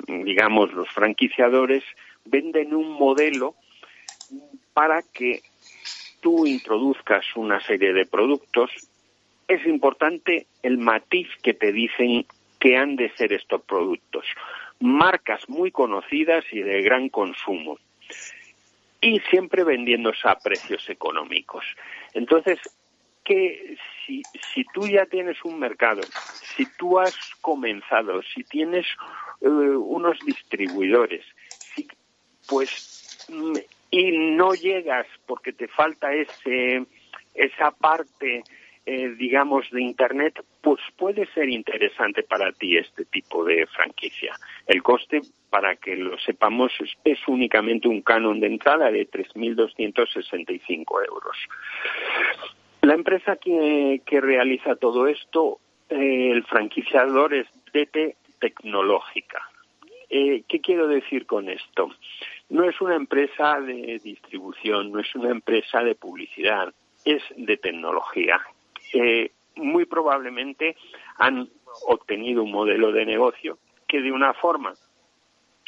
digamos, 0.08 0.74
los 0.74 0.90
franquiciadores 0.90 1.84
venden 2.26 2.74
un 2.76 2.92
modelo 2.92 3.56
para 4.74 5.02
que 5.02 5.42
tú 6.22 6.46
introduzcas 6.48 7.24
una 7.36 7.62
serie 7.62 7.94
de 7.94 8.06
productos. 8.06 8.72
Es 9.48 9.66
importante 9.66 10.48
el 10.64 10.78
matiz 10.78 11.28
que 11.44 11.54
te 11.54 11.72
dicen 11.72 12.26
que 12.60 12.78
han 12.78 12.96
de 12.96 13.12
ser 13.16 13.32
estos 13.32 13.62
productos. 13.62 14.26
Marcas 14.80 15.48
muy 15.48 15.72
conocidas 15.72 16.44
y 16.52 16.62
de 16.62 16.82
gran 16.82 17.10
consumo. 17.10 17.78
Y 19.02 19.20
siempre 19.30 19.64
vendiéndose 19.64 20.28
a 20.28 20.36
precios 20.36 20.90
económicos. 20.90 21.64
Entonces, 22.14 22.60
que 23.26 23.76
si, 24.06 24.22
si 24.54 24.64
tú 24.74 24.88
ya 24.88 25.06
tienes 25.06 25.44
un 25.44 25.60
mercado, 25.60 26.02
si 26.56 26.66
tú 26.78 27.00
has 27.00 27.16
comenzado, 27.42 28.22
si 28.22 28.44
tienes 28.44 28.86
eh, 29.42 29.48
unos 29.48 30.18
distribuidores, 30.26 31.26
pues 32.48 33.28
y 33.92 34.12
no 34.36 34.54
llegas 34.54 35.08
porque 35.26 35.52
te 35.52 35.68
falta 35.68 36.14
ese 36.14 36.86
esa 37.34 37.72
parte 37.72 38.44
eh, 38.86 39.10
digamos 39.18 39.70
de 39.72 39.82
internet 39.82 40.40
pues 40.62 40.80
puede 40.98 41.26
ser 41.34 41.50
interesante 41.50 42.24
para 42.24 42.52
ti 42.52 42.76
este 42.76 43.06
tipo 43.06 43.46
de 43.46 43.68
franquicia. 43.68 44.36
El 44.66 44.82
coste, 44.82 45.22
para 45.52 45.76
que 45.76 45.96
lo 45.96 46.18
sepamos, 46.18 46.72
es, 47.04 47.20
únicamente 47.28 47.88
un 47.88 48.02
canon 48.02 48.40
de 48.40 48.48
entrada 48.48 48.90
de 48.90 49.08
3.265 49.08 50.86
euros. 51.08 51.38
La 52.86 52.94
empresa 52.94 53.38
que, 53.38 54.00
realiza 54.22 54.76
todo 54.76 55.08
esto, 55.08 55.58
eh, 55.90 56.30
el 56.32 56.46
franquiciador 56.46 57.34
es 57.34 57.48
DT 57.74 58.16
Tecnológica. 58.40 59.42
Eh, 60.08 60.44
¿Qué 60.48 60.62
quiero 60.62 60.88
decir 60.88 61.26
con 61.26 61.50
esto? 61.50 61.90
No 62.50 62.64
es 62.64 62.80
una 62.82 62.94
empresa 62.94 63.60
de 63.60 64.00
distribución, 64.04 64.92
no 64.92 65.00
es 65.00 65.16
una 65.16 65.32
empresa 65.32 65.82
de 65.82 65.96
publicidad, 65.96 66.76
es 67.04 67.24
de 67.36 67.58
tecnología. 67.58 68.40
Eh, 68.94 69.32
muy 69.56 69.86
probablemente 69.86 70.78
han 71.18 71.50
obtenido 71.88 72.44
un 72.44 72.52
modelo 72.52 72.92
de 72.92 73.04
negocio 73.04 73.58
que 73.88 74.00
de 74.00 74.12
una 74.12 74.36
forma 74.36 74.76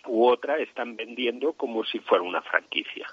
u 0.05 0.27
otra 0.27 0.59
están 0.59 0.95
vendiendo 0.95 1.53
como 1.53 1.83
si 1.83 1.97
fuera 1.97 2.23
una 2.23 2.43
franquicia. 2.43 3.07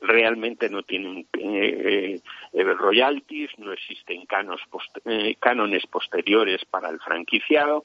Realmente 0.00 0.68
no 0.68 0.82
tienen 0.82 1.26
eh, 1.32 2.20
eh, 2.52 2.64
royalties, 2.64 3.50
no 3.58 3.72
existen 3.72 4.26
eh, 5.04 5.36
cánones 5.40 5.86
posteriores 5.86 6.64
para 6.64 6.88
el 6.90 7.00
franquiciado. 7.00 7.84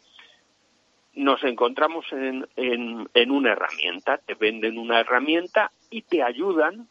Nos 1.16 1.43
encontramos 1.43 2.05
en, 2.11 2.47
en 2.55 3.32
una 3.32 3.51
herramienta, 3.51 4.18
te 4.18 4.34
venden 4.34 4.78
una 4.78 4.99
herramienta 4.99 5.72
y 5.89 6.01
te 6.01 6.24
ayudan, 6.24 6.88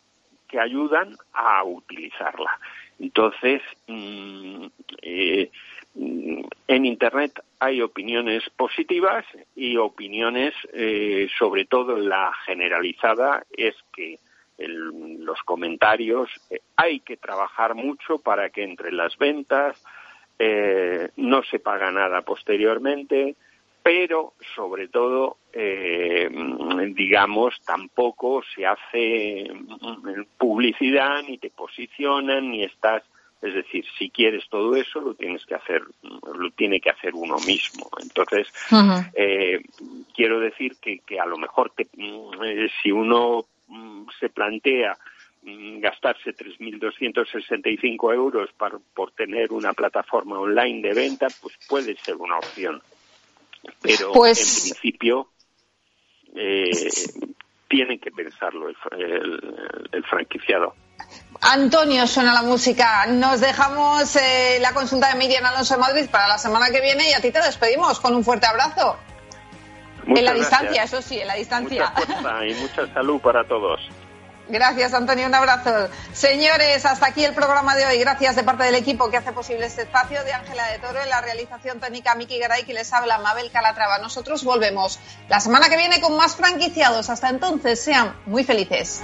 te 0.49 0.61
ayudan 0.61 1.17
a 1.33 1.65
utilizarla. 1.65 2.59
Entonces, 3.03 3.61
mm, 3.89 4.67
eh, 5.03 5.51
en 5.95 6.87
Internet 6.87 7.33
hay 7.59 7.83
opiniones 7.83 8.45
positivas 8.57 9.25
y 9.57 9.77
opiniones, 9.77 10.55
eh, 10.73 11.29
sobre 11.39 11.65
todo 11.65 11.97
la 11.97 12.33
generalizada, 12.47 13.45
es 13.57 13.75
que 13.93 14.19
los 14.59 15.41
comentarios 15.43 16.29
eh, 16.51 16.61
hay 16.77 17.01
que 17.01 17.17
trabajar 17.17 17.75
mucho 17.75 18.19
para 18.19 18.51
que 18.51 18.65
entre 18.65 18.93
las 18.93 19.17
ventas 19.19 19.83
no 21.15 21.45
se 21.45 21.61
paga 21.61 21.93
nada 21.93 22.23
posteriormente, 22.23 23.37
pero 23.81 24.33
sobre 24.57 24.89
todo, 24.89 25.37
digamos, 26.97 27.55
tampoco 27.65 28.43
se 28.53 28.67
hace 28.67 29.53
mm, 29.55 30.23
publicidad, 30.37 31.23
ni 31.23 31.39
te 31.39 31.51
posicionan, 31.51 32.51
ni 32.51 32.65
estás 32.65 33.05
es 33.43 33.55
decir, 33.55 33.85
si 33.99 34.09
quieres 34.09 34.49
todo 34.49 34.77
eso, 34.77 35.01
lo 35.01 35.15
tienes 35.15 35.45
que 35.45 35.57
hacer, 35.57 35.83
lo 36.03 36.51
tiene 36.53 36.81
que 36.81 36.91
hacer 36.91 37.13
uno 37.13 37.37
mismo. 37.45 37.91
Entonces, 38.01 38.47
eh, 39.15 39.61
quiero 40.15 40.39
decir 40.39 40.77
que, 40.81 41.01
que, 41.01 41.19
a 41.19 41.27
lo 41.27 41.37
mejor 41.37 41.73
mm, 41.97 42.45
eh, 42.45 42.71
si 42.81 42.93
uno 42.93 43.45
mm, 43.62 43.62
se 44.19 44.29
plantea 44.29 44.97
mm, 45.43 45.81
gastarse 45.81 46.35
3.265 46.35 48.15
euros 48.15 48.51
por 48.95 49.13
tener 49.13 49.53
una 49.53 49.73
plataforma 49.73 50.39
online 50.39 50.89
de 50.89 50.95
venta, 50.95 51.29
pues 51.41 51.59
puede 51.69 51.97
ser 51.97 52.17
una 52.17 52.39
opción. 52.39 52.83
Pero 53.81 54.13
pues 54.13 54.39
en 54.39 54.71
principio 54.73 55.29
eh, 56.35 56.71
tiene 57.69 57.99
que 57.99 58.11
pensarlo 58.11 58.69
el 58.69 60.05
franquiciado. 60.05 60.75
Antonio, 61.41 62.07
suena 62.07 62.33
la 62.33 62.43
música. 62.43 63.07
Nos 63.07 63.41
dejamos 63.41 64.15
eh, 64.17 64.59
la 64.61 64.73
consulta 64.73 65.09
de 65.09 65.19
Miriam 65.19 65.45
Alonso 65.45 65.77
Madrid 65.79 66.09
para 66.11 66.29
la 66.29 66.39
semana 66.39 66.71
que 66.71 66.81
viene 66.81 67.11
y 67.11 67.13
a 67.13 67.21
ti 67.21 67.33
te 67.33 67.43
despedimos 67.43 67.99
con 67.99 68.15
un 68.15 68.25
fuerte 68.25 68.47
abrazo. 68.47 68.97
En 70.07 70.25
la 70.25 70.33
distancia, 70.35 70.85
eso 70.85 71.03
sí, 71.03 71.21
en 71.21 71.29
la 71.29 71.35
distancia. 71.35 71.93
Mucha 71.97 72.47
y 72.47 72.55
mucha 72.55 72.93
salud 72.93 73.21
para 73.21 73.45
todos. 73.45 73.81
Gracias, 74.49 74.93
Antonio. 74.93 75.27
Un 75.27 75.35
abrazo. 75.35 75.89
Señores, 76.13 76.85
hasta 76.85 77.07
aquí 77.07 77.25
el 77.25 77.35
programa 77.35 77.75
de 77.77 77.87
hoy. 77.87 77.99
Gracias 77.99 78.37
de 78.37 78.43
parte 78.43 78.65
del 78.65 78.75
equipo 78.75 79.11
que 79.11 79.17
hace 79.17 79.33
posible 79.33 79.67
este 79.67 79.83
espacio, 79.83 80.23
de 80.25 80.33
Ángela 80.33 80.67
de 80.67 80.79
Toro, 80.79 81.01
en 81.01 81.09
la 81.09 81.21
realización 81.21 81.81
técnica 81.81 82.15
Miki 82.15 82.39
Garay, 82.39 82.65
que 82.65 82.75
les 82.75 82.93
habla 82.93 83.19
Mabel 83.19 83.51
Calatrava. 83.51 83.99
Nosotros 83.99 84.45
volvemos 84.45 84.99
la 85.29 85.41
semana 85.41 85.69
que 85.69 85.77
viene 85.77 86.01
con 86.01 86.17
más 86.17 86.37
franquiciados. 86.37 87.09
Hasta 87.09 87.29
entonces, 87.29 87.83
sean 87.83 88.15
muy 88.27 88.45
felices. 88.45 89.03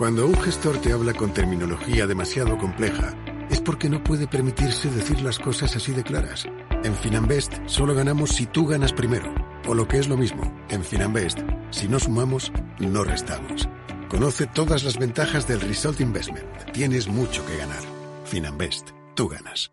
Cuando 0.00 0.26
un 0.26 0.34
gestor 0.40 0.80
te 0.80 0.94
habla 0.94 1.12
con 1.12 1.34
terminología 1.34 2.06
demasiado 2.06 2.56
compleja, 2.56 3.14
es 3.50 3.60
porque 3.60 3.90
no 3.90 4.02
puede 4.02 4.26
permitirse 4.26 4.90
decir 4.90 5.20
las 5.20 5.38
cosas 5.38 5.76
así 5.76 5.92
de 5.92 6.02
claras. 6.02 6.46
En 6.84 6.94
Finanbest 6.94 7.52
solo 7.66 7.94
ganamos 7.94 8.30
si 8.30 8.46
tú 8.46 8.66
ganas 8.66 8.94
primero. 8.94 9.34
O 9.68 9.74
lo 9.74 9.86
que 9.86 9.98
es 9.98 10.08
lo 10.08 10.16
mismo, 10.16 10.58
en 10.70 10.84
Finanbest, 10.84 11.40
si 11.70 11.86
no 11.86 12.00
sumamos, 12.00 12.50
no 12.78 13.04
restamos. 13.04 13.68
Conoce 14.08 14.46
todas 14.46 14.84
las 14.84 14.98
ventajas 14.98 15.46
del 15.46 15.60
Result 15.60 16.00
Investment. 16.00 16.48
Tienes 16.72 17.06
mucho 17.06 17.44
que 17.44 17.58
ganar. 17.58 17.82
Finanbest, 18.24 18.92
tú 19.14 19.28
ganas. 19.28 19.70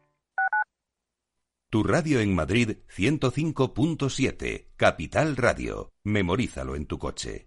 Tu 1.69 1.84
radio 1.84 2.19
en 2.19 2.36
Madrid 2.36 2.80
105.7, 2.93 4.71
Capital 4.75 5.38
Radio. 5.38 5.93
Memorízalo 6.03 6.75
en 6.75 6.86
tu 6.86 6.99
coche. 6.99 7.46